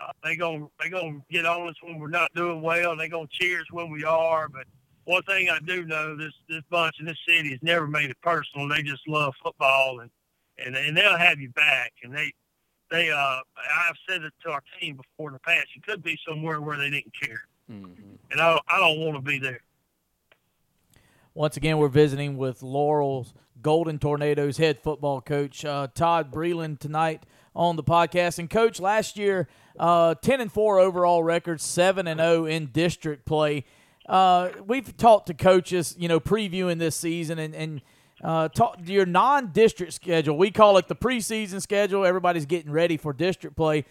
uh, 0.00 0.12
they 0.22 0.36
gonna 0.36 0.66
they 0.80 0.88
gonna 0.88 1.20
get 1.30 1.44
on 1.44 1.68
us 1.68 1.74
when 1.82 1.98
we're 1.98 2.08
not 2.08 2.32
doing 2.34 2.62
well. 2.62 2.96
They 2.96 3.08
gonna 3.08 3.26
cheer 3.30 3.60
us 3.60 3.66
when 3.70 3.90
we 3.90 4.04
are. 4.04 4.48
But 4.48 4.66
one 5.04 5.22
thing 5.24 5.50
I 5.50 5.58
do 5.66 5.84
know, 5.84 6.16
this 6.16 6.32
this 6.48 6.62
bunch 6.70 6.96
in 7.00 7.06
this 7.06 7.18
city 7.26 7.50
has 7.50 7.62
never 7.62 7.86
made 7.86 8.10
it 8.10 8.20
personal. 8.22 8.68
They 8.68 8.82
just 8.82 9.06
love 9.08 9.34
football, 9.42 10.00
and 10.00 10.10
and 10.64 10.76
and 10.76 10.96
they'll 10.96 11.18
have 11.18 11.40
you 11.40 11.50
back. 11.50 11.92
And 12.04 12.14
they 12.14 12.32
they 12.92 13.10
uh, 13.10 13.16
I've 13.16 13.96
said 14.08 14.22
it 14.22 14.32
to 14.44 14.50
our 14.50 14.62
team 14.80 14.96
before 14.96 15.30
in 15.30 15.32
the 15.32 15.40
past. 15.40 15.68
You 15.74 15.82
could 15.82 16.02
be 16.02 16.18
somewhere 16.28 16.60
where 16.60 16.76
they 16.76 16.90
didn't 16.90 17.12
care, 17.20 17.40
mm-hmm. 17.70 18.14
and 18.30 18.40
I 18.40 18.58
I 18.68 18.78
don't 18.78 19.00
want 19.00 19.16
to 19.16 19.22
be 19.22 19.38
there. 19.38 19.60
Once 21.34 21.56
again, 21.56 21.78
we're 21.78 21.88
visiting 21.88 22.36
with 22.36 22.62
Laurel's 22.62 23.32
Golden 23.62 23.98
Tornadoes 23.98 24.58
head 24.58 24.78
football 24.78 25.22
coach 25.22 25.64
uh, 25.64 25.88
Todd 25.94 26.30
Breland 26.30 26.78
tonight 26.78 27.24
on 27.56 27.76
the 27.76 27.82
podcast. 27.82 28.38
And 28.38 28.50
coach, 28.50 28.78
last 28.78 29.16
year, 29.16 29.48
uh, 29.78 30.14
ten 30.16 30.40
and 30.40 30.52
four 30.52 30.78
overall 30.78 31.24
record, 31.24 31.60
seven 31.60 32.06
and 32.06 32.20
zero 32.20 32.44
in 32.44 32.66
district 32.66 33.24
play. 33.24 33.64
Uh, 34.06 34.50
we've 34.66 34.96
talked 34.96 35.28
to 35.28 35.34
coaches, 35.34 35.96
you 35.98 36.08
know, 36.08 36.20
previewing 36.20 36.78
this 36.78 36.96
season 36.96 37.38
and 37.38 37.54
and 37.54 37.80
uh, 38.22 38.48
talk, 38.48 38.78
your 38.84 39.06
non-district 39.06 39.92
schedule. 39.92 40.36
We 40.36 40.50
call 40.50 40.78
it 40.78 40.88
the 40.88 40.96
preseason 40.96 41.60
schedule. 41.60 42.04
Everybody's 42.04 42.46
getting 42.46 42.70
ready 42.70 42.96
for 42.96 43.12
district 43.12 43.56
play. 43.56 43.84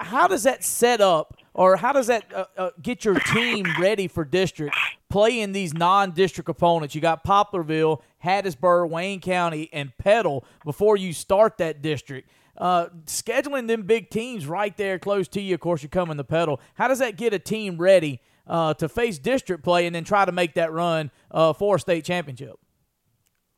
How 0.00 0.28
does 0.28 0.44
that 0.44 0.62
set 0.62 1.00
up, 1.00 1.36
or 1.54 1.76
how 1.76 1.92
does 1.92 2.06
that 2.06 2.32
uh, 2.32 2.44
uh, 2.56 2.70
get 2.80 3.04
your 3.04 3.18
team 3.18 3.66
ready 3.80 4.06
for 4.06 4.24
district? 4.24 4.76
playing 5.08 5.52
these 5.52 5.72
non-district 5.72 6.48
opponents. 6.48 6.94
You 6.94 7.00
got 7.00 7.24
Poplarville, 7.24 8.00
Hattiesburg, 8.24 8.90
Wayne 8.90 9.20
County, 9.20 9.70
and 9.72 9.96
Petal 9.98 10.44
before 10.64 10.96
you 10.96 11.12
start 11.12 11.58
that 11.58 11.82
district. 11.82 12.28
Uh, 12.56 12.88
scheduling 13.06 13.68
them 13.68 13.82
big 13.82 14.10
teams 14.10 14.46
right 14.46 14.76
there 14.76 14.98
close 14.98 15.28
to 15.28 15.40
you. 15.40 15.54
Of 15.54 15.60
course, 15.60 15.82
you're 15.82 15.90
coming 15.90 16.16
to 16.16 16.24
Petal. 16.24 16.60
How 16.74 16.88
does 16.88 16.98
that 16.98 17.16
get 17.16 17.32
a 17.32 17.38
team 17.38 17.78
ready 17.78 18.20
uh, 18.46 18.74
to 18.74 18.88
face 18.88 19.18
district 19.18 19.62
play 19.62 19.86
and 19.86 19.94
then 19.94 20.04
try 20.04 20.24
to 20.24 20.32
make 20.32 20.54
that 20.54 20.72
run 20.72 21.10
uh, 21.30 21.52
for 21.52 21.76
a 21.76 21.80
state 21.80 22.04
championship? 22.04 22.58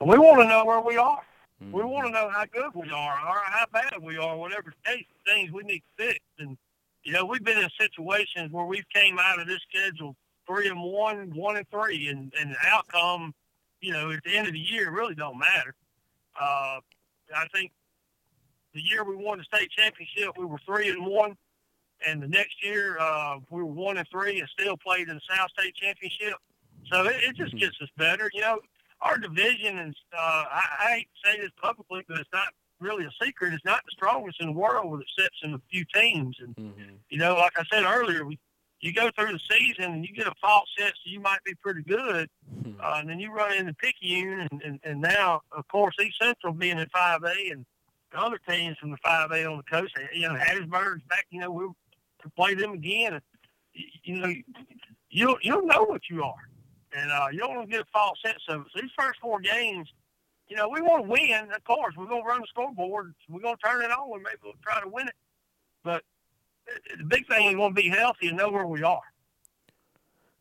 We 0.00 0.16
want 0.16 0.40
to 0.40 0.48
know 0.48 0.64
where 0.64 0.80
we 0.80 0.96
are. 0.96 1.20
Mm-hmm. 1.62 1.72
We 1.72 1.82
want 1.84 2.06
to 2.06 2.12
know 2.12 2.30
how 2.30 2.44
good 2.46 2.70
we 2.74 2.90
are 2.90 3.12
or 3.12 3.40
how 3.44 3.66
bad 3.70 3.92
we 4.00 4.16
are, 4.16 4.36
whatever 4.36 4.72
state 4.84 5.06
things 5.26 5.52
we 5.52 5.62
need 5.62 5.82
to 5.98 6.06
fix. 6.06 6.20
And 6.38 6.56
you 7.04 7.12
know, 7.12 7.26
we've 7.26 7.44
been 7.44 7.58
in 7.58 7.68
situations 7.78 8.50
where 8.50 8.64
we've 8.64 8.88
came 8.94 9.18
out 9.18 9.40
of 9.40 9.46
this 9.46 9.60
schedule 9.68 10.16
three 10.46 10.68
and 10.68 10.80
one, 10.80 11.30
one 11.34 11.56
and 11.56 11.68
three, 11.70 12.08
and 12.08 12.32
and 12.40 12.52
the 12.52 12.56
outcome, 12.66 13.34
you 13.80 13.92
know, 13.92 14.10
at 14.10 14.24
the 14.24 14.34
end 14.34 14.46
of 14.46 14.54
the 14.54 14.58
year 14.58 14.90
really 14.90 15.14
don't 15.14 15.38
matter. 15.38 15.74
Uh, 16.40 16.80
I 17.36 17.46
think 17.52 17.70
the 18.74 18.80
year 18.80 19.04
we 19.04 19.16
won 19.16 19.38
the 19.38 19.44
state 19.44 19.70
championship, 19.70 20.38
we 20.38 20.46
were 20.46 20.60
three 20.64 20.88
and 20.88 21.04
one, 21.04 21.36
and 22.06 22.22
the 22.22 22.28
next 22.28 22.64
year 22.64 22.98
uh, 22.98 23.36
we 23.50 23.62
were 23.62 23.66
one 23.66 23.98
and 23.98 24.08
three 24.08 24.40
and 24.40 24.48
still 24.48 24.76
played 24.78 25.08
in 25.08 25.14
the 25.16 25.36
South 25.36 25.50
State 25.58 25.74
Championship. 25.74 26.34
So 26.90 27.04
it, 27.04 27.16
it 27.22 27.36
just 27.36 27.50
mm-hmm. 27.50 27.58
gets 27.58 27.76
us 27.82 27.88
better. 27.98 28.30
You 28.32 28.40
know, 28.40 28.60
our 29.02 29.18
division, 29.18 29.78
and 29.78 29.94
uh, 30.12 30.44
I, 30.50 30.62
I 30.78 30.92
hate 30.92 31.08
to 31.24 31.30
say 31.30 31.40
this 31.40 31.50
publicly, 31.60 32.04
but 32.08 32.18
it's 32.18 32.32
not 32.32 32.48
really 32.80 33.04
a 33.04 33.24
secret. 33.24 33.52
It's 33.52 33.64
not 33.64 33.82
the 33.84 33.92
strongest 33.92 34.40
in 34.40 34.46
the 34.46 34.52
world 34.52 34.90
with 34.90 35.02
exception 35.02 35.54
of 35.54 35.60
a 35.60 35.62
few 35.70 35.84
teams. 35.94 36.36
And, 36.40 36.54
mm-hmm. 36.56 36.94
you 37.08 37.18
know, 37.18 37.34
like 37.36 37.52
I 37.56 37.64
said 37.70 37.84
earlier, 37.84 38.24
we 38.24 38.38
you 38.80 38.94
go 38.94 39.10
through 39.10 39.32
the 39.32 39.40
season 39.50 39.92
and 39.92 40.06
you 40.06 40.14
get 40.14 40.26
a 40.26 40.32
false 40.40 40.68
sense 40.78 40.94
that 41.04 41.10
you 41.10 41.20
might 41.20 41.42
be 41.44 41.54
pretty 41.56 41.82
good, 41.82 42.28
hmm. 42.62 42.72
uh, 42.82 42.94
and 42.96 43.08
then 43.10 43.20
you 43.20 43.30
run 43.30 43.52
into 43.52 43.74
Picayune, 43.74 44.48
and, 44.50 44.62
and, 44.62 44.80
and 44.84 45.00
now, 45.00 45.42
of 45.52 45.68
course, 45.68 45.94
East 46.02 46.16
Central 46.20 46.52
being 46.52 46.78
in 46.78 46.86
5A 46.86 47.52
and 47.52 47.66
other 48.14 48.40
teams 48.48 48.78
from 48.78 48.90
the 48.90 48.96
5A 49.04 49.50
on 49.50 49.58
the 49.58 49.62
coast, 49.64 49.94
you 50.14 50.28
know, 50.28 50.34
Hattiesburg's 50.34 51.02
back, 51.08 51.26
you 51.30 51.40
know, 51.40 51.50
we'll 51.50 51.76
play 52.36 52.54
them 52.54 52.72
again. 52.72 53.20
You, 53.74 53.86
you 54.02 54.20
know, 54.20 54.34
you 55.10 55.26
don't, 55.26 55.44
you 55.44 55.52
don't 55.52 55.66
know 55.66 55.84
what 55.84 56.08
you 56.08 56.24
are, 56.24 56.48
and 56.92 57.10
uh, 57.10 57.26
you 57.32 57.38
don't 57.38 57.54
want 57.56 57.70
to 57.70 57.76
get 57.76 57.82
a 57.82 57.90
false 57.92 58.18
sense 58.24 58.42
of 58.48 58.62
it. 58.62 58.66
So 58.74 58.80
these 58.80 58.90
first 58.98 59.20
four 59.20 59.40
games, 59.40 59.88
you 60.48 60.56
know, 60.56 60.68
we 60.68 60.80
want 60.80 61.04
to 61.04 61.10
win, 61.10 61.52
of 61.54 61.64
course. 61.64 61.94
We're 61.96 62.06
going 62.06 62.22
to 62.22 62.28
run 62.28 62.40
the 62.40 62.46
scoreboard. 62.48 63.14
We're 63.28 63.40
going 63.40 63.56
to 63.56 63.62
turn 63.62 63.82
it 63.82 63.90
on, 63.90 64.12
and 64.12 64.22
maybe 64.22 64.38
we'll 64.42 64.54
try 64.62 64.80
to 64.80 64.88
win 64.88 65.08
it. 65.08 65.14
But 65.84 66.02
the 66.98 67.04
big 67.04 67.26
thing 67.28 67.48
is 67.48 67.54
going 67.54 67.74
to 67.74 67.82
be 67.82 67.88
healthy 67.88 68.28
and 68.28 68.36
know 68.36 68.50
where 68.50 68.66
we 68.66 68.82
are. 68.82 69.00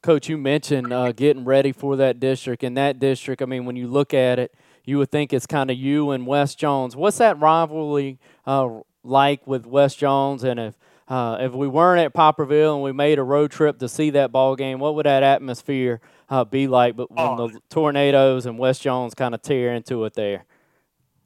Coach, 0.02 0.30
you 0.30 0.38
mentioned 0.38 0.94
uh, 0.94 1.12
getting 1.12 1.44
ready 1.44 1.72
for 1.72 1.98
that 1.98 2.20
district. 2.20 2.64
In 2.64 2.76
that 2.76 3.00
district, 3.00 3.42
I 3.42 3.46
mean, 3.46 3.66
when 3.66 3.76
you 3.76 3.88
look 3.88 4.14
at 4.14 4.40
it, 4.40 4.56
you 4.86 4.98
would 4.98 5.12
think 5.12 5.34
it's 5.34 5.46
kind 5.46 5.70
of 5.70 5.78
you 5.78 6.12
and 6.12 6.26
West 6.26 6.58
Jones. 6.58 6.96
What's 6.96 7.18
that 7.18 7.40
rivalry 7.40 8.18
uh, 8.48 8.80
like 9.04 9.46
with 9.46 9.66
West 9.66 10.00
Jones? 10.00 10.44
And 10.44 10.60
if 10.60 10.76
uh, 11.10 11.38
if 11.42 11.54
we 11.54 11.68
weren't 11.68 12.00
at 12.00 12.14
Poplarville 12.14 12.76
and 12.76 12.84
we 12.84 12.92
made 12.92 13.20
a 13.20 13.24
road 13.24 13.52
trip 13.52 13.80
to 13.80 13.90
see 13.90 14.12
that 14.12 14.32
ball 14.32 14.56
game, 14.56 14.80
what 14.80 14.96
would 14.96 15.06
that 15.06 15.24
atmosphere 15.24 16.00
uh, 16.30 16.46
be 16.46 16.68
like? 16.68 16.96
But 16.96 17.12
when 17.12 17.20
oh. 17.20 17.48
the 17.48 17.60
tornadoes 17.70 18.46
and 18.46 18.58
West 18.58 18.82
Jones 18.82 19.14
kind 19.14 19.34
of 19.34 19.42
tear 19.42 19.74
into 19.74 20.06
it 20.06 20.14
there. 20.14 20.46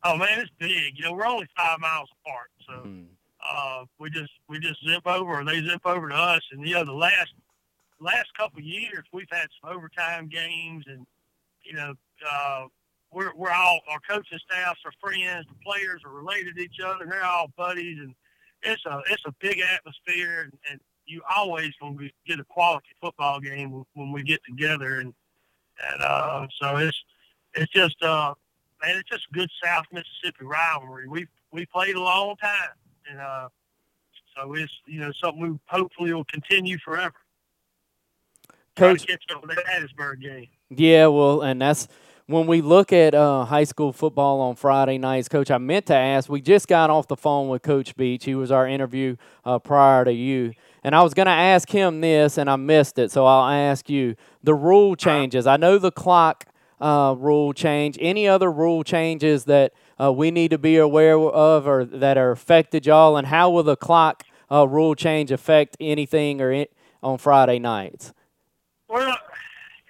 Oh 0.03 0.17
man, 0.17 0.39
it's 0.39 0.51
big. 0.59 0.97
You 0.97 1.05
know, 1.05 1.13
we're 1.13 1.25
only 1.25 1.47
five 1.55 1.79
miles 1.79 2.09
apart, 2.25 2.49
so. 2.67 2.73
Mm 2.87 3.05
uh, 3.49 3.85
we 3.99 4.09
just 4.09 4.31
we 4.47 4.59
just 4.59 4.83
zip 4.87 5.05
over, 5.05 5.39
or 5.39 5.45
they 5.45 5.61
zip 5.61 5.81
over 5.85 6.09
to 6.09 6.15
us. 6.15 6.41
And 6.51 6.65
you 6.67 6.75
know, 6.75 6.85
the 6.85 6.93
last 6.93 7.33
last 7.99 8.33
couple 8.37 8.59
of 8.59 8.65
years, 8.65 9.03
we've 9.11 9.27
had 9.31 9.47
some 9.61 9.75
overtime 9.75 10.29
games, 10.29 10.85
and 10.87 11.05
you 11.63 11.73
know, 11.73 11.93
uh, 12.29 12.65
we're 13.11 13.35
we're 13.35 13.51
all 13.51 13.79
our 13.89 13.99
coaching 14.09 14.39
staffs 14.39 14.79
are 14.85 14.93
friends, 15.01 15.45
the 15.47 15.55
players 15.65 16.01
are 16.05 16.11
related 16.11 16.55
to 16.55 16.61
each 16.61 16.79
other, 16.83 17.03
and 17.03 17.11
they're 17.11 17.25
all 17.25 17.51
buddies, 17.57 17.97
and 17.99 18.15
it's 18.61 18.85
a 18.85 19.01
it's 19.09 19.23
a 19.25 19.33
big 19.39 19.59
atmosphere, 19.59 20.43
and, 20.43 20.53
and 20.71 20.79
you 21.05 21.21
always 21.35 21.71
gonna 21.81 22.09
get 22.25 22.39
a 22.39 22.43
quality 22.45 22.87
football 23.01 23.39
game 23.39 23.83
when 23.93 24.11
we 24.11 24.23
get 24.23 24.41
together, 24.45 24.99
and 24.99 25.13
and 25.91 26.01
uh, 26.01 26.47
so 26.59 26.77
it's 26.77 27.03
it's 27.53 27.71
just 27.71 28.01
uh, 28.03 28.33
man, 28.81 28.97
it's 28.97 29.09
just 29.09 29.27
a 29.31 29.33
good 29.33 29.49
South 29.63 29.85
Mississippi 29.91 30.45
rivalry. 30.45 31.07
We 31.07 31.27
we 31.51 31.65
played 31.65 31.95
a 31.95 32.01
long 32.01 32.35
time 32.37 32.69
and 33.09 33.19
uh, 33.19 33.49
so 34.35 34.53
it's 34.53 34.71
you 34.85 34.99
know 34.99 35.11
something 35.11 35.41
we 35.41 35.59
hopefully 35.67 36.13
will 36.13 36.25
continue 36.25 36.77
forever. 36.83 37.15
Coach, 38.75 39.05
catch 39.05 39.23
up 39.33 39.41
with 39.45 39.55
that 39.55 39.65
Hattiesburg 39.65 40.21
game. 40.21 40.47
Yeah, 40.69 41.07
well, 41.07 41.41
and 41.41 41.61
that's 41.61 41.87
when 42.25 42.47
we 42.47 42.61
look 42.61 42.91
at 42.91 43.13
uh, 43.13 43.45
high 43.45 43.65
school 43.65 43.93
football 43.93 44.41
on 44.41 44.55
Friday 44.55 44.97
nights, 44.97 45.29
Coach. 45.29 45.51
I 45.51 45.59
meant 45.59 45.85
to 45.87 45.95
ask. 45.95 46.29
We 46.29 46.41
just 46.41 46.67
got 46.67 46.89
off 46.89 47.07
the 47.07 47.15
phone 47.15 47.49
with 47.49 47.61
Coach 47.61 47.95
Beach. 47.95 48.25
He 48.25 48.33
was 48.33 48.51
our 48.51 48.67
interview 48.67 49.15
uh, 49.45 49.59
prior 49.59 50.05
to 50.05 50.13
you, 50.13 50.53
and 50.83 50.95
I 50.95 51.01
was 51.01 51.13
going 51.13 51.27
to 51.27 51.31
ask 51.31 51.69
him 51.69 52.01
this, 52.01 52.37
and 52.37 52.49
I 52.49 52.55
missed 52.55 52.99
it. 52.99 53.11
So 53.11 53.25
I'll 53.25 53.49
ask 53.49 53.89
you 53.89 54.15
the 54.43 54.53
rule 54.53 54.91
uh-huh. 54.91 54.95
changes. 54.95 55.47
I 55.47 55.57
know 55.57 55.77
the 55.77 55.91
clock 55.91 56.45
uh, 56.81 57.15
rule 57.17 57.53
change. 57.53 57.97
Any 58.01 58.27
other 58.27 58.51
rule 58.51 58.83
changes 58.83 59.45
that 59.45 59.73
uh, 59.99 60.11
we 60.11 60.31
need 60.31 60.51
to 60.51 60.57
be 60.57 60.77
aware 60.77 61.17
of 61.17 61.67
or 61.67 61.85
that 61.85 62.17
are 62.17 62.31
affected 62.31 62.85
y'all? 62.85 63.17
And 63.17 63.27
how 63.27 63.49
will 63.49 63.63
the 63.63 63.77
clock 63.77 64.23
uh, 64.51 64.67
rule 64.67 64.95
change 64.95 65.31
affect 65.31 65.77
anything 65.79 66.41
or 66.41 66.51
in, 66.51 66.67
on 67.01 67.17
Friday 67.17 67.59
nights? 67.59 68.13
Well, 68.89 69.17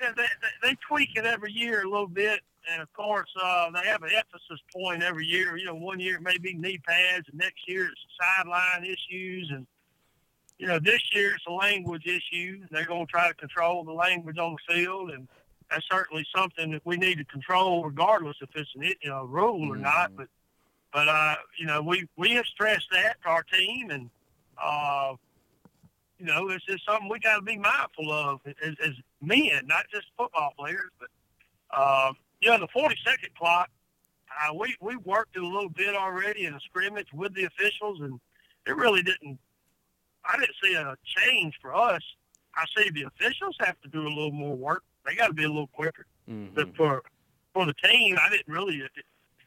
yeah, 0.02 0.12
they, 0.16 0.24
they, 0.24 0.70
they 0.70 0.78
tweak 0.88 1.10
it 1.16 1.26
every 1.26 1.52
year 1.52 1.82
a 1.84 1.90
little 1.90 2.08
bit, 2.08 2.42
and 2.72 2.82
of 2.82 2.92
course 2.94 3.30
uh, 3.42 3.72
they 3.72 3.88
have 3.88 4.04
an 4.04 4.12
emphasis 4.16 4.60
point 4.74 5.02
every 5.02 5.26
year. 5.26 5.58
You 5.58 5.66
know, 5.66 5.76
one 5.76 6.00
year 6.00 6.18
it 6.18 6.22
may 6.22 6.38
be 6.38 6.54
knee 6.54 6.80
pads, 6.88 7.28
and 7.30 7.40
next 7.40 7.68
year 7.68 7.88
it's 7.88 8.02
sideline 8.20 8.86
issues, 8.86 9.50
and 9.52 9.66
you 10.58 10.68
know 10.68 10.80
this 10.80 11.02
year 11.14 11.34
it's 11.36 11.46
a 11.48 11.52
language 11.52 12.06
issue. 12.06 12.62
They're 12.72 12.86
going 12.86 13.06
to 13.06 13.12
try 13.12 13.28
to 13.28 13.34
control 13.34 13.84
the 13.84 13.94
language 13.94 14.38
on 14.38 14.56
the 14.56 14.74
field, 14.74 15.12
and 15.12 15.28
that's 15.70 15.86
certainly 15.90 16.26
something 16.36 16.72
that 16.72 16.86
we 16.86 16.98
need 16.98 17.18
to 17.18 17.26
control, 17.26 17.84
regardless 17.84 18.38
if 18.42 18.50
it's 18.56 18.70
an 18.76 18.84
you 18.84 19.10
know 19.10 19.26
rule 19.26 19.72
or 19.72 19.78
not. 19.78 20.16
But 20.16 20.28
but 20.92 21.08
uh, 21.08 21.36
you 21.58 21.66
know 21.66 21.82
we 21.82 22.08
we 22.18 22.32
have 22.32 22.46
stressed 22.46 22.88
that 22.92 23.22
to 23.24 23.30
our 23.30 23.44
team, 23.44 23.90
and 23.90 24.10
uh, 24.64 25.16
you 26.20 26.26
know 26.26 26.50
it's 26.50 26.66
just 26.66 26.86
something 26.86 27.10
we 27.10 27.20
got 27.20 27.38
to 27.38 27.42
be 27.42 27.58
mindful 27.58 28.12
of 28.12 28.40
as, 28.46 28.76
as 28.84 28.94
men, 29.22 29.66
not 29.66 29.86
just 29.92 30.06
football 30.18 30.54
players. 30.58 30.92
But 31.00 31.10
uh, 31.72 32.14
you 32.42 32.50
know 32.50 32.60
the 32.60 32.68
40 32.68 32.96
second 33.04 33.34
clock, 33.36 33.70
uh, 34.30 34.54
we 34.54 34.76
we 34.80 34.96
worked 34.98 35.36
it 35.36 35.42
a 35.42 35.48
little 35.48 35.70
bit 35.70 35.96
already 35.96 36.46
in 36.46 36.54
a 36.54 36.60
scrimmage 36.60 37.12
with 37.12 37.34
the 37.34 37.46
officials, 37.46 38.00
and 38.02 38.20
it 38.68 38.76
really 38.76 39.02
didn't. 39.02 39.40
I 40.26 40.38
didn't 40.38 40.56
see 40.64 40.74
a 40.76 40.96
change 41.06 41.56
for 41.62 41.76
us. 41.76 42.02
I 42.56 42.66
see 42.78 42.90
the 42.90 43.04
officials 43.04 43.56
have 43.60 43.80
to 43.82 43.90
do 43.90 44.02
a 44.02 44.10
little 44.10 44.32
more 44.32 44.56
work 44.56 44.84
they 45.06 45.16
got 45.16 45.28
to 45.28 45.34
be 45.34 45.44
a 45.44 45.48
little 45.48 45.68
quicker. 45.68 46.06
Mm-hmm. 46.30 46.56
But 46.56 46.76
for 46.76 47.04
for 47.54 47.66
the 47.66 47.74
team, 47.74 48.18
I 48.22 48.30
didn't 48.30 48.52
really. 48.52 48.82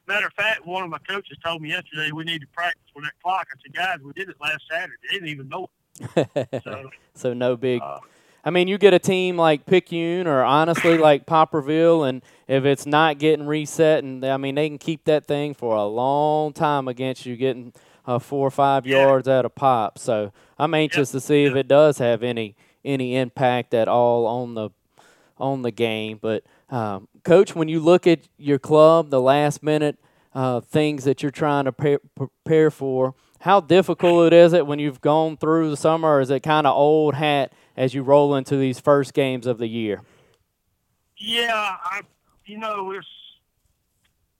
Matter 0.07 0.27
of 0.27 0.33
fact, 0.35 0.64
one 0.64 0.85
of 0.85 0.91
my 0.91 0.99
coaches 0.99 1.37
told 1.45 1.62
me 1.62 1.70
yesterday 1.70 2.12
we 2.12 2.22
need 2.22 2.41
to 2.41 2.47
practice 2.49 2.85
with 2.95 3.05
that 3.05 3.14
clock. 3.22 3.49
I 3.51 3.57
said, 3.61 3.74
guys, 3.74 3.99
we 4.05 4.12
did 4.12 4.29
it 4.29 4.37
last 4.41 4.62
Saturday. 4.70 4.95
They 5.03 5.14
didn't 5.14 5.29
even 5.29 5.49
know 5.49 5.68
it. 6.14 6.62
so, 6.64 6.91
so 7.14 7.33
no 7.33 7.57
big. 7.57 7.83
Uh, 7.83 7.99
I 8.45 8.51
mean, 8.51 8.68
you 8.68 8.79
get 8.79 8.95
a 8.95 9.01
team 9.01 9.37
like 9.37 9.66
Picayune 9.66 10.29
or 10.29 10.45
honestly 10.45 10.97
like 10.99 11.27
Poplarville, 11.27 12.09
and 12.09 12.22
if 12.47 12.64
it's 12.64 12.87
not 12.87 13.18
getting 13.18 13.47
reset, 13.47 14.05
and 14.05 14.24
I 14.24 14.37
mean 14.37 14.55
they 14.55 14.68
can 14.68 14.79
keep 14.79 15.05
that 15.07 15.27
thing 15.27 15.55
for 15.55 15.74
a 15.74 15.87
long 15.87 16.53
time 16.53 16.87
against 16.87 17.27
you, 17.27 17.35
getting 17.35 17.72
uh, 18.07 18.19
four 18.19 18.47
or 18.47 18.51
five 18.51 18.87
Yeah. 18.87 18.99
yards 19.03 19.29
out 19.29 19.45
of 19.45 19.55
pop. 19.55 19.99
So 19.99 20.33
I'm 20.59 20.75
anxious 20.75 21.11
to 21.13 21.21
see 21.21 21.45
if 21.45 21.55
it 21.55 21.69
does 21.69 21.99
have 21.99 22.23
any 22.23 22.57
any 22.85 23.17
impact 23.17 23.75
at 23.75 23.89
all 23.89 24.27
on 24.27 24.55
the 24.55 24.71
on 25.39 25.63
the 25.63 25.71
game. 25.73 26.19
But 26.23 26.45
um, 26.71 27.09
coach, 27.25 27.55
when 27.55 27.69
you 27.69 27.81
look 27.81 28.07
at 28.07 28.21
your 28.39 28.59
club, 28.59 29.11
the 29.11 29.21
last 29.21 29.63
minute 29.63 29.99
uh, 30.35 30.61
things 30.61 31.05
that 31.05 31.23
you're 31.23 31.31
trying 31.33 31.65
to 31.65 31.73
pre- 31.73 31.99
prepare 32.15 32.71
for, 32.71 33.15
how 33.41 33.59
difficult 33.61 34.27
it 34.27 34.33
is 34.37 34.53
it 34.53 34.67
when 34.67 34.79
you've 34.79 35.01
gone 35.01 35.37
through 35.37 35.71
the 35.71 35.77
summer, 35.77 36.17
or 36.17 36.21
is 36.21 36.31
it 36.31 36.41
kind 36.41 36.67
of 36.67 36.77
old 36.77 37.15
hat 37.15 37.53
as 37.77 37.95
you 37.95 38.03
roll 38.03 38.35
into 38.35 38.57
these 38.57 38.79
first 38.79 39.15
games 39.15 39.47
of 39.47 39.59
the 39.59 39.67
year? 39.67 40.03
yeah, 41.19 41.77
I, 41.83 42.03
you 42.45 42.59
know, 42.59 42.85
we're 42.85 42.99
s- 43.01 43.07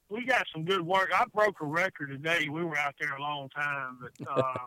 we 0.09 0.25
got 0.25 0.47
some 0.53 0.65
good 0.65 0.83
work. 0.83 1.11
I 1.15 1.25
broke 1.35 1.61
a 1.61 1.67
record 1.67 2.11
today. 2.11 2.49
We 2.49 2.65
were 2.65 2.77
out 2.79 2.95
there 3.01 3.15
a 3.15 3.21
long 3.21 3.49
time, 3.51 3.99
but 4.01 4.29
uh, 4.31 4.67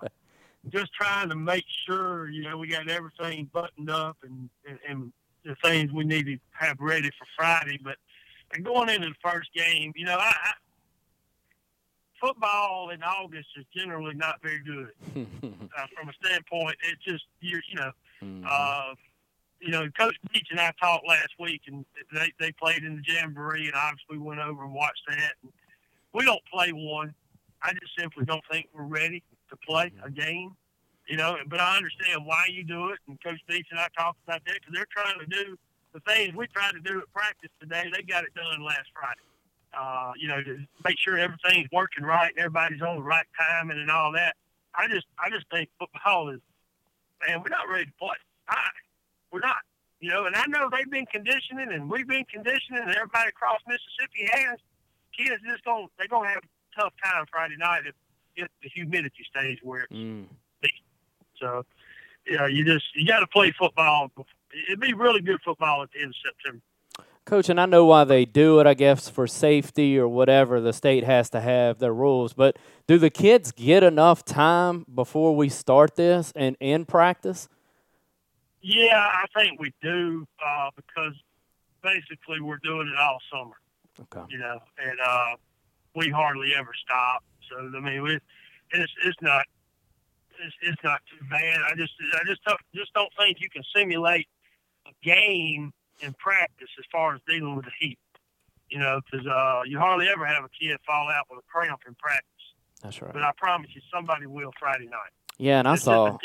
just 0.70 0.94
trying 0.94 1.30
to 1.30 1.36
make 1.36 1.66
sure, 1.86 2.30
you 2.30 2.44
know, 2.44 2.58
we 2.58 2.68
got 2.68 2.90
everything 2.90 3.50
buttoned 3.54 3.90
up 3.90 4.18
and, 4.24 4.50
and, 4.68 4.80
and 4.88 5.14
the 5.46 5.56
things 5.64 5.92
we 5.92 6.04
need 6.04 6.26
to 6.26 6.38
have 6.52 6.78
ready 6.80 7.10
for 7.18 7.26
Friday. 7.38 7.80
But 7.84 7.96
going 8.64 8.90
into 8.90 9.10
the 9.10 9.16
first 9.24 9.50
game, 9.54 9.94
you 9.96 10.06
know, 10.06 10.18
I, 10.18 10.34
I 10.44 10.52
football 12.20 12.90
in 12.90 13.02
August 13.02 13.48
is 13.58 13.66
generally 13.76 14.14
not 14.14 14.42
very 14.42 14.60
good 14.60 14.90
uh, 15.44 15.86
from 15.96 16.10
a 16.10 16.14
standpoint. 16.26 16.76
It's 16.84 17.04
just 17.04 17.24
you 17.40 17.60
you 17.70 17.76
know, 17.80 17.92
Mhm. 18.22 18.44
uh, 18.46 18.96
you 19.62 19.72
know, 19.72 19.88
Coach 19.98 20.16
Beach 20.32 20.48
and 20.52 20.60
I 20.60 20.74
talked 20.82 21.08
last 21.08 21.30
week, 21.40 21.62
and 21.68 21.86
they 22.14 22.32
they 22.40 22.52
played 22.54 22.84
in 22.84 22.96
the 22.96 23.04
jamboree, 23.06 23.68
and 23.68 23.76
obviously 23.76 24.18
went 24.18 24.40
over 24.40 24.64
and 24.64 24.74
watched 24.74 25.04
that. 25.10 25.34
And 25.44 25.52
we 26.14 26.26
don't 26.26 26.42
play 26.52 26.72
one. 26.72 27.14
I 27.62 27.74
just 27.74 27.92
simply 27.98 28.26
don't 28.26 28.44
think 28.52 28.68
we're 28.74 28.84
ready 28.84 29.22
to 29.50 29.58
play 29.58 29.92
a 30.04 30.10
game. 30.10 30.56
You 31.08 31.18
know, 31.18 31.38
but 31.48 31.60
I 31.60 31.76
understand 31.76 32.26
why 32.26 32.46
you 32.52 32.64
do 32.64 32.90
it, 32.90 33.00
and 33.08 33.22
Coach 33.24 33.40
Beach 33.48 33.68
and 33.72 33.80
I 33.80 33.88
talked 33.98 34.20
about 34.28 34.42
that 34.46 34.54
because 34.54 34.74
they're 34.74 34.88
trying 34.96 35.20
to 35.20 35.26
do 35.26 35.58
the 35.94 36.00
things 36.02 36.36
we 36.36 36.48
tried 36.48 36.74
to 36.74 36.80
do 36.80 37.00
at 37.00 37.12
practice 37.14 37.50
today. 37.60 37.90
They 37.92 38.04
got 38.04 38.24
it 38.24 38.34
done 38.36 38.64
last 38.64 38.88
Friday. 38.94 39.20
Uh, 39.74 40.14
you 40.18 40.28
know, 40.28 40.42
to 40.42 40.60
make 40.84 40.98
sure 41.00 41.18
everything's 41.18 41.70
working 41.72 42.04
right 42.04 42.30
and 42.30 42.40
everybody's 42.40 42.82
on 42.82 42.98
the 42.98 43.04
right 43.04 43.26
timing 43.38 43.80
and 43.80 43.92
all 43.92 44.12
that. 44.12 44.36
I 44.74 44.88
just, 44.88 45.06
I 45.24 45.30
just 45.30 45.46
think 45.52 45.70
football 45.80 46.30
is, 46.30 46.40
man, 47.28 47.42
we're 47.42 47.50
not 47.50 47.70
ready 47.70 47.86
to 47.86 47.92
play. 48.00 48.16
I, 48.48 48.58
we're 49.32 49.40
not. 49.40 49.58
You 50.00 50.10
know, 50.10 50.26
and 50.26 50.36
I 50.36 50.46
know 50.48 50.70
they've 50.72 50.90
been 50.90 51.06
conditioning 51.08 51.72
and 51.74 51.90
we've 51.90 52.08
been 52.08 52.24
conditioning 52.32 52.82
and 52.82 52.96
everybody 52.96 53.30
across 53.30 53.60
Mississippi 53.68 54.30
has. 54.32 54.60
Kids 55.18 55.42
just 55.46 55.64
going 55.66 55.88
they're 55.98 56.08
gonna 56.08 56.30
have 56.30 56.44
a 56.44 56.82
tough 56.82 56.94
time 57.04 57.26
Friday 57.30 57.58
night 57.58 57.82
if, 57.86 57.96
if 58.36 58.48
the 58.64 58.70
humidity 58.70 59.26
stays 59.30 59.58
where 59.62 59.82
it's 59.84 59.94
Mm. 59.94 60.28
so 61.38 61.66
yeah, 62.30 62.48
you 62.48 62.64
just 62.64 62.86
you 62.96 63.06
gotta 63.06 63.28
play 63.28 63.52
football. 63.52 64.12
It'd 64.68 64.80
be 64.80 64.94
really 64.94 65.22
good 65.22 65.42
football 65.44 65.84
at 65.84 65.92
the 65.92 66.00
end 66.02 66.10
of 66.10 66.16
September. 66.24 66.62
Coach, 67.26 67.50
and 67.50 67.62
I 67.62 67.68
know 67.68 67.86
why 67.86 68.06
they 68.06 68.26
do 68.26 68.60
it, 68.60 68.66
I 68.66 68.74
guess, 68.74 69.08
for 69.08 69.28
safety 69.28 70.00
or 70.00 70.08
whatever 70.08 70.60
the 70.60 70.74
state 70.74 71.04
has 71.04 71.30
to 71.32 71.42
have 71.42 71.78
their 71.78 71.94
rules. 71.94 72.34
But 72.34 72.58
do 72.88 72.98
the 72.98 73.12
kids 73.12 73.52
get 73.52 73.84
enough 73.84 74.26
time 74.26 74.86
before 74.94 75.36
we 75.36 75.48
start 75.50 75.96
this 75.96 76.34
and 76.36 76.58
in 76.60 76.86
practice? 76.86 77.48
Yeah, 78.62 78.98
I 78.98 79.26
think 79.36 79.60
we 79.60 79.74
do, 79.82 80.28
uh, 80.46 80.70
because 80.76 81.14
basically 81.82 82.42
we're 82.42 82.60
doing 82.64 82.88
it 82.88 83.00
all 83.00 83.20
summer. 83.32 83.56
Okay. 84.02 84.26
you 84.30 84.38
know, 84.40 84.60
and 84.82 84.98
uh, 85.06 85.36
we 85.96 86.10
hardly 86.10 86.54
ever 86.58 86.72
stop. 86.86 87.22
So 87.50 87.58
I 87.76 87.80
mean, 87.82 88.02
we, 88.02 88.16
it's 88.72 88.92
it's 89.04 89.18
not 89.22 89.46
it's, 90.40 90.56
it's 90.62 90.84
not 90.84 91.02
too 91.10 91.26
bad. 91.30 91.60
I 91.70 91.76
just 91.76 91.92
I 92.16 92.20
just 92.26 92.44
don't, 92.46 92.60
just 92.74 92.94
don't 92.94 93.12
think 93.18 93.42
you 93.42 93.50
can 93.50 93.64
simulate 93.76 94.28
a 94.88 94.92
game 95.04 95.74
in 96.02 96.14
practice 96.14 96.70
as 96.78 96.86
far 96.92 97.16
as 97.16 97.22
dealing 97.28 97.56
with 97.58 97.66
the 97.66 97.72
heat. 97.80 98.00
You 98.70 98.80
know, 98.80 99.02
because 99.12 99.26
uh, 99.28 99.64
you 99.66 99.80
hardly 99.80 100.08
ever 100.08 100.26
have 100.26 100.44
a 100.46 100.50
kid 100.50 100.78
fall 100.86 101.10
out 101.10 101.26
with 101.30 101.40
a 101.40 101.52
cramp 101.52 101.82
in 101.88 101.96
practice. 101.96 102.26
That's 102.82 103.02
right. 103.02 103.12
But 103.12 103.24
I 103.24 103.32
promise 103.36 103.72
you, 103.74 103.82
somebody 103.94 104.28
will 104.28 104.52
Friday 104.60 104.86
night. 104.86 105.12
Yeah, 105.38 105.60
and 105.60 105.68
I 105.68 105.74
It's 105.74 105.84
saw. 105.84 106.06
different- 106.06 106.22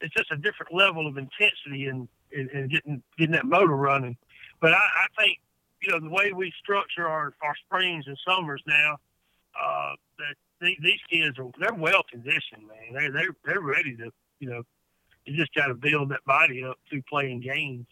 it's 0.00 0.14
just 0.14 0.30
a 0.30 0.36
different 0.36 0.74
level 0.74 1.06
of 1.06 1.16
intensity 1.16 1.86
and 1.86 2.08
in, 2.30 2.48
in, 2.48 2.48
in 2.50 2.68
getting 2.68 3.02
getting 3.16 3.32
that 3.32 3.46
motor 3.46 3.76
running. 3.76 4.16
But 4.60 4.72
I, 4.72 4.76
I 4.76 5.06
think 5.22 5.38
you 5.82 5.90
know 5.90 6.00
the 6.00 6.10
way 6.10 6.32
we 6.32 6.52
structure 6.60 7.06
our, 7.06 7.34
our 7.42 7.54
springs 7.66 8.04
and 8.06 8.18
summers 8.26 8.62
now, 8.66 8.96
uh, 9.60 9.92
that 10.18 10.34
these, 10.60 10.76
these 10.82 11.00
kids 11.10 11.38
are 11.38 11.50
they're 11.58 11.74
well 11.74 12.02
conditioned, 12.10 12.66
man. 12.66 12.92
They're 12.92 13.12
they're 13.12 13.36
they're 13.44 13.60
ready 13.60 13.96
to 13.96 14.10
you 14.40 14.50
know. 14.50 14.62
You 15.24 15.36
just 15.36 15.54
got 15.54 15.66
to 15.66 15.74
build 15.74 16.08
that 16.08 16.24
body 16.24 16.64
up 16.64 16.78
through 16.88 17.02
playing 17.02 17.40
games. 17.40 17.84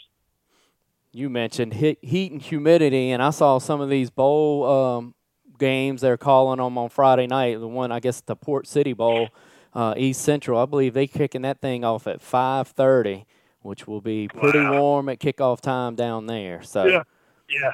you 1.13 1.29
mentioned 1.29 1.75
heat, 1.75 1.99
heat 2.01 2.33
and 2.33 2.41
humidity, 2.41 3.11
and 3.11 3.23
I 3.23 3.29
saw 3.29 3.59
some 3.59 3.83
of 3.83 3.91
these 3.91 4.09
bowl 4.09 4.65
um, 4.65 5.15
games 5.59 6.01
they're 6.01 6.17
calling 6.17 6.59
them 6.59 6.79
on 6.79 6.89
Friday 6.89 7.27
night. 7.27 7.61
The 7.61 7.69
one, 7.69 7.93
I 7.93 8.01
guess, 8.01 8.23
the 8.23 8.37
Port 8.37 8.67
City 8.67 8.95
Bowl, 8.95 9.29
uh, 9.77 9.95
East 9.97 10.23
Central. 10.23 10.59
I 10.59 10.65
believe 10.65 10.95
they 10.95 11.07
kicking 11.07 11.43
that 11.43 11.61
thing 11.61 11.85
off 11.85 12.07
at 12.07 12.21
five 12.23 12.67
thirty, 12.69 13.27
which 13.61 13.87
will 13.87 14.01
be 14.01 14.27
pretty 14.27 14.59
Wow. 14.59 14.81
warm 14.81 15.09
at 15.11 15.19
kickoff 15.21 15.61
time 15.61 15.95
down 15.95 16.27
there. 16.27 16.63
So 16.63 16.87
Yeah. 16.87 17.03
Yeah. 17.51 17.73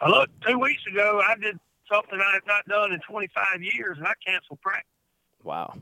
I 0.00 0.08
look 0.08 0.30
two 0.46 0.58
weeks 0.58 0.82
ago. 0.86 1.20
I 1.26 1.34
did 1.34 1.58
something 1.90 2.20
I 2.20 2.32
have 2.34 2.46
not 2.46 2.64
done 2.66 2.92
in 2.92 3.00
25 3.00 3.62
years, 3.62 3.98
and 3.98 4.06
I 4.06 4.12
canceled 4.24 4.60
practice. 4.62 4.84
wow. 5.42 5.74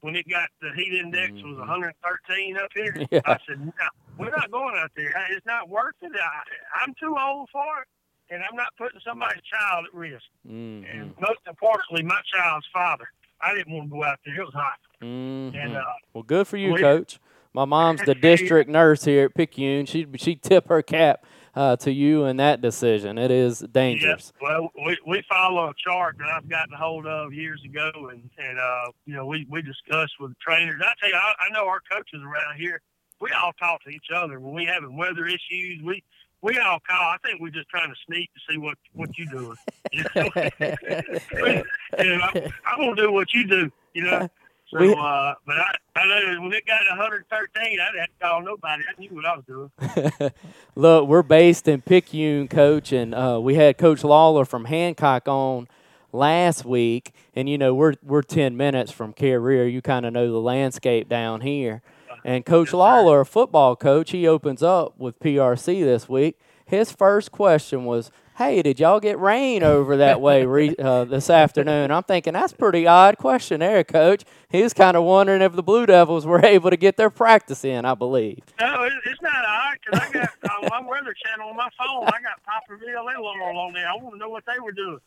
when 0.00 0.14
it 0.14 0.28
got 0.28 0.48
the 0.60 0.70
heat 0.76 0.92
index 0.94 1.32
was 1.34 1.56
Mhm. 1.56 1.58
113 1.58 2.56
up 2.58 2.70
here. 2.74 2.94
Yeah. 3.10 3.20
I 3.24 3.38
said, 3.46 3.58
no, 3.58 3.72
we're 4.18 4.30
not 4.30 4.50
going 4.52 4.76
out 4.76 4.90
there. 4.94 5.12
It's 5.30 5.44
not 5.46 5.68
worth 5.68 5.94
it. 6.02 6.12
I, 6.14 6.42
I'm 6.82 6.94
too 7.00 7.16
old 7.18 7.48
for 7.50 7.80
it, 7.82 7.88
and 8.30 8.42
I'm 8.44 8.54
not 8.56 8.68
putting 8.78 9.00
somebody's 9.00 9.42
child 9.42 9.86
at 9.86 9.94
risk. 9.94 10.24
hmm 10.46 10.82
And 10.84 11.14
most 11.20 11.40
importantly, 11.48 12.02
my 12.04 12.20
child's 12.32 12.66
father. 12.72 13.08
I 13.40 13.54
didn't 13.54 13.72
want 13.72 13.90
to 13.90 13.96
go 13.96 14.04
out 14.04 14.18
there. 14.24 14.40
It 14.40 14.44
was 14.44 14.54
hot. 14.54 14.78
hmm 15.00 15.50
And 15.54 15.76
uh, 15.76 15.82
Well, 16.14 16.22
good 16.22 16.46
for 16.48 16.56
you, 16.56 16.72
we- 16.74 16.80
Coach. 16.80 17.18
My 17.52 17.64
mom's 17.64 18.02
the 18.02 18.14
district 18.30 18.68
nurse 18.68 19.04
here 19.04 19.24
at 19.26 19.34
Picayune. 19.34 19.86
She 19.86 20.06
she 20.16 20.36
tip 20.36 20.68
her 20.68 20.82
cap 20.82 21.24
uh, 21.54 21.74
to 21.76 21.90
you 21.90 22.26
in 22.26 22.36
that 22.36 22.60
decision. 22.60 23.16
It 23.16 23.30
is 23.30 23.60
dangerous. 23.72 24.30
Yeah, 24.42 24.46
well, 24.46 24.72
we, 24.84 24.98
we 25.06 25.22
follow 25.26 25.68
a 25.70 25.74
chart 25.82 26.16
that 26.18 26.28
I've 26.28 26.46
gotten 26.50 26.74
a 26.74 26.76
hold 26.76 27.06
of 27.06 27.32
years 27.32 27.62
ago, 27.64 27.90
and 28.12 28.28
and 28.36 28.58
uh, 28.58 28.90
you 29.06 29.14
know 29.14 29.24
we 29.24 29.46
we 29.48 29.62
discuss 29.62 30.10
with 30.20 30.32
the 30.32 30.36
trainers. 30.46 30.82
I 30.84 30.92
tell 31.00 31.08
you, 31.08 31.14
I, 31.16 31.32
I 31.48 31.52
know 31.54 31.66
our 31.66 31.80
coaches 31.90 32.20
around 32.22 32.58
here. 32.58 32.82
We 33.22 33.30
all 33.32 33.54
talk 33.54 33.82
to 33.84 33.88
each 33.90 34.08
other 34.14 34.38
when 34.38 34.52
we 34.52 34.66
having 34.66 34.94
weather 34.94 35.24
issues. 35.26 35.80
We 35.82 36.02
we 36.42 36.58
all 36.58 36.78
call. 36.86 37.00
I 37.00 37.16
think 37.24 37.40
we're 37.40 37.50
just 37.50 37.68
trying 37.68 37.88
to 37.90 37.96
sneak 38.06 38.30
to 38.34 38.40
see 38.52 38.58
what 38.58 38.76
what 38.92 39.10
you're 39.18 39.28
doing. 39.28 39.56
You 39.92 40.04
know, 40.14 40.28
and 41.98 42.22
I, 42.22 42.52
I'm 42.66 42.78
gonna 42.78 42.96
do 42.96 43.12
what 43.12 43.32
you 43.34 43.46
do. 43.46 43.70
You 43.94 44.02
know, 44.04 44.28
So, 44.70 44.78
We- 44.80 44.92
uh, 44.92 45.34
but 45.46 45.56
I, 45.56 45.74
I 45.96 46.06
know 46.06 46.42
when 46.42 46.52
it 46.52 46.66
got 46.66 46.82
113, 46.88 47.48
I 47.80 47.86
didn't 47.86 48.00
have 48.00 48.08
to 48.08 48.12
call 48.20 48.42
nobody. 48.42 48.82
I 48.86 49.00
knew 49.00 49.08
what 49.10 49.24
I 49.24 49.36
was 49.36 49.44
doing. 49.46 50.30
Look, 50.74 51.08
we're 51.08 51.22
based 51.22 51.66
in 51.68 51.80
Picayune, 51.82 52.48
Coach, 52.48 52.92
and 52.92 53.14
uh, 53.14 53.40
we 53.42 53.54
had 53.54 53.78
Coach 53.78 54.04
Lawler 54.04 54.44
from 54.44 54.66
Hancock 54.66 55.26
on 55.28 55.68
last 56.12 56.64
week, 56.64 57.12
and 57.34 57.48
you 57.48 57.56
know 57.58 57.74
we're 57.74 57.94
we're 58.02 58.22
ten 58.22 58.56
minutes 58.56 58.92
from 58.92 59.12
Carriere. 59.14 59.66
You 59.66 59.80
kind 59.82 60.04
of 60.04 60.12
know 60.12 60.30
the 60.30 60.40
landscape 60.40 61.08
down 61.08 61.40
here. 61.40 61.82
And 62.26 62.44
Coach. 62.44 62.72
Lawler, 62.72 63.20
a 63.20 63.24
football 63.24 63.76
coach, 63.76 64.10
he 64.10 64.26
opens 64.26 64.60
up 64.60 64.98
with 64.98 65.20
PRC 65.20 65.84
this 65.84 66.08
week. 66.08 66.40
His 66.64 66.90
first 66.90 67.30
question 67.30 67.84
was, 67.84 68.10
"Hey, 68.38 68.62
did 68.62 68.80
y'all 68.80 68.98
get 68.98 69.16
rain 69.20 69.62
over 69.62 69.96
that 69.98 70.20
way 70.20 70.44
re- 70.44 70.74
uh, 70.80 71.04
this 71.04 71.30
afternoon?" 71.30 71.92
I'm 71.92 72.02
thinking 72.02 72.32
that's 72.32 72.52
a 72.52 72.56
pretty 72.56 72.84
odd 72.84 73.18
question 73.18 73.60
there, 73.60 73.84
Coach. 73.84 74.24
He 74.50 74.60
was 74.60 74.74
kind 74.74 74.96
of 74.96 75.04
wondering 75.04 75.40
if 75.40 75.52
the 75.52 75.62
Blue 75.62 75.86
Devils 75.86 76.26
were 76.26 76.44
able 76.44 76.70
to 76.70 76.76
get 76.76 76.96
their 76.96 77.10
practice 77.10 77.64
in. 77.64 77.84
I 77.84 77.94
believe. 77.94 78.40
No, 78.58 78.88
it's 79.04 79.22
not 79.22 79.44
odd 79.46 79.76
because 79.84 80.00
I 80.00 80.12
got 80.12 80.30
uh, 80.42 80.68
my 80.68 80.80
weather 80.84 81.14
channel 81.24 81.50
on 81.50 81.56
my 81.56 81.68
phone. 81.78 82.08
I 82.08 82.18
got 82.20 82.40
Poplarville 82.42 83.14
and 83.14 83.22
Laurel 83.22 83.56
on 83.56 83.72
there. 83.72 83.88
I 83.88 83.94
want 83.94 84.14
to 84.14 84.18
know 84.18 84.30
what 84.30 84.42
they 84.46 84.58
were 84.58 84.72
doing. 84.72 84.98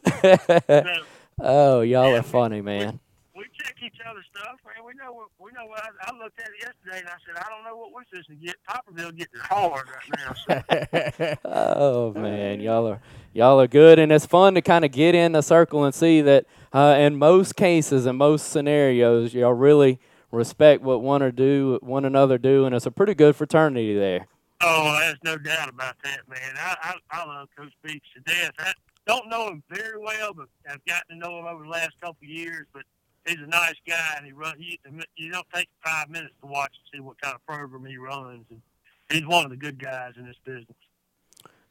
So, 1.40 1.46
oh, 1.46 1.82
y'all 1.82 2.16
are 2.16 2.22
funny, 2.22 2.62
man. 2.62 3.00
We 3.40 3.46
check 3.64 3.76
each 3.82 3.96
other's 4.06 4.26
stuff, 4.36 4.60
and 4.76 4.86
we 4.86 4.92
know 4.96 5.14
what 5.14 5.30
we 5.40 5.52
know. 5.54 5.66
What 5.66 5.82
I, 5.82 6.12
I 6.12 6.18
looked 6.18 6.42
at 6.42 6.48
it 6.48 6.60
yesterday, 6.62 7.00
and 7.00 7.08
I 7.08 7.16
said, 7.26 7.42
I 7.42 7.48
don't 7.50 7.64
know 7.64 7.78
what 7.78 7.94
we're 7.94 8.04
supposed 8.10 8.28
to 8.28 8.36
get. 8.36 8.58
Poplarville 8.70 9.16
getting 9.18 9.40
hard 9.40 9.86
right 9.88 10.20
now. 10.20 11.14
So, 11.16 11.36
Oh 11.46 12.14
man, 12.14 12.60
y'all 12.60 12.86
are 12.86 13.00
y'all 13.32 13.62
are 13.62 13.68
good, 13.68 13.98
and 13.98 14.12
it's 14.12 14.26
fun 14.26 14.56
to 14.56 14.62
kind 14.62 14.84
of 14.84 14.92
get 14.92 15.16
in 15.16 15.32
the 15.32 15.42
circle 15.42 15.86
and 15.86 15.96
see 15.96 16.20
that 16.20 16.48
uh, 16.74 16.98
in 17.00 17.16
most 17.16 17.56
cases, 17.56 18.06
in 18.06 18.18
most 18.18 18.50
scenarios, 18.52 19.34
y'all 19.34 19.54
really 19.54 20.02
respect 20.32 20.84
what 20.84 21.02
one 21.02 21.24
or 21.24 21.32
do 21.32 21.80
one 21.82 22.04
another 22.04 22.38
do, 22.38 22.66
and 22.66 22.76
it's 22.76 22.86
a 22.86 22.92
pretty 22.92 23.14
good 23.16 23.38
fraternity 23.38 23.96
there. 23.98 24.28
oh, 24.62 24.98
there's 25.00 25.18
no 25.24 25.38
doubt 25.38 25.70
about 25.70 25.96
that, 26.04 26.28
man. 26.28 26.56
I 26.58 26.76
I, 26.84 27.22
I 27.22 27.26
love 27.26 27.48
Coach 27.58 27.72
Beach 27.84 28.04
to 28.16 28.22
death. 28.22 28.52
I 28.60 28.74
don't 29.08 29.30
know 29.30 29.48
him 29.48 29.64
very 29.70 29.98
well, 29.98 30.34
but 30.34 30.48
I've 30.70 30.84
gotten 30.84 31.10
to 31.12 31.16
know 31.16 31.40
him 31.40 31.46
over 31.46 31.64
the 31.64 31.70
last 31.70 31.92
couple 32.02 32.18
of 32.22 32.30
years. 32.30 32.68
But 32.74 32.84
he's 33.30 33.40
a 33.40 33.48
nice 33.48 33.76
guy, 33.88 34.16
and 34.18 34.26
he 34.26 34.32
run. 34.32 34.56
He, 34.58 34.80
you 35.16 35.32
don't 35.32 35.48
take 35.54 35.70
five 35.86 36.10
minutes 36.10 36.34
to 36.42 36.48
watch 36.48 36.72
and 36.74 37.00
see 37.00 37.02
what 37.02 37.20
kind 37.22 37.36
of 37.36 37.46
program 37.46 37.86
he 37.86 37.98
runs, 37.98 38.46
and 38.50 38.62
he's 39.10 39.26
one 39.26 39.46
of 39.46 39.52
the 39.52 39.58
good 39.58 39.82
guys 39.82 40.14
in 40.18 40.26
this 40.26 40.38
business. 40.44 40.78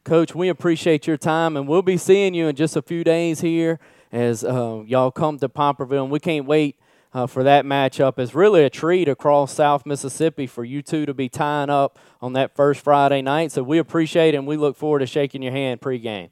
Coach, 0.03 0.33
we 0.33 0.49
appreciate 0.49 1.05
your 1.05 1.17
time, 1.17 1.57
and 1.57 1.67
we'll 1.67 1.81
be 1.81 1.97
seeing 1.97 2.33
you 2.33 2.47
in 2.47 2.55
just 2.55 2.75
a 2.75 2.81
few 2.81 3.03
days 3.03 3.41
here 3.41 3.79
as 4.11 4.43
uh, 4.43 4.81
y'all 4.85 5.11
come 5.11 5.37
to 5.39 5.49
Poplarville, 5.49 6.03
and 6.03 6.11
we 6.11 6.19
can't 6.19 6.45
wait 6.45 6.77
uh, 7.13 7.27
for 7.27 7.43
that 7.43 7.65
matchup. 7.65 8.17
It's 8.17 8.33
really 8.33 8.63
a 8.63 8.69
treat 8.69 9.07
across 9.07 9.53
South 9.53 9.85
Mississippi 9.85 10.47
for 10.47 10.63
you 10.63 10.81
two 10.81 11.05
to 11.05 11.13
be 11.13 11.29
tying 11.29 11.69
up 11.69 11.99
on 12.21 12.33
that 12.33 12.55
first 12.55 12.81
Friday 12.81 13.21
night. 13.21 13.51
So 13.51 13.63
we 13.63 13.77
appreciate 13.77 14.33
it, 14.33 14.37
and 14.37 14.47
we 14.47 14.57
look 14.57 14.77
forward 14.77 14.99
to 14.99 15.07
shaking 15.07 15.41
your 15.41 15.51
hand 15.51 15.81
pregame. 15.81 16.29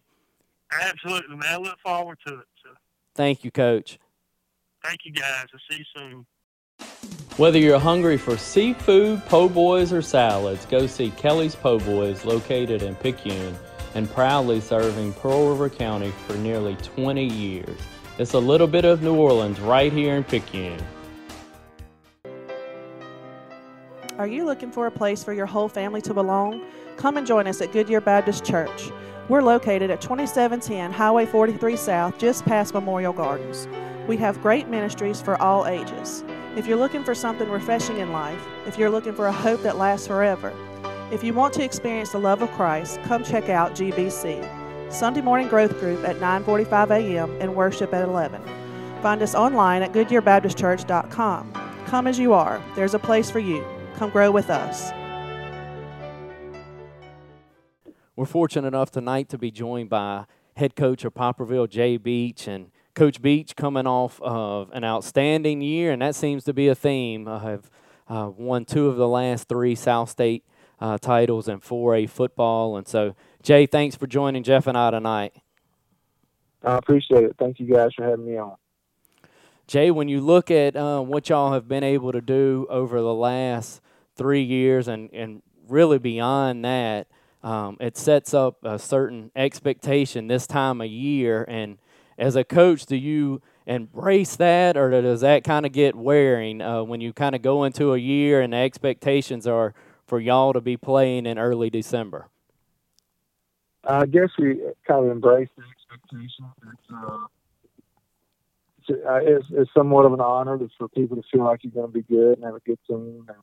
Absolutely, 0.71 1.35
man. 1.35 1.47
I 1.49 1.57
look 1.57 1.79
forward 1.79 2.17
to 2.27 2.33
it. 2.33 2.45
So 2.63 2.69
Thank 3.15 3.43
you, 3.43 3.51
Coach. 3.51 3.99
Thank 4.87 5.01
you 5.03 5.11
guys. 5.11 5.45
I'll 5.53 5.59
see 5.69 5.77
you 5.79 5.85
soon. 5.95 6.25
Whether 7.37 7.59
you're 7.59 7.79
hungry 7.79 8.17
for 8.17 8.37
seafood, 8.37 9.23
po' 9.25 9.49
boys, 9.49 9.93
or 9.93 10.01
salads, 10.01 10.65
go 10.65 10.87
see 10.87 11.11
Kelly's 11.11 11.55
Po' 11.55 11.77
Boys 11.79 12.25
located 12.25 12.81
in 12.81 12.95
Picayune 12.95 13.55
and 13.93 14.09
proudly 14.09 14.59
serving 14.59 15.13
Pearl 15.13 15.49
River 15.49 15.69
County 15.69 16.11
for 16.25 16.35
nearly 16.37 16.75
20 16.77 17.23
years. 17.23 17.79
It's 18.17 18.33
a 18.33 18.39
little 18.39 18.65
bit 18.65 18.85
of 18.85 19.03
New 19.03 19.15
Orleans 19.15 19.59
right 19.59 19.93
here 19.93 20.15
in 20.15 20.23
Picayune. 20.23 20.81
Are 24.17 24.27
you 24.27 24.45
looking 24.45 24.71
for 24.71 24.87
a 24.87 24.91
place 24.91 25.23
for 25.23 25.33
your 25.33 25.45
whole 25.45 25.69
family 25.69 26.01
to 26.01 26.13
belong? 26.13 26.63
Come 26.95 27.17
and 27.17 27.27
join 27.27 27.45
us 27.45 27.61
at 27.61 27.71
Goodyear 27.71 28.01
Baptist 28.01 28.43
Church. 28.43 28.89
We're 29.29 29.41
located 29.41 29.91
at 29.91 29.99
2710 29.99 30.93
Highway 30.93 31.25
43 31.25 31.75
South, 31.75 32.17
just 32.17 32.45
past 32.45 32.73
Memorial 32.73 33.11
Gardens. 33.11 33.67
We 34.07 34.15
have 34.17 34.41
great 34.41 34.69
ministries 34.69 35.19
for 35.19 35.35
all 35.41 35.67
ages. 35.67 36.23
If 36.55 36.65
you're 36.65 36.77
looking 36.77 37.03
for 37.03 37.13
something 37.13 37.49
refreshing 37.49 37.97
in 37.97 38.13
life, 38.13 38.41
if 38.65 38.77
you're 38.77 38.89
looking 38.89 39.13
for 39.13 39.27
a 39.27 39.31
hope 39.33 39.61
that 39.63 39.77
lasts 39.77 40.07
forever, 40.07 40.53
if 41.11 41.25
you 41.25 41.33
want 41.33 41.53
to 41.55 41.63
experience 41.63 42.13
the 42.13 42.19
love 42.19 42.41
of 42.41 42.49
Christ, 42.51 43.01
come 43.03 43.21
check 43.21 43.49
out 43.49 43.75
GBC. 43.75 44.47
Sunday 44.89 45.19
morning 45.19 45.49
growth 45.49 45.77
group 45.81 46.05
at 46.05 46.15
9:45 46.21 46.91
a.m. 46.91 47.35
and 47.41 47.53
worship 47.53 47.93
at 47.93 48.07
11. 48.07 48.41
Find 49.01 49.21
us 49.21 49.35
online 49.35 49.81
at 49.81 49.91
goodyearbaptistchurch.com. 49.91 51.51
Come 51.85 52.07
as 52.07 52.17
you 52.17 52.31
are. 52.31 52.63
There's 52.75 52.93
a 52.93 52.99
place 52.99 53.29
for 53.29 53.39
you. 53.39 53.65
Come 53.97 54.09
grow 54.09 54.31
with 54.31 54.49
us. 54.49 54.91
We're 58.17 58.25
fortunate 58.25 58.67
enough 58.67 58.89
tonight 58.89 59.29
to 59.29 59.37
be 59.37 59.51
joined 59.51 59.91
by 59.91 60.25
head 60.55 60.75
coach 60.75 61.05
of 61.05 61.13
Poplarville, 61.13 61.69
Jay 61.69 61.97
Beach, 61.97 62.47
and 62.47 62.71
Coach 62.95 63.21
Beach 63.21 63.55
coming 63.55 63.85
off 63.85 64.19
of 64.23 64.71
an 64.73 64.83
outstanding 64.83 65.61
year, 65.61 65.91
and 65.91 66.01
that 66.01 66.15
seems 66.15 66.43
to 66.45 66.53
be 66.53 66.67
a 66.67 66.73
theme. 66.73 67.27
I 67.27 67.37
have 67.37 67.69
uh, 68.09 68.31
won 68.35 68.65
two 68.65 68.87
of 68.87 68.95
the 68.95 69.07
last 69.07 69.47
three 69.47 69.75
South 69.75 70.09
State 70.09 70.43
uh, 70.81 70.97
titles 70.97 71.47
in 71.47 71.59
4A 71.59 72.09
football, 72.09 72.75
and 72.75 72.87
so 72.87 73.13
Jay, 73.43 73.67
thanks 73.67 73.95
for 73.95 74.07
joining 74.07 74.41
Jeff 74.41 74.65
and 74.65 74.75
I 74.75 74.89
tonight. 74.89 75.35
I 76.63 76.77
appreciate 76.77 77.23
it. 77.23 77.35
Thank 77.37 77.59
you 77.59 77.71
guys 77.71 77.91
for 77.95 78.03
having 78.03 78.25
me 78.25 78.37
on. 78.37 78.55
Jay, 79.67 79.91
when 79.91 80.09
you 80.09 80.21
look 80.21 80.49
at 80.49 80.75
uh, 80.75 81.01
what 81.01 81.29
y'all 81.29 81.53
have 81.53 81.67
been 81.67 81.83
able 81.83 82.11
to 82.13 82.21
do 82.21 82.65
over 82.67 82.99
the 82.99 83.13
last 83.13 83.79
three 84.15 84.41
years 84.41 84.87
and, 84.87 85.13
and 85.13 85.43
really 85.67 85.99
beyond 85.99 86.65
that, 86.65 87.05
um, 87.43 87.77
it 87.79 87.97
sets 87.97 88.33
up 88.33 88.57
a 88.63 88.79
certain 88.79 89.31
expectation 89.35 90.27
this 90.27 90.47
time 90.47 90.81
of 90.81 90.87
year. 90.87 91.45
And 91.47 91.77
as 92.17 92.35
a 92.35 92.43
coach, 92.43 92.85
do 92.85 92.95
you 92.95 93.41
embrace 93.65 94.35
that 94.37 94.77
or 94.77 94.89
does 95.01 95.21
that 95.21 95.43
kind 95.43 95.65
of 95.65 95.71
get 95.71 95.95
wearing 95.95 96.61
uh, 96.61 96.83
when 96.83 97.01
you 97.01 97.13
kind 97.13 97.35
of 97.35 97.41
go 97.41 97.63
into 97.63 97.93
a 97.93 97.97
year 97.97 98.41
and 98.41 98.53
the 98.53 98.57
expectations 98.57 99.45
are 99.45 99.73
for 100.05 100.19
y'all 100.19 100.53
to 100.53 100.61
be 100.61 100.77
playing 100.77 101.25
in 101.25 101.37
early 101.37 101.69
December? 101.69 102.29
I 103.83 104.05
guess 104.05 104.29
we 104.37 104.59
kind 104.87 105.05
of 105.05 105.11
embrace 105.11 105.49
the 105.57 105.63
expectation. 105.63 106.45
It's, 106.73 106.93
uh, 106.93 107.17
it's, 108.79 109.05
uh, 109.05 109.19
it's, 109.21 109.45
it's 109.51 109.71
somewhat 109.73 110.05
of 110.05 110.13
an 110.13 110.21
honor 110.21 110.59
for 110.77 110.89
people 110.89 111.17
to 111.17 111.23
feel 111.31 111.43
like 111.43 111.63
you're 111.63 111.71
going 111.71 111.87
to 111.87 111.93
be 111.93 112.01
good 112.01 112.37
and 112.37 112.45
have 112.45 112.55
a 112.55 112.59
good 112.61 112.79
team. 112.87 113.25
And, 113.27 113.37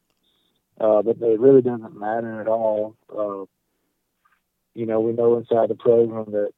uh, 0.80 1.02
but 1.02 1.16
it 1.20 1.40
really 1.40 1.62
doesn't 1.62 1.98
matter 1.98 2.40
at 2.40 2.48
all. 2.48 2.96
You 4.74 4.86
know, 4.86 5.00
we 5.00 5.12
know 5.12 5.38
inside 5.38 5.70
the 5.70 5.76
program 5.76 6.32
that 6.32 6.50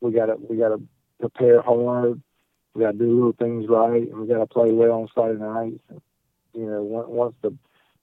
we 0.00 0.12
got 0.12 0.26
to 0.26 0.36
we 0.36 0.56
got 0.56 0.68
to 0.68 0.82
prepare 1.20 1.62
hard. 1.62 2.20
We 2.74 2.82
got 2.82 2.92
to 2.92 2.98
do 2.98 3.14
little 3.14 3.32
things 3.38 3.66
right, 3.68 4.02
and 4.02 4.20
we 4.20 4.26
got 4.26 4.38
to 4.38 4.46
play 4.46 4.72
well 4.72 4.92
on 4.92 5.08
Friday 5.14 5.38
night. 5.38 5.80
You 6.52 6.66
know, 6.66 6.82
once 6.82 7.34
the 7.42 7.56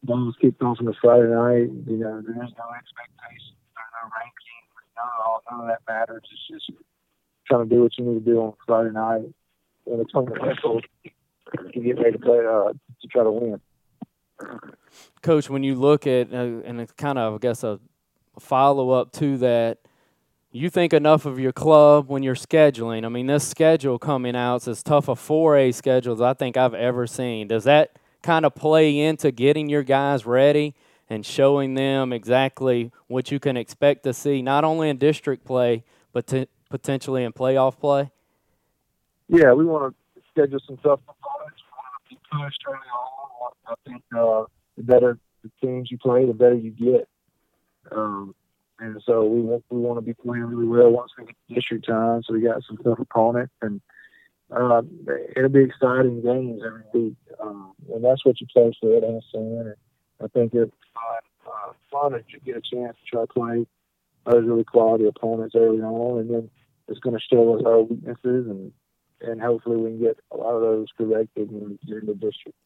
ball's 0.03 0.35
kicked 0.41 0.61
off 0.61 0.77
on 0.79 0.85
the 0.85 0.93
Friday 1.01 1.27
night, 1.27 1.69
you 1.85 1.97
know, 1.97 2.21
there's 2.21 2.53
no 2.57 2.67
expectations, 2.75 3.59
there's 3.75 3.91
no 3.91 4.09
ranking, 4.15 4.63
none 4.95 5.09
of, 5.19 5.25
all, 5.25 5.41
none 5.51 5.61
of 5.61 5.67
that 5.67 5.81
matters. 5.87 6.23
It's 6.31 6.47
just 6.65 6.79
trying 7.47 7.67
to 7.67 7.75
do 7.75 7.81
what 7.83 7.97
you 7.97 8.05
need 8.05 8.25
to 8.25 8.31
do 8.31 8.39
on 8.39 8.53
Friday 8.65 8.91
night 8.91 9.33
in 9.85 9.99
a 9.99 10.05
tournament 10.05 10.41
wrestle 10.41 10.81
to 11.73 11.79
get 11.79 11.97
ready 11.97 12.13
to 12.13 12.19
play 12.19 12.39
uh, 12.39 12.71
to 12.71 13.07
try 13.09 13.23
to 13.23 13.31
win. 13.31 13.61
Coach, 15.21 15.49
when 15.49 15.63
you 15.63 15.75
look 15.75 16.07
at, 16.07 16.33
uh, 16.33 16.61
and 16.65 16.81
it's 16.81 16.93
kind 16.93 17.19
of, 17.19 17.35
I 17.35 17.37
guess, 17.37 17.63
a 17.63 17.79
follow 18.39 18.91
up 18.91 19.11
to 19.13 19.37
that, 19.39 19.79
you 20.51 20.69
think 20.69 20.93
enough 20.93 21.25
of 21.25 21.39
your 21.39 21.53
club 21.53 22.09
when 22.09 22.23
you're 22.23 22.35
scheduling. 22.35 23.05
I 23.05 23.09
mean, 23.09 23.27
this 23.27 23.47
schedule 23.47 23.97
coming 23.97 24.35
out 24.35 24.63
is 24.63 24.67
as 24.67 24.83
tough 24.83 25.07
a 25.07 25.15
4A 25.15 25.73
schedule 25.73 26.13
as 26.13 26.21
I 26.21 26.33
think 26.33 26.57
I've 26.57 26.73
ever 26.73 27.07
seen. 27.07 27.47
Does 27.47 27.63
that 27.63 27.97
kind 28.21 28.45
of 28.45 28.53
play 28.53 28.99
into 28.99 29.31
getting 29.31 29.69
your 29.69 29.83
guys 29.83 30.25
ready 30.25 30.75
and 31.09 31.25
showing 31.25 31.75
them 31.75 32.13
exactly 32.13 32.91
what 33.07 33.31
you 33.31 33.39
can 33.39 33.57
expect 33.57 34.03
to 34.03 34.13
see, 34.13 34.41
not 34.41 34.63
only 34.63 34.89
in 34.89 34.97
district 34.97 35.45
play, 35.45 35.83
but 36.13 36.27
to 36.27 36.47
potentially 36.69 37.23
in 37.23 37.31
playoff 37.33 37.79
play? 37.79 38.11
Yeah, 39.27 39.53
we 39.53 39.65
want 39.65 39.95
to 40.15 40.21
schedule 40.29 40.59
some 40.65 40.77
tough 40.77 40.99
opponents. 41.07 41.61
We 41.63 41.77
want 41.77 42.09
to 42.09 42.15
be 42.15 42.21
pushed 42.31 42.63
early 42.67 42.77
on. 42.77 43.51
I 43.67 43.89
think 43.89 44.03
uh, 44.17 44.45
the 44.77 44.83
better 44.83 45.17
the 45.43 45.51
teams 45.61 45.89
you 45.89 45.97
play, 45.97 46.25
the 46.25 46.33
better 46.33 46.55
you 46.55 46.71
get. 46.71 47.07
Um, 47.91 48.35
and 48.79 49.01
so 49.05 49.25
we 49.25 49.41
want 49.41 49.63
we 49.69 49.79
want 49.79 49.97
to 49.97 50.01
be 50.01 50.13
playing 50.13 50.45
really 50.45 50.67
well 50.67 50.89
once 50.89 51.11
we 51.17 51.25
get 51.25 51.35
district 51.53 51.87
time. 51.87 52.23
So 52.23 52.33
we 52.33 52.41
got 52.41 52.63
some 52.67 52.77
tough 52.77 52.99
opponents, 52.99 53.53
and 53.61 53.79
uh, 54.51 54.81
it'll 55.35 55.49
be 55.49 55.63
exciting 55.63 56.21
games 56.21 56.61
every 56.65 56.83
week. 56.93 57.15
Um, 57.39 57.73
and 57.93 58.03
that's 58.03 58.25
what 58.25 58.41
you 58.41 58.47
play 58.51 58.71
for 58.79 58.97
at 58.97 59.03
NSN. 59.03 59.61
And 59.61 59.75
I 60.21 60.27
think 60.27 60.53
it's 60.53 60.71
fun, 60.93 61.21
uh, 61.47 61.73
fun 61.91 62.11
that 62.13 62.25
you 62.29 62.39
get 62.39 62.57
a 62.57 62.61
chance 62.61 62.97
to 62.97 63.05
try 63.05 63.21
to 63.21 63.27
play 63.27 63.65
those 64.25 64.45
really 64.45 64.63
quality 64.63 65.05
opponents 65.05 65.55
early 65.55 65.81
on, 65.81 66.19
and 66.19 66.29
then 66.29 66.49
it's 66.87 66.99
going 66.99 67.15
to 67.15 67.21
show 67.21 67.55
us 67.55 67.63
our 67.65 67.81
weaknesses 67.81 68.47
and 68.47 68.71
and 69.23 69.39
hopefully 69.39 69.77
we 69.77 69.89
can 69.91 69.99
get 69.99 70.17
a 70.31 70.37
lot 70.37 70.55
of 70.55 70.61
those 70.61 70.87
corrected 70.97 71.51
in 71.51 71.77
the 71.87 72.13
district. 72.15 72.57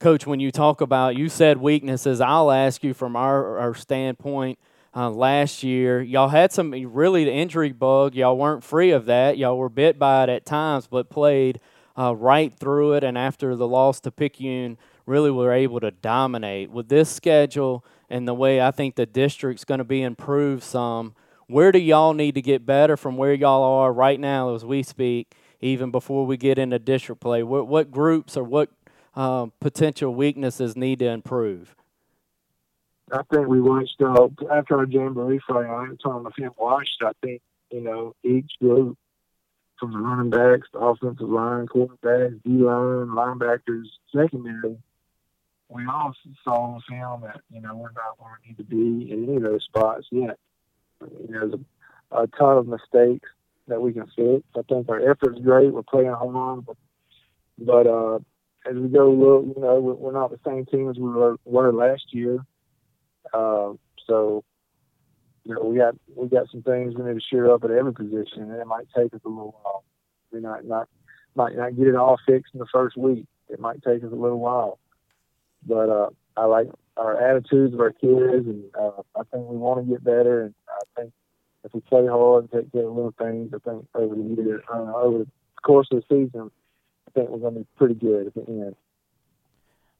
Coach, 0.00 0.26
when 0.26 0.40
you 0.40 0.50
talk 0.50 0.80
about, 0.80 1.18
you 1.18 1.28
said 1.28 1.58
weaknesses, 1.58 2.22
I'll 2.22 2.50
ask 2.50 2.82
you 2.82 2.94
from 2.94 3.16
our, 3.16 3.58
our 3.58 3.74
standpoint. 3.74 4.58
Uh, 4.96 5.10
last 5.10 5.62
year, 5.62 6.00
y'all 6.00 6.28
had 6.28 6.52
some 6.52 6.70
really 6.70 7.24
the 7.24 7.32
injury 7.32 7.72
bug. 7.72 8.14
Y'all 8.14 8.38
weren't 8.38 8.64
free 8.64 8.92
of 8.92 9.04
that. 9.04 9.36
Y'all 9.36 9.58
were 9.58 9.68
bit 9.68 9.98
by 9.98 10.22
it 10.22 10.30
at 10.30 10.46
times, 10.46 10.86
but 10.86 11.10
played 11.10 11.60
uh, 11.98 12.14
right 12.16 12.58
through 12.58 12.94
it. 12.94 13.04
And 13.04 13.18
after 13.18 13.54
the 13.54 13.68
loss 13.68 14.00
to 14.00 14.10
Picayune, 14.10 14.78
really 15.04 15.30
were 15.30 15.52
able 15.52 15.80
to 15.80 15.90
dominate. 15.90 16.70
With 16.70 16.88
this 16.88 17.10
schedule 17.10 17.84
and 18.08 18.26
the 18.26 18.32
way 18.32 18.58
I 18.58 18.70
think 18.70 18.94
the 18.94 19.04
district's 19.04 19.66
going 19.66 19.78
to 19.78 19.84
be 19.84 20.00
improved 20.00 20.62
some, 20.62 21.14
where 21.46 21.72
do 21.72 21.78
y'all 21.78 22.14
need 22.14 22.36
to 22.36 22.42
get 22.42 22.64
better 22.64 22.96
from 22.96 23.18
where 23.18 23.34
y'all 23.34 23.62
are 23.62 23.92
right 23.92 24.18
now 24.18 24.54
as 24.54 24.64
we 24.64 24.82
speak, 24.82 25.34
even 25.60 25.90
before 25.90 26.24
we 26.24 26.38
get 26.38 26.56
into 26.56 26.78
district 26.78 27.20
play? 27.20 27.42
What, 27.42 27.68
what 27.68 27.90
groups 27.90 28.34
or 28.34 28.44
what 28.44 28.70
um, 29.14 29.52
potential 29.60 30.14
weaknesses 30.14 30.76
need 30.76 30.98
to 31.00 31.06
improve? 31.06 31.74
I 33.12 33.22
think 33.32 33.48
we 33.48 33.60
watched 33.60 34.00
uh, 34.00 34.28
after 34.52 34.78
our 34.78 34.86
jamboree 34.86 35.40
Friday 35.46 35.68
night. 35.68 35.98
Tom 36.02 36.24
the 36.24 36.30
film 36.30 36.54
watched. 36.56 37.02
I 37.02 37.12
think 37.22 37.42
you 37.70 37.80
know 37.80 38.14
each 38.22 38.52
group 38.60 38.96
from 39.78 39.92
the 39.92 39.98
running 39.98 40.30
backs, 40.30 40.68
the 40.72 40.78
offensive 40.78 41.28
line, 41.28 41.66
quarterbacks, 41.66 42.40
D 42.44 42.50
line, 42.50 43.08
linebackers, 43.08 43.86
secondary. 44.14 44.76
We 45.68 45.86
all 45.86 46.14
saw 46.44 46.74
on 46.74 46.82
film 46.88 47.22
that 47.22 47.40
you 47.50 47.60
know 47.60 47.74
we're 47.74 47.92
not 47.92 48.18
where 48.18 48.38
we 48.42 48.50
need 48.50 48.58
to 48.58 48.64
be 48.64 49.10
in 49.10 49.24
any 49.24 49.36
of 49.36 49.42
those 49.42 49.64
spots 49.64 50.06
yet. 50.10 50.38
There's 51.28 51.54
a, 51.54 52.16
a 52.16 52.26
ton 52.26 52.58
of 52.58 52.68
mistakes 52.68 53.28
that 53.68 53.80
we 53.80 53.92
can 53.92 54.06
fix. 54.14 54.44
I 54.56 54.62
think 54.68 54.88
our 54.88 55.10
effort 55.10 55.36
is 55.36 55.42
great. 55.42 55.72
We're 55.72 55.82
playing 55.82 56.12
hard, 56.12 56.66
but, 56.66 56.76
but 57.58 57.86
uh, 57.86 58.18
as 58.68 58.76
we 58.76 58.88
go 58.88 59.10
look, 59.10 59.56
you 59.56 59.62
know, 59.62 59.80
we're 59.80 60.12
not 60.12 60.30
the 60.30 60.40
same 60.46 60.66
team 60.66 60.90
as 60.90 60.96
we 60.96 61.08
were, 61.08 61.72
last 61.72 62.12
year. 62.12 62.44
Uh, 63.32 63.72
so, 64.06 64.44
you 65.44 65.54
know, 65.54 65.62
we 65.62 65.78
got 65.78 65.94
we 66.14 66.28
got 66.28 66.50
some 66.50 66.62
things 66.62 66.94
we 66.94 67.04
need 67.04 67.14
to 67.14 67.20
shore 67.20 67.52
up 67.52 67.64
at 67.64 67.70
every 67.70 67.94
position, 67.94 68.42
and 68.42 68.60
it 68.60 68.66
might 68.66 68.86
take 68.94 69.14
us 69.14 69.20
a 69.24 69.28
little 69.28 69.56
while. 69.62 69.84
We 70.32 70.40
might 70.40 70.64
not 70.64 70.88
might 71.34 71.56
not 71.56 71.76
get 71.76 71.86
it 71.86 71.96
all 71.96 72.18
fixed 72.26 72.52
in 72.54 72.60
the 72.60 72.66
first 72.72 72.96
week. 72.96 73.26
It 73.48 73.60
might 73.60 73.82
take 73.82 74.04
us 74.04 74.12
a 74.12 74.16
little 74.16 74.38
while, 74.38 74.78
but 75.66 75.88
uh, 75.88 76.10
I 76.36 76.44
like 76.44 76.68
our 76.96 77.20
attitudes 77.20 77.72
of 77.72 77.80
our 77.80 77.92
kids, 77.92 78.46
and 78.46 78.64
uh, 78.78 79.02
I 79.16 79.22
think 79.30 79.48
we 79.48 79.56
want 79.56 79.84
to 79.86 79.92
get 79.92 80.04
better. 80.04 80.42
And 80.42 80.54
I 80.68 81.00
think 81.00 81.12
if 81.64 81.72
we 81.72 81.80
play 81.80 82.06
hard 82.06 82.44
and 82.44 82.52
take 82.52 82.72
care 82.72 82.86
of 82.86 82.94
little 82.94 83.14
things, 83.18 83.52
I 83.54 83.58
think 83.58 83.86
over 83.94 84.14
the 84.14 84.42
year, 84.42 84.62
uh, 84.72 84.92
over 84.94 85.18
the 85.18 85.26
course 85.62 85.88
of 85.90 86.02
the 86.02 86.04
season, 86.08 86.50
think 87.14 87.28
we're 87.30 87.38
going 87.38 87.54
to 87.54 87.60
be 87.60 87.66
pretty 87.76 87.94
good 87.94 88.26
at 88.26 88.34
the 88.34 88.42
end. 88.46 88.76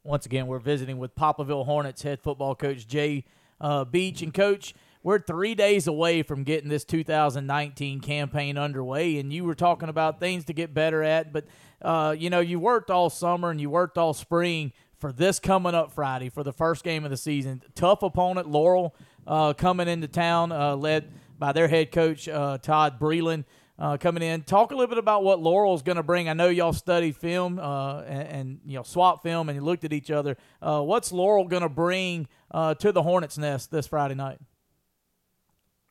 Once 0.03 0.25
again, 0.25 0.47
we're 0.47 0.59
visiting 0.59 0.99
with 0.99 1.15
Poplarville 1.15 1.67
Hornets 1.67 2.03
head 2.03 2.21
football 2.21 2.55
coach 2.55 2.87
Jay 2.87 3.25
uh, 3.61 3.85
Beach. 3.85 4.23
And, 4.23 4.33
coach, 4.33 4.75
we're 5.03 5.19
three 5.19 5.55
days 5.55 5.87
away 5.87 6.23
from 6.23 6.43
getting 6.43 6.71
this 6.71 6.85
2019 6.85 8.01
campaign 8.01 8.57
underway. 8.57 9.19
And 9.19 9.33
you 9.33 9.45
were 9.45 9.55
talking 9.55 9.89
about 9.89 10.19
things 10.19 10.45
to 10.47 10.53
get 10.53 10.73
better 10.73 11.03
at. 11.03 11.33
But, 11.33 11.45
uh, 11.83 12.15
you 12.19 12.31
know, 12.31 12.41
you 12.41 12.59
worked 12.59 12.91
all 12.91 13.11
summer 13.11 13.51
and 13.51 13.61
you 13.61 13.69
worked 13.69 13.99
all 13.99 14.15
spring 14.15 14.73
for 14.99 15.13
this 15.13 15.39
coming 15.39 15.75
up 15.75 15.93
Friday 15.93 16.29
for 16.29 16.43
the 16.43 16.53
first 16.53 16.85
game 16.85 17.05
of 17.05 17.11
the 17.11 17.17
season. 17.17 17.63
Tough 17.75 18.03
opponent, 18.03 18.49
Laurel, 18.49 18.95
uh, 19.27 19.53
coming 19.55 19.89
into 19.89 20.09
town, 20.09 20.53
uh, 20.53 20.77
led 20.77 21.11
by 21.39 21.53
their 21.53 21.69
head 21.69 21.91
coach, 21.91 22.29
uh, 22.29 22.59
Todd 22.59 23.01
Breland 23.01 23.45
uh, 23.81 23.97
coming 23.97 24.23
in. 24.23 24.43
Talk 24.43 24.71
a 24.71 24.75
little 24.75 24.89
bit 24.89 24.99
about 24.99 25.25
what 25.25 25.41
Laurel's 25.41 25.83
going 25.83 25.97
to 25.97 26.03
bring. 26.03 26.29
I 26.29 26.35
know 26.35 26.49
y'all 26.49 26.73
studied 26.73 27.17
film 27.17 27.59
uh, 27.59 28.03
and, 28.03 28.29
and, 28.29 28.61
you 28.67 28.77
know 28.77 28.83
swap 28.83 29.23
film, 29.23 29.49
and 29.49 29.57
you 29.57 29.65
looked 29.65 29.85
at 29.85 29.93
each 29.93 30.11
other. 30.11 30.37
Uh, 30.61 30.83
what's 30.83 31.11
Laurel 31.11 31.47
going 31.47 31.63
to 31.63 31.69
bring 31.69 32.29
uh, 32.51 32.75
to 32.75 32.93
the 32.93 33.03
Hornets' 33.03 33.39
nest 33.39 33.71
this 33.71 33.87
Friday 33.87 34.15
night? 34.15 34.39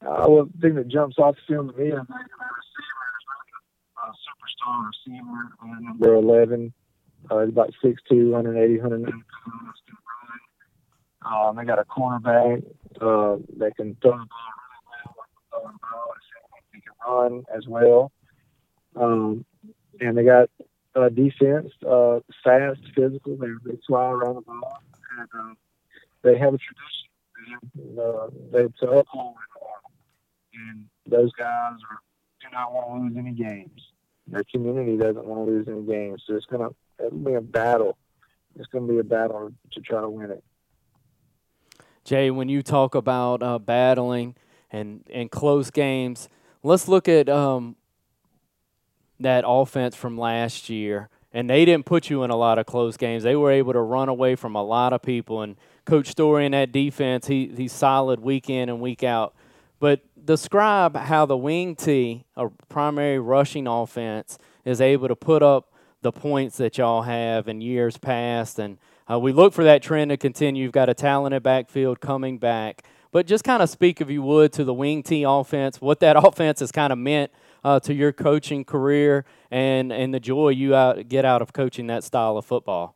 Uh, 0.01 0.25
well, 0.29 0.45
the 0.45 0.61
thing 0.61 0.75
that 0.75 0.87
jumps 0.87 1.17
off 1.17 1.35
the 1.35 1.53
film 1.53 1.71
to 1.71 1.77
me, 1.77 1.87
I 1.87 1.95
think, 1.95 2.07
receiver 2.07 3.05
is 3.09 3.25
really 3.27 3.51
a 3.97 4.11
superstar 4.23 4.87
receiver, 4.87 5.51
uh, 5.61 5.79
number 5.81 6.13
11. 6.13 6.73
Uh, 7.29 7.39
he's 7.41 7.49
about 7.49 7.73
6'2", 7.83 8.31
180, 8.31 8.77
190 8.77 9.11
pounds. 9.11 9.77
Um, 11.25 11.57
they 11.57 11.65
got 11.65 11.79
a 11.79 11.83
quarterback 11.83 12.63
uh, 13.01 13.35
that 13.57 13.75
can 13.75 13.97
throw 14.01 14.11
the 14.11 14.23
ball 14.23 14.49
really 15.51 15.75
well, 15.83 16.13
run 17.05 17.43
as 17.55 17.67
well. 17.67 18.11
Um, 18.95 19.45
and 19.99 20.17
they 20.17 20.23
got 20.23 20.49
uh, 20.95 21.09
defense, 21.09 21.71
uh, 21.87 22.19
fast, 22.43 22.81
physical. 22.95 23.37
They, 23.37 23.47
fly 23.87 24.05
around 24.05 24.35
the 24.35 24.41
ball, 24.41 24.79
and 25.17 25.29
uh, 25.37 25.53
they 26.23 26.37
have 26.37 26.53
a 26.53 26.57
tradition. 26.57 27.99
Uh, 27.99 28.27
they 28.51 28.67
to 28.79 28.91
uphold 28.91 29.35
it, 29.35 30.59
and 30.59 30.85
those 31.07 31.31
guys 31.33 31.73
are, 31.89 31.99
do 32.41 32.47
not 32.51 32.71
want 32.73 33.01
to 33.01 33.07
lose 33.07 33.17
any 33.17 33.31
games. 33.31 33.81
Their 34.27 34.43
community 34.51 34.97
doesn't 34.97 35.25
want 35.25 35.47
to 35.47 35.51
lose 35.51 35.67
any 35.67 35.83
games, 35.83 36.23
so 36.27 36.35
it's 36.35 36.45
gonna 36.45 36.69
be 37.23 37.33
a 37.33 37.41
battle. 37.41 37.97
It's 38.55 38.67
gonna 38.67 38.87
be 38.87 38.99
a 38.99 39.03
battle 39.03 39.51
to 39.71 39.81
try 39.81 40.01
to 40.01 40.09
win 40.09 40.31
it. 40.31 40.43
Jay, 42.03 42.29
when 42.29 42.49
you 42.49 42.61
talk 42.61 42.93
about 42.93 43.41
uh, 43.41 43.57
battling 43.57 44.35
and 44.71 45.03
and 45.11 45.31
close 45.31 45.71
games, 45.71 46.29
let's 46.63 46.87
look 46.87 47.07
at 47.07 47.29
um, 47.29 47.75
that 49.19 49.43
offense 49.47 49.95
from 49.95 50.17
last 50.17 50.69
year. 50.69 51.09
And 51.31 51.47
they 51.49 51.63
didn't 51.63 51.85
put 51.85 52.09
you 52.09 52.23
in 52.23 52.31
a 52.31 52.35
lot 52.35 52.57
of 52.57 52.65
close 52.65 52.97
games. 52.97 53.21
They 53.21 53.35
were 53.35 53.51
able 53.51 53.73
to 53.73 53.81
run 53.81 54.09
away 54.09 54.35
from 54.35 54.55
a 54.55 54.63
lot 54.63 54.93
of 54.93 55.03
people. 55.03 55.43
And 55.43 55.57
Coach 55.85 56.07
Story 56.07 56.45
in 56.45 56.53
that 56.53 56.71
defense, 56.71 57.27
he, 57.27 57.51
he's 57.55 57.71
solid 57.71 58.19
week 58.19 58.49
in 58.49 58.67
and 58.67 58.81
week 58.81 59.03
out. 59.03 59.35
But 59.79 60.01
describe 60.25 60.95
how 60.95 61.25
the 61.27 61.37
wing 61.37 61.75
T, 61.75 62.25
a 62.35 62.49
primary 62.67 63.19
rushing 63.19 63.67
offense, 63.67 64.39
is 64.65 64.81
able 64.81 65.07
to 65.07 65.15
put 65.15 65.43
up 65.43 65.71
the 66.01 66.11
points 66.11 66.57
that 66.57 66.77
y'all 66.77 67.03
have 67.03 67.47
in 67.47 67.61
years 67.61 67.97
past. 67.97 68.57
And 68.57 68.77
uh, 69.09 69.19
we 69.19 69.31
look 69.31 69.53
for 69.53 69.63
that 69.63 69.83
trend 69.83 70.09
to 70.09 70.17
continue. 70.17 70.63
You've 70.63 70.71
got 70.71 70.89
a 70.89 70.93
talented 70.93 71.43
backfield 71.43 71.99
coming 71.99 72.39
back. 72.39 72.83
But 73.11 73.25
just 73.25 73.43
kind 73.43 73.63
of 73.63 73.69
speak, 73.69 74.01
if 74.01 74.09
you 74.09 74.21
would, 74.21 74.53
to 74.53 74.63
the 74.63 74.73
wing 74.73 75.01
T 75.03 75.23
offense, 75.23 75.81
what 75.81 75.99
that 76.01 76.15
offense 76.23 76.59
has 76.59 76.71
kind 76.71 76.93
of 76.93 76.99
meant 76.99 77.31
uh, 77.63 77.79
to 77.81 77.93
your 77.93 78.11
coaching 78.11 78.63
career 78.63 79.25
and, 79.51 79.91
and 79.91 80.13
the 80.13 80.19
joy 80.19 80.49
you 80.49 80.75
out, 80.75 81.07
get 81.07 81.25
out 81.25 81.41
of 81.41 81.53
coaching 81.53 81.87
that 81.87 82.03
style 82.03 82.37
of 82.37 82.45
football. 82.45 82.95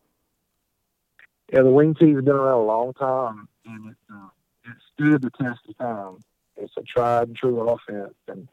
Yeah, 1.51 1.63
the 1.63 1.71
wing 1.71 1.93
T's 1.93 2.15
been 2.15 2.29
around 2.29 2.61
a 2.61 2.65
long 2.65 2.93
time, 2.93 3.47
and 3.65 3.91
it, 3.91 3.97
uh, 4.11 4.27
it 4.65 4.77
stood 4.93 5.21
the 5.21 5.29
test 5.31 5.59
of 5.67 5.77
time. 5.77 6.17
It's 6.57 6.73
a 6.77 6.81
tried 6.81 7.27
and 7.27 7.37
true 7.37 7.59
offense, 7.67 8.13
and 8.27 8.47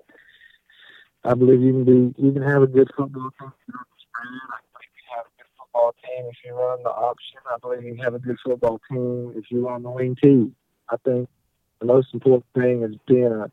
I 1.24 1.34
believe 1.34 1.60
you 1.60 1.72
can 1.72 1.84
be 1.84 2.22
you 2.22 2.32
can 2.32 2.42
have 2.42 2.62
a 2.62 2.66
good 2.66 2.88
football 2.96 3.30
team 3.38 3.48
if 3.48 3.68
you're 3.68 3.86
spread. 3.98 4.40
I 4.50 4.60
believe 4.72 4.92
you 4.96 5.16
have 5.16 5.26
a 5.26 5.32
good 5.36 5.50
football 5.58 5.94
team 6.02 6.24
if 6.30 6.36
you 6.44 6.54
run 6.54 6.82
the 6.82 6.90
option. 6.90 7.38
I 7.46 7.58
believe 7.58 7.84
you 7.84 8.02
have 8.02 8.14
a 8.14 8.18
good 8.18 8.36
football 8.44 8.80
team 8.90 9.32
if 9.36 9.50
you 9.50 9.66
run 9.66 9.82
the 9.82 9.90
wing 9.90 10.16
T. 10.22 10.50
I 10.88 10.96
think 11.04 11.28
the 11.80 11.86
most 11.86 12.08
important 12.12 12.46
thing 12.54 12.82
is 12.82 12.94
being 13.06 13.32
a 13.32 13.50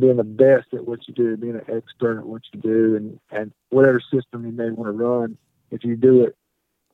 being 0.00 0.16
the 0.16 0.24
best 0.24 0.72
at 0.72 0.86
what 0.86 1.00
you 1.06 1.14
do, 1.14 1.36
being 1.36 1.56
an 1.56 1.76
expert 1.76 2.18
at 2.18 2.26
what 2.26 2.42
you 2.52 2.60
do, 2.60 2.96
and 2.96 3.20
and 3.30 3.52
whatever 3.68 4.00
system 4.12 4.46
you 4.46 4.52
may 4.52 4.70
want 4.70 4.88
to 4.88 4.92
run, 4.92 5.36
if 5.70 5.84
you 5.84 5.96
do 5.96 6.24
it, 6.24 6.36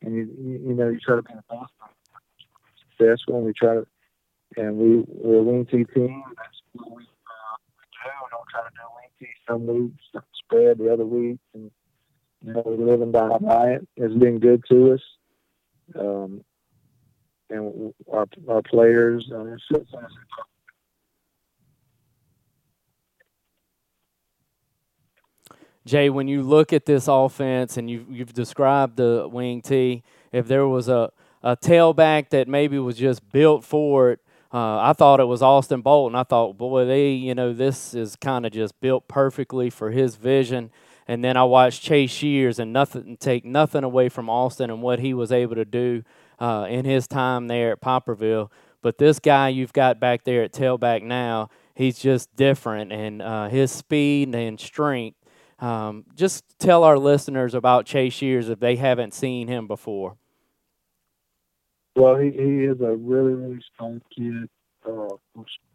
and 0.02 0.14
you 0.14 0.28
you 0.66 0.74
know 0.74 0.88
you 0.88 0.98
try 0.98 1.16
to 1.16 1.22
be 1.22 1.32
the 1.34 1.42
best, 1.48 1.72
successful, 2.90 3.36
and 3.36 3.46
we 3.46 3.52
try 3.52 3.74
to, 3.74 3.86
and 4.56 4.76
we 4.76 5.04
we're 5.08 5.38
a 5.38 5.42
wing 5.42 5.66
team. 5.66 5.86
That's 5.86 6.60
what 6.72 6.90
we, 6.90 7.02
uh, 7.02 7.56
we 7.78 7.84
do. 7.84 8.10
We 8.22 8.28
don't 8.30 8.48
try 8.50 8.62
to 8.62 8.70
do 8.70 8.82
wing 8.96 9.28
some 9.48 9.66
weeks, 9.66 10.04
some 10.12 10.22
spread 10.44 10.78
the 10.78 10.92
other 10.92 11.06
weeks, 11.06 11.42
and 11.54 11.70
you 12.44 12.52
know 12.52 12.62
we 12.66 12.84
live 12.84 13.02
and 13.02 13.12
die 13.12 13.38
by 13.38 13.70
it. 13.72 13.88
It's 13.96 14.14
been 14.14 14.40
good 14.40 14.64
to 14.70 14.94
us. 14.94 15.00
Um, 15.98 16.44
and 17.50 17.92
our 18.12 18.26
our 18.48 18.62
players. 18.62 19.30
Uh, 19.32 19.56
Jay, 25.86 26.10
when 26.10 26.26
you 26.26 26.42
look 26.42 26.72
at 26.72 26.84
this 26.84 27.06
offense 27.06 27.76
and 27.76 27.88
you've, 27.88 28.10
you've 28.10 28.32
described 28.32 28.96
the 28.96 29.28
wing 29.30 29.62
T, 29.62 30.02
if 30.32 30.48
there 30.48 30.66
was 30.66 30.88
a, 30.88 31.12
a 31.44 31.56
tailback 31.56 32.30
that 32.30 32.48
maybe 32.48 32.76
was 32.80 32.96
just 32.96 33.30
built 33.30 33.64
for 33.64 34.10
it, 34.10 34.20
uh, 34.52 34.78
I 34.80 34.94
thought 34.94 35.20
it 35.20 35.26
was 35.26 35.42
Austin 35.42 35.82
Bolton. 35.82 36.16
I 36.16 36.24
thought, 36.24 36.58
boy, 36.58 36.86
they, 36.86 37.10
you 37.10 37.36
know, 37.36 37.52
this 37.52 37.94
is 37.94 38.16
kind 38.16 38.44
of 38.44 38.50
just 38.50 38.80
built 38.80 39.06
perfectly 39.06 39.70
for 39.70 39.92
his 39.92 40.16
vision. 40.16 40.72
And 41.06 41.22
then 41.22 41.36
I 41.36 41.44
watched 41.44 41.82
Chase 41.82 42.10
Shears 42.10 42.58
and 42.58 42.72
nothing 42.72 43.16
take 43.16 43.44
nothing 43.44 43.84
away 43.84 44.08
from 44.08 44.28
Austin 44.28 44.70
and 44.70 44.82
what 44.82 44.98
he 44.98 45.14
was 45.14 45.30
able 45.30 45.54
to 45.54 45.64
do 45.64 46.02
uh, 46.40 46.66
in 46.68 46.84
his 46.84 47.06
time 47.06 47.46
there 47.46 47.70
at 47.70 47.80
Poplarville. 47.80 48.50
But 48.82 48.98
this 48.98 49.20
guy 49.20 49.50
you've 49.50 49.72
got 49.72 50.00
back 50.00 50.24
there 50.24 50.42
at 50.42 50.52
tailback 50.52 51.02
now, 51.02 51.48
he's 51.76 52.00
just 52.00 52.34
different, 52.34 52.92
and 52.92 53.22
uh, 53.22 53.48
his 53.48 53.70
speed 53.70 54.34
and 54.34 54.58
strength 54.58 55.16
um, 55.58 56.04
just 56.14 56.44
tell 56.58 56.84
our 56.84 56.98
listeners 56.98 57.54
about 57.54 57.86
Chase 57.86 58.12
Shears 58.12 58.48
if 58.48 58.60
they 58.60 58.76
haven't 58.76 59.14
seen 59.14 59.48
him 59.48 59.66
before. 59.66 60.16
Well, 61.94 62.16
he, 62.16 62.30
he 62.30 62.64
is 62.64 62.80
a 62.80 62.94
really, 62.94 63.32
really 63.32 63.62
strong 63.74 64.02
kid, 64.14 64.48
uh, 64.86 65.16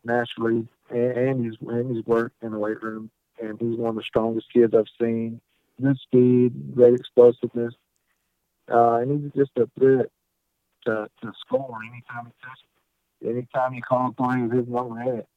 naturally, 0.03 0.67
and, 0.89 1.11
and 1.17 1.45
he's 1.45 1.55
and 1.61 1.95
he's 1.95 2.05
worked 2.05 2.43
in 2.43 2.51
the 2.51 2.59
weight 2.59 2.81
room, 2.83 3.09
and 3.41 3.59
he's 3.59 3.77
one 3.77 3.89
of 3.89 3.95
the 3.95 4.03
strongest 4.03 4.53
kids 4.53 4.73
I've 4.75 4.85
seen. 4.99 5.41
Good 5.81 5.97
speed, 5.97 6.75
great 6.75 6.93
explosiveness, 6.93 7.73
uh, 8.71 8.97
and 8.97 9.23
he's 9.23 9.31
just 9.33 9.51
a 9.57 9.67
threat 9.79 10.07
to, 10.85 11.09
to 11.21 11.33
score 11.39 11.79
anytime 11.81 12.27
he 12.27 12.31
touches. 12.43 12.65
Anytime 13.23 13.73
you 13.73 13.81
call 13.81 14.09
a 14.09 14.11
play 14.11 14.41
with 14.41 14.51
his 14.51 14.67
in 14.67 15.17
it, 15.17 15.27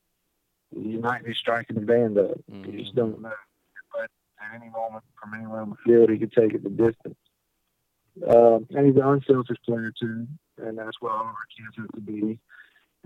you 0.77 1.01
might 1.01 1.25
be 1.25 1.35
striking 1.35 1.77
the 1.77 1.83
band 1.83 2.19
up. 2.19 2.39
Mm-hmm. 2.51 2.73
You 2.73 2.83
just 2.83 2.95
don't 2.95 3.21
know. 3.21 3.33
But 3.93 4.11
at 4.45 4.61
any 4.61 4.71
moment, 4.71 5.05
from 5.21 5.35
anywhere 5.35 5.61
on 5.61 5.71
the 5.71 5.77
field, 5.85 6.11
he 6.11 6.19
could 6.19 6.33
take 6.33 6.55
it 6.55 6.63
the 6.63 6.71
distance. 6.71 7.17
Um, 8.29 8.67
and 8.71 8.87
he's 8.87 8.97
an 8.97 9.03
unselfish 9.03 9.59
player 9.65 9.93
too, 9.99 10.27
and 10.59 10.79
that's 10.79 11.01
what 11.01 11.13
all 11.13 11.21
of 11.21 11.27
our 11.27 11.35
kids 11.57 11.77
have 11.77 11.89
to 11.93 12.01
be. 12.01 12.39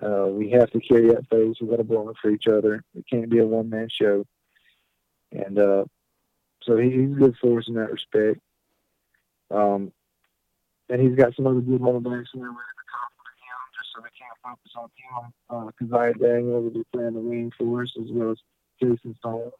Uh, 0.02 0.26
we 0.28 0.50
have 0.50 0.70
to 0.70 0.80
carry 0.80 1.08
that 1.08 1.28
phase. 1.28 1.56
We've 1.60 1.70
got 1.70 1.76
to 1.76 1.84
blow 1.84 2.08
it 2.10 2.16
for 2.20 2.30
each 2.30 2.46
other. 2.46 2.84
It 2.94 3.04
can't 3.10 3.30
be 3.30 3.38
a 3.38 3.46
one 3.46 3.70
man 3.70 3.88
show. 3.90 4.26
And 5.32 5.58
uh, 5.58 5.84
so 6.62 6.76
he, 6.76 6.90
he's 6.90 7.14
good 7.14 7.36
for 7.40 7.58
us 7.58 7.68
in 7.68 7.74
that 7.74 7.90
respect. 7.90 8.40
Um, 9.50 9.92
and 10.90 11.00
he's 11.00 11.16
got 11.16 11.34
some 11.34 11.46
other 11.46 11.60
good 11.60 11.80
running 11.80 12.02
backs 12.02 12.30
in 12.34 12.40
there 12.40 12.50
ready 12.50 12.74
to 12.76 12.86
compliment 12.92 13.38
him, 13.42 13.60
just 13.76 13.90
so 13.94 14.00
they 14.02 14.14
can't 14.16 14.38
focus 14.44 14.72
on 14.76 14.88
him. 14.94 15.72
Because 15.78 15.92
uh, 15.92 15.98
I 15.98 16.12
Daniel 16.12 16.62
will 16.62 16.70
be 16.70 16.84
playing 16.92 17.14
the 17.14 17.20
wing 17.20 17.52
for 17.58 17.82
us 17.82 17.92
as 18.00 18.10
well 18.10 18.30
as 18.30 18.38
Jason 18.80 19.16
Stone. 19.18 19.50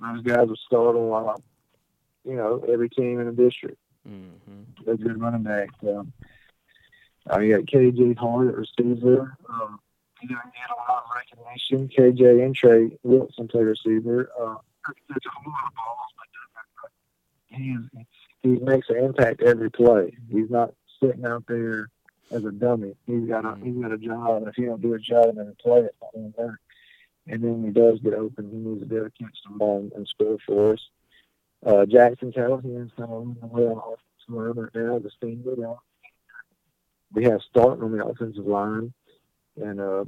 Those 0.00 0.22
guys 0.22 0.48
will 0.48 0.56
start 0.56 0.96
on, 0.96 1.42
you 2.24 2.34
know, 2.34 2.64
every 2.68 2.88
team 2.88 3.20
in 3.20 3.26
the 3.26 3.32
district. 3.32 3.78
Mm-hmm. 4.08 4.84
They're 4.84 4.96
good 4.96 5.20
running 5.20 5.42
backs. 5.42 5.74
Um, 5.82 6.12
uh, 7.30 7.38
you 7.40 7.56
got 7.56 7.66
KJ 7.66 8.16
Hart 8.16 8.48
at 8.48 8.56
receiver. 8.56 9.36
Um, 9.48 9.78
he 10.20 10.26
doesn't 10.26 10.52
get 10.52 10.70
a 10.70 10.90
lot 10.90 11.04
of 11.04 11.10
recognition. 11.14 11.88
KJ 11.88 12.44
and 12.44 12.54
Trey 12.54 12.90
Wilson 13.02 13.48
play 13.48 13.62
receiver. 13.62 14.30
Uh, 14.38 14.44
a 14.44 15.30
whole 15.34 15.52
lot 15.52 15.66
of 15.66 15.74
balls, 15.74 15.98
but 16.16 17.56
he, 17.58 17.76
he 18.42 18.48
makes 18.64 18.88
an 18.88 18.96
impact 18.96 19.42
every 19.42 19.70
play. 19.70 20.16
He's 20.30 20.50
not 20.50 20.72
sitting 21.00 21.26
out 21.26 21.44
there 21.46 21.90
as 22.30 22.44
a 22.44 22.52
dummy. 22.52 22.94
He's 23.06 23.28
got 23.28 23.44
a 23.44 23.56
he's 23.62 23.76
got 23.76 23.92
a 23.92 23.98
job, 23.98 24.36
and 24.38 24.48
if 24.48 24.54
he 24.54 24.64
don't 24.64 24.80
do 24.80 24.94
a 24.94 24.98
job 24.98 25.36
a 25.38 25.44
play, 25.62 25.80
it's 25.80 25.96
not 26.00 26.12
going 26.12 26.32
to 26.32 26.40
work. 26.40 26.60
And 27.30 27.44
then 27.44 27.62
when 27.62 27.64
he 27.66 27.70
does 27.70 28.00
get 28.00 28.14
open, 28.14 28.50
he 28.50 28.56
needs 28.56 28.80
to 28.80 28.86
be 28.86 28.96
able 28.96 29.06
to 29.06 29.12
catch 29.22 29.38
the 29.48 29.56
ball 29.56 29.88
and, 29.94 30.08
score 30.08 30.36
for 30.44 30.72
us. 30.72 30.80
Uh, 31.64 31.86
Jackson 31.86 32.32
Callahan's 32.32 32.90
kind 32.96 33.08
of 33.08 33.26
leading 33.28 33.40
the 33.40 33.46
way 33.46 33.62
on 33.66 33.78
offensive 33.78 34.28
line 34.28 34.52
right 34.56 34.74
now, 34.74 34.98
the 34.98 35.10
senior. 35.22 35.76
We 37.12 37.24
have 37.24 37.40
starting 37.48 37.84
on 37.84 37.96
the 37.96 38.04
offensive 38.04 38.46
line, 38.46 38.92
and 39.56 39.80
uh, 39.80 40.04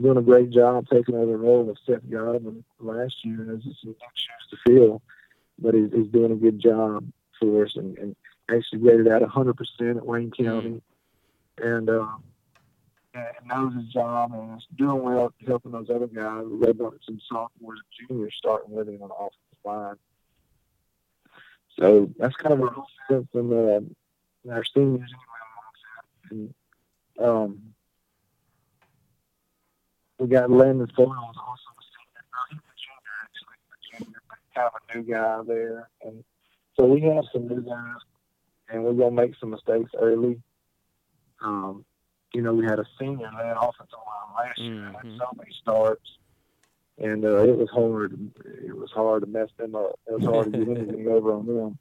doing 0.00 0.18
a 0.18 0.22
great 0.22 0.50
job 0.50 0.86
taking 0.92 1.14
over 1.14 1.32
the 1.32 1.38
role 1.38 1.70
of 1.70 1.78
Seth 1.86 2.10
Godwin 2.10 2.62
last 2.78 3.24
year, 3.24 3.40
and 3.40 3.48
there's 3.48 3.64
some 3.82 3.94
shoes 4.14 4.50
to 4.50 4.56
fill. 4.66 5.02
But 5.58 5.74
he's, 5.74 5.90
he's 5.94 6.08
doing 6.08 6.32
a 6.32 6.36
good 6.36 6.60
job 6.60 7.06
for 7.40 7.64
us, 7.64 7.76
and, 7.76 7.96
and 7.96 8.16
actually 8.50 8.80
rated 8.80 9.08
out 9.08 9.22
100% 9.22 9.96
at 9.96 10.04
Wayne 10.04 10.30
County, 10.30 10.82
and 11.56 11.88
uh, 11.88 12.06
and 13.14 13.46
knows 13.46 13.74
his 13.74 13.92
job 13.92 14.32
and 14.32 14.58
is 14.58 14.66
doing 14.76 15.02
well 15.02 15.32
helping 15.46 15.72
those 15.72 15.90
other 15.90 16.06
guys. 16.06 16.44
We've 16.46 16.76
got 16.76 16.94
some 17.06 17.20
sophomores 17.28 17.80
and 18.00 18.08
juniors 18.08 18.34
starting 18.36 18.74
with 18.74 18.88
him 18.88 19.02
on 19.02 19.08
the 19.08 19.14
offensive 19.14 19.64
line. 19.64 19.96
So 21.78 22.10
that's 22.18 22.36
kind 22.36 22.54
of 22.54 22.62
our 22.62 22.84
offense 23.08 23.28
and 23.34 23.52
uh, 23.52 24.52
our 24.52 24.64
seniors 24.64 25.10
and 26.30 26.54
um, 27.20 27.60
we 30.18 30.26
got 30.28 30.50
Landon 30.50 30.90
Foyle 30.96 31.10
also 31.10 31.40
a 31.40 31.84
senior. 31.94 32.24
No, 32.32 32.40
he's 32.50 32.58
a 32.58 32.74
junior 32.82 33.14
actually, 33.22 33.58
a 33.70 34.04
junior, 34.04 34.22
but 34.28 34.38
kind 34.54 34.70
of 34.72 34.80
a 34.88 34.96
new 34.96 35.12
guy 35.12 35.42
there. 35.46 35.88
And 36.02 36.24
so 36.78 36.86
we 36.86 37.00
have 37.02 37.24
some 37.32 37.48
new 37.48 37.62
guys, 37.62 38.00
and 38.68 38.84
we're 38.84 38.92
gonna 38.92 39.10
make 39.10 39.34
some 39.38 39.50
mistakes 39.50 39.90
early. 39.98 40.40
Um, 41.42 41.84
you 42.34 42.42
know, 42.42 42.52
we 42.52 42.64
had 42.64 42.78
a 42.78 42.84
senior 42.98 43.30
led 43.36 43.56
offensive 43.56 43.98
line 44.06 44.46
last 44.46 44.58
year 44.58 44.74
mm-hmm. 44.74 45.06
and 45.06 45.18
so 45.18 45.26
many 45.36 45.50
starts, 45.62 46.18
and 46.98 47.24
uh, 47.24 47.42
it 47.42 47.56
was 47.56 47.70
hard. 47.70 48.18
It 48.44 48.76
was 48.76 48.90
hard 48.90 49.22
to 49.22 49.28
mess 49.28 49.48
them 49.56 49.74
up. 49.74 49.98
It 50.06 50.20
was 50.20 50.24
hard 50.24 50.52
to 50.52 50.58
get 50.58 50.76
anything 50.76 51.08
over 51.08 51.32
on 51.32 51.46
them. 51.46 51.78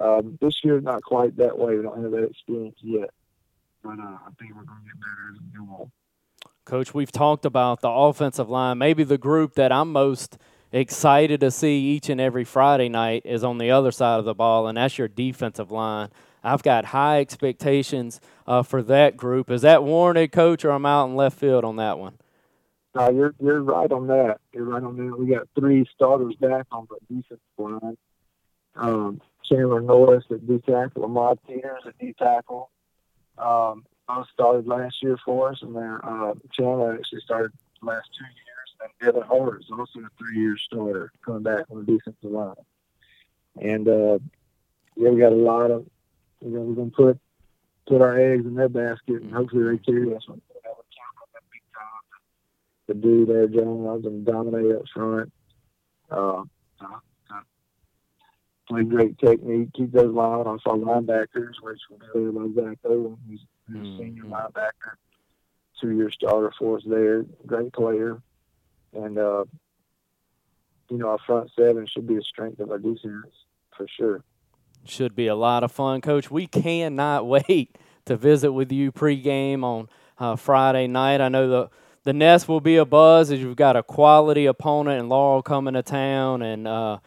Um, 0.00 0.38
this 0.40 0.54
year, 0.62 0.80
not 0.80 1.02
quite 1.02 1.36
that 1.36 1.58
way. 1.58 1.76
We 1.76 1.82
don't 1.82 2.02
have 2.02 2.12
that 2.12 2.24
experience 2.24 2.76
yet, 2.82 3.10
but 3.82 3.98
uh, 3.98 4.02
I 4.02 4.30
think 4.38 4.54
we're 4.54 4.64
going 4.64 4.80
to 4.80 4.86
get 4.86 5.00
better 5.00 5.34
as 5.34 5.40
we 5.40 5.66
go 5.66 5.72
on. 5.74 5.90
Coach, 6.64 6.92
we've 6.92 7.12
talked 7.12 7.44
about 7.44 7.80
the 7.80 7.88
offensive 7.88 8.50
line. 8.50 8.78
Maybe 8.78 9.04
the 9.04 9.18
group 9.18 9.54
that 9.54 9.72
I'm 9.72 9.92
most 9.92 10.36
excited 10.72 11.40
to 11.40 11.50
see 11.50 11.78
each 11.78 12.08
and 12.08 12.20
every 12.20 12.44
Friday 12.44 12.88
night 12.88 13.22
is 13.24 13.44
on 13.44 13.58
the 13.58 13.70
other 13.70 13.92
side 13.92 14.18
of 14.18 14.24
the 14.24 14.34
ball, 14.34 14.66
and 14.66 14.76
that's 14.76 14.98
your 14.98 15.08
defensive 15.08 15.70
line. 15.70 16.08
I've 16.46 16.62
got 16.62 16.86
high 16.86 17.20
expectations 17.20 18.20
uh, 18.46 18.62
for 18.62 18.80
that 18.84 19.16
group. 19.16 19.50
Is 19.50 19.62
that 19.62 19.82
warranted, 19.82 20.30
Coach, 20.30 20.64
or 20.64 20.70
I'm 20.70 20.86
out 20.86 21.06
in 21.06 21.16
left 21.16 21.38
field 21.38 21.64
on 21.64 21.76
that 21.76 21.98
one? 21.98 22.18
No, 22.94 23.10
you're 23.10 23.34
you're 23.40 23.62
right 23.62 23.90
on 23.90 24.06
that. 24.06 24.38
You're 24.52 24.64
right 24.64 24.82
on 24.82 24.96
that. 24.96 25.18
We 25.18 25.26
got 25.26 25.48
three 25.58 25.84
starters 25.92 26.36
back 26.36 26.66
on 26.70 26.86
the 26.88 27.14
defensive 27.14 27.40
line. 27.58 27.98
Um, 28.76 29.20
Chandler 29.42 29.80
Norris 29.80 30.24
at 30.30 30.46
D 30.46 30.58
tackle, 30.64 31.04
Ahmad 31.04 31.38
Peters 31.46 31.82
at 31.84 31.98
D 31.98 32.14
tackle. 32.16 32.70
Um, 33.36 33.84
both 34.06 34.28
started 34.32 34.68
last 34.68 35.02
year 35.02 35.18
for 35.24 35.50
us, 35.50 35.60
and 35.62 35.74
then 35.74 35.98
uh, 36.02 36.34
Chandler 36.52 36.94
actually 36.94 37.22
started 37.22 37.52
the 37.80 37.86
last 37.86 38.08
two 38.16 38.24
years. 38.24 38.68
And 38.80 38.90
Devin 39.14 39.28
Hart 39.28 39.62
is 39.62 39.70
also 39.70 39.98
a 40.00 40.08
three-year 40.16 40.56
starter 40.58 41.10
coming 41.24 41.42
back 41.42 41.64
on 41.70 41.84
the 41.84 41.92
defensive 41.92 42.30
line. 42.30 42.54
And 43.60 43.88
uh, 43.88 44.18
yeah, 44.96 45.10
we 45.10 45.18
got 45.20 45.32
a 45.32 45.34
lot 45.34 45.70
of. 45.72 45.86
You 46.40 46.50
know, 46.50 46.60
we're 46.60 46.74
gonna 46.74 46.90
put 46.90 47.18
put 47.86 48.02
our 48.02 48.18
eggs 48.18 48.44
in 48.44 48.54
their 48.54 48.68
basket, 48.68 49.22
and 49.22 49.32
hopefully 49.32 49.76
they 49.76 49.78
carry 49.78 50.14
us 50.14 50.22
on 50.28 50.36
to 50.36 50.42
to 52.88 52.94
do 52.94 53.26
their 53.26 53.48
job 53.48 54.04
and 54.04 54.24
dominate 54.24 54.76
up 54.76 54.82
front. 54.94 55.32
Uh, 56.10 56.44
play 58.68 58.82
great 58.82 59.18
technique, 59.18 59.68
keep 59.74 59.92
those 59.92 60.14
line 60.14 60.46
on 60.46 60.58
our 60.66 60.76
linebackers, 60.76 61.54
which 61.62 61.80
be 62.14 62.18
led 62.18 62.54
by 62.54 62.62
Zach 62.62 62.78
Owen, 62.84 63.16
who's 63.28 63.40
mm-hmm. 63.70 63.98
senior 63.98 64.24
linebacker, 64.24 64.94
two-year 65.80 66.10
starter 66.10 66.52
for 66.58 66.76
us 66.76 66.82
there. 66.86 67.24
Great 67.46 67.72
player, 67.72 68.20
and 68.92 69.18
uh, 69.18 69.44
you 70.90 70.98
know 70.98 71.08
our 71.08 71.18
front 71.26 71.50
seven 71.58 71.86
should 71.86 72.06
be 72.06 72.16
a 72.16 72.22
strength 72.22 72.60
of 72.60 72.70
our 72.70 72.78
defense 72.78 73.26
for 73.76 73.86
sure. 73.88 74.22
Should 74.88 75.14
be 75.14 75.26
a 75.26 75.34
lot 75.34 75.64
of 75.64 75.72
fun, 75.72 76.00
Coach. 76.00 76.30
We 76.30 76.46
cannot 76.46 77.26
wait 77.48 77.76
to 78.06 78.16
visit 78.16 78.52
with 78.52 78.72
you 78.72 78.92
pregame 78.92 79.62
on 79.62 79.88
uh, 80.18 80.36
Friday 80.36 80.86
night. 80.86 81.20
I 81.20 81.28
know 81.28 81.48
the 81.48 81.70
the 82.04 82.12
nest 82.12 82.46
will 82.48 82.60
be 82.60 82.76
a 82.76 82.84
buzz 82.84 83.32
as 83.32 83.40
you've 83.40 83.56
got 83.56 83.74
a 83.74 83.82
quality 83.82 84.46
opponent 84.46 85.00
and 85.00 85.08
Laurel 85.08 85.42
coming 85.42 85.74
to 85.74 85.82
town 85.82 86.42
and. 86.42 86.66
Uh, 86.66 86.98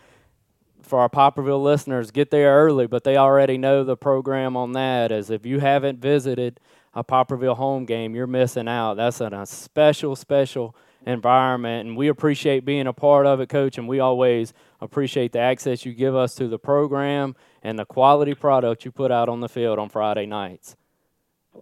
for 0.82 1.00
our 1.00 1.10
Poplarville 1.10 1.62
listeners, 1.62 2.10
get 2.10 2.32
there 2.32 2.52
early, 2.66 2.88
but 2.88 3.04
they 3.04 3.16
already 3.16 3.60
know 3.60 3.84
the 3.84 3.96
program 3.96 4.58
on 4.58 4.72
that. 4.74 5.12
As 5.12 5.30
if 5.30 5.46
you 5.46 5.60
haven't 5.60 6.00
visited 6.00 6.60
a 6.96 7.04
Poplarville 7.04 7.58
home 7.58 7.86
game, 7.86 8.16
you're 8.16 8.26
missing 8.26 8.68
out. 8.68 8.96
That's 8.96 9.22
a 9.22 9.46
special, 9.46 10.16
special 10.16 10.76
environment, 11.10 11.88
and 11.88 11.98
we 11.98 12.08
appreciate 12.08 12.66
being 12.66 12.88
a 12.88 12.94
part 12.94 13.26
of 13.26 13.40
it, 13.40 13.50
Coach. 13.50 13.78
And 13.78 13.88
we 13.88 14.00
always 14.00 14.54
appreciate 14.80 15.32
the 15.32 15.40
access 15.40 15.86
you 15.86 15.94
give 15.94 16.16
us 16.16 16.36
to 16.36 16.48
the 16.48 16.60
program 16.60 17.36
and 17.64 17.78
the 17.78 17.86
quality 17.86 18.34
product 18.34 18.86
you 18.86 18.92
put 18.92 19.12
out 19.12 19.30
on 19.30 19.40
the 19.40 19.50
field 19.50 19.80
on 19.80 19.90
Friday 19.90 20.26
nights. 20.26 20.76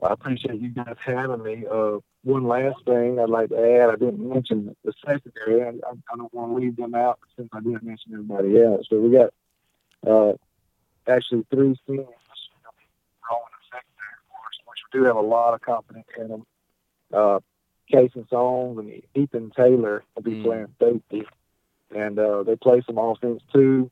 I 0.04 0.14
appreciate 0.14 0.60
you 0.60 0.70
guys 0.70 0.96
having 1.04 1.42
me. 1.42 1.66
Uh, 1.70 1.98
one 2.24 2.44
last 2.44 2.84
thing 2.86 3.20
I'd 3.20 3.30
like 3.30 3.50
to 3.50 3.58
add, 3.58 3.90
I 3.90 3.96
didn't 3.96 4.20
mention 4.20 4.76
the 4.84 4.94
secondary. 5.06 5.64
I, 5.64 5.70
I, 5.70 6.16
don't 6.18 6.34
want 6.34 6.52
to 6.52 6.56
leave 6.58 6.76
them 6.76 6.94
out 6.94 7.20
since 7.38 7.48
I 7.54 7.62
didn't 7.62 7.84
mention 7.84 8.14
everybody 8.14 8.62
else. 8.62 8.88
But 8.90 9.02
we 9.02 9.12
got 9.12 9.34
uh, 10.06 10.34
actually 11.08 11.46
three 11.50 11.80
seniors 11.88 12.06
growing 13.22 13.54
the 13.54 13.66
secondary 13.72 14.20
for 14.28 14.70
which 14.70 14.80
we 14.92 15.00
do 15.00 15.06
have 15.06 15.16
a 15.16 15.22
lot 15.22 15.54
of 15.54 15.62
confidence 15.62 16.08
in 16.18 16.28
them. 16.28 16.46
Uh, 17.14 17.40
Casey 17.92 18.26
Songs 18.30 18.80
and 18.80 19.02
Ethan 19.16 19.52
Taylor 19.56 20.04
will 20.16 20.24
be 20.24 20.32
mm. 20.32 20.44
playing 20.44 20.74
safety, 20.80 21.24
and 21.96 22.20
uh, 22.20 22.44
they 22.44 22.56
play 22.56 22.82
some 22.86 22.98
offense 22.98 23.42
too, 23.54 23.90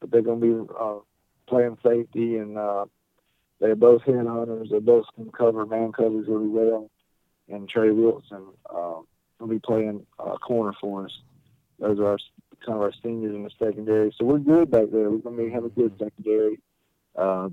but 0.00 0.10
they're 0.10 0.22
going 0.22 0.40
to 0.40 0.64
be 0.66 0.74
uh, 0.78 0.98
playing 1.46 1.78
safety 1.82 2.36
and. 2.36 2.58
Uh, 2.58 2.86
they're 3.60 3.76
both 3.76 4.02
head 4.02 4.26
hunters. 4.26 4.70
They 4.70 4.78
both 4.78 5.04
can 5.14 5.30
cover 5.30 5.66
man 5.66 5.92
covers 5.92 6.26
really 6.26 6.48
well. 6.48 6.90
And 7.48 7.68
Trey 7.68 7.90
Wilson 7.90 8.46
uh, 8.68 9.00
will 9.38 9.46
be 9.46 9.58
playing 9.58 10.06
uh, 10.18 10.36
corner 10.38 10.72
for 10.80 11.04
us. 11.04 11.18
Those 11.78 11.98
are 11.98 12.06
our, 12.06 12.18
kind 12.64 12.76
of 12.76 12.82
our 12.82 12.92
seniors 13.02 13.34
in 13.34 13.42
the 13.42 13.50
secondary. 13.58 14.14
So 14.16 14.24
we're 14.24 14.38
good 14.38 14.70
back 14.70 14.86
there. 14.90 15.10
We're 15.10 15.18
going 15.18 15.36
to 15.36 15.50
have 15.54 15.64
a 15.64 15.68
good 15.68 15.92
secondary. 15.98 16.58
Uh, 17.16 17.50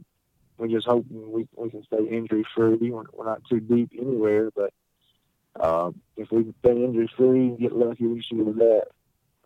we 0.57 0.69
just 0.69 0.87
hoping 0.87 1.31
we 1.31 1.47
we 1.55 1.69
can 1.69 1.83
stay 1.83 2.03
injury 2.09 2.45
free. 2.55 2.89
We're, 2.89 3.03
we're 3.13 3.25
not 3.25 3.43
too 3.49 3.59
deep 3.59 3.91
anywhere, 3.97 4.49
but 4.55 4.73
uh, 5.59 5.91
if 6.15 6.31
we 6.31 6.43
can 6.43 6.55
stay 6.59 6.71
injury 6.71 7.09
free 7.17 7.47
and 7.47 7.59
get 7.59 7.73
lucky 7.73 8.13
this 8.13 8.25
year 8.31 8.43
with 8.43 8.57
that, 8.57 8.83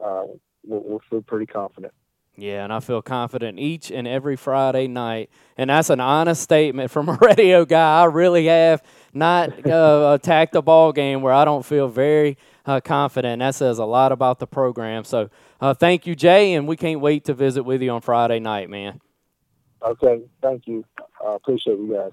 uh, 0.04 0.24
we'll, 0.66 0.84
we'll 0.84 1.02
feel 1.10 1.22
pretty 1.22 1.46
confident. 1.46 1.94
Yeah, 2.38 2.64
and 2.64 2.72
I 2.72 2.80
feel 2.80 3.02
confident 3.02 3.60
each 3.60 3.92
and 3.92 4.08
every 4.08 4.36
Friday 4.38 4.88
night. 4.88 5.30
And 5.58 5.70
that's 5.70 5.90
an 5.90 6.00
honest 6.00 6.42
statement 6.42 6.90
from 6.90 7.10
a 7.10 7.14
radio 7.22 7.66
guy. 7.66 8.02
I 8.02 8.06
really 8.06 8.46
have 8.46 8.82
not 9.14 9.68
uh, 9.68 10.18
attacked 10.20 10.56
a 10.56 10.62
ball 10.62 10.94
game 10.94 11.22
where 11.22 11.34
I 11.34 11.44
don't 11.46 11.66
feel 11.66 11.88
very 11.88 12.38
uh, 12.66 12.80
confident. 12.80 13.40
That 13.40 13.56
says 13.56 13.80
a 13.80 13.86
lot 13.86 14.12
about 14.12 14.40
the 14.40 14.48
program. 14.48 15.04
So 15.04 15.30
uh, 15.60 15.74
thank 15.74 16.08
you, 16.08 16.16
Jay, 16.16 16.54
and 16.54 16.68
we 16.68 16.78
can't 16.78 17.02
wait 17.02 17.26
to 17.26 17.34
visit 17.34 17.64
with 17.64 17.82
you 17.82 17.92
on 17.92 18.02
Friday 18.02 18.40
night, 18.40 18.70
man. 18.70 19.02
Okay, 19.84 20.22
thank 20.42 20.68
you. 20.68 20.86
I 21.26 21.36
appreciate 21.36 21.78
you 21.78 21.94
guys. 21.94 22.12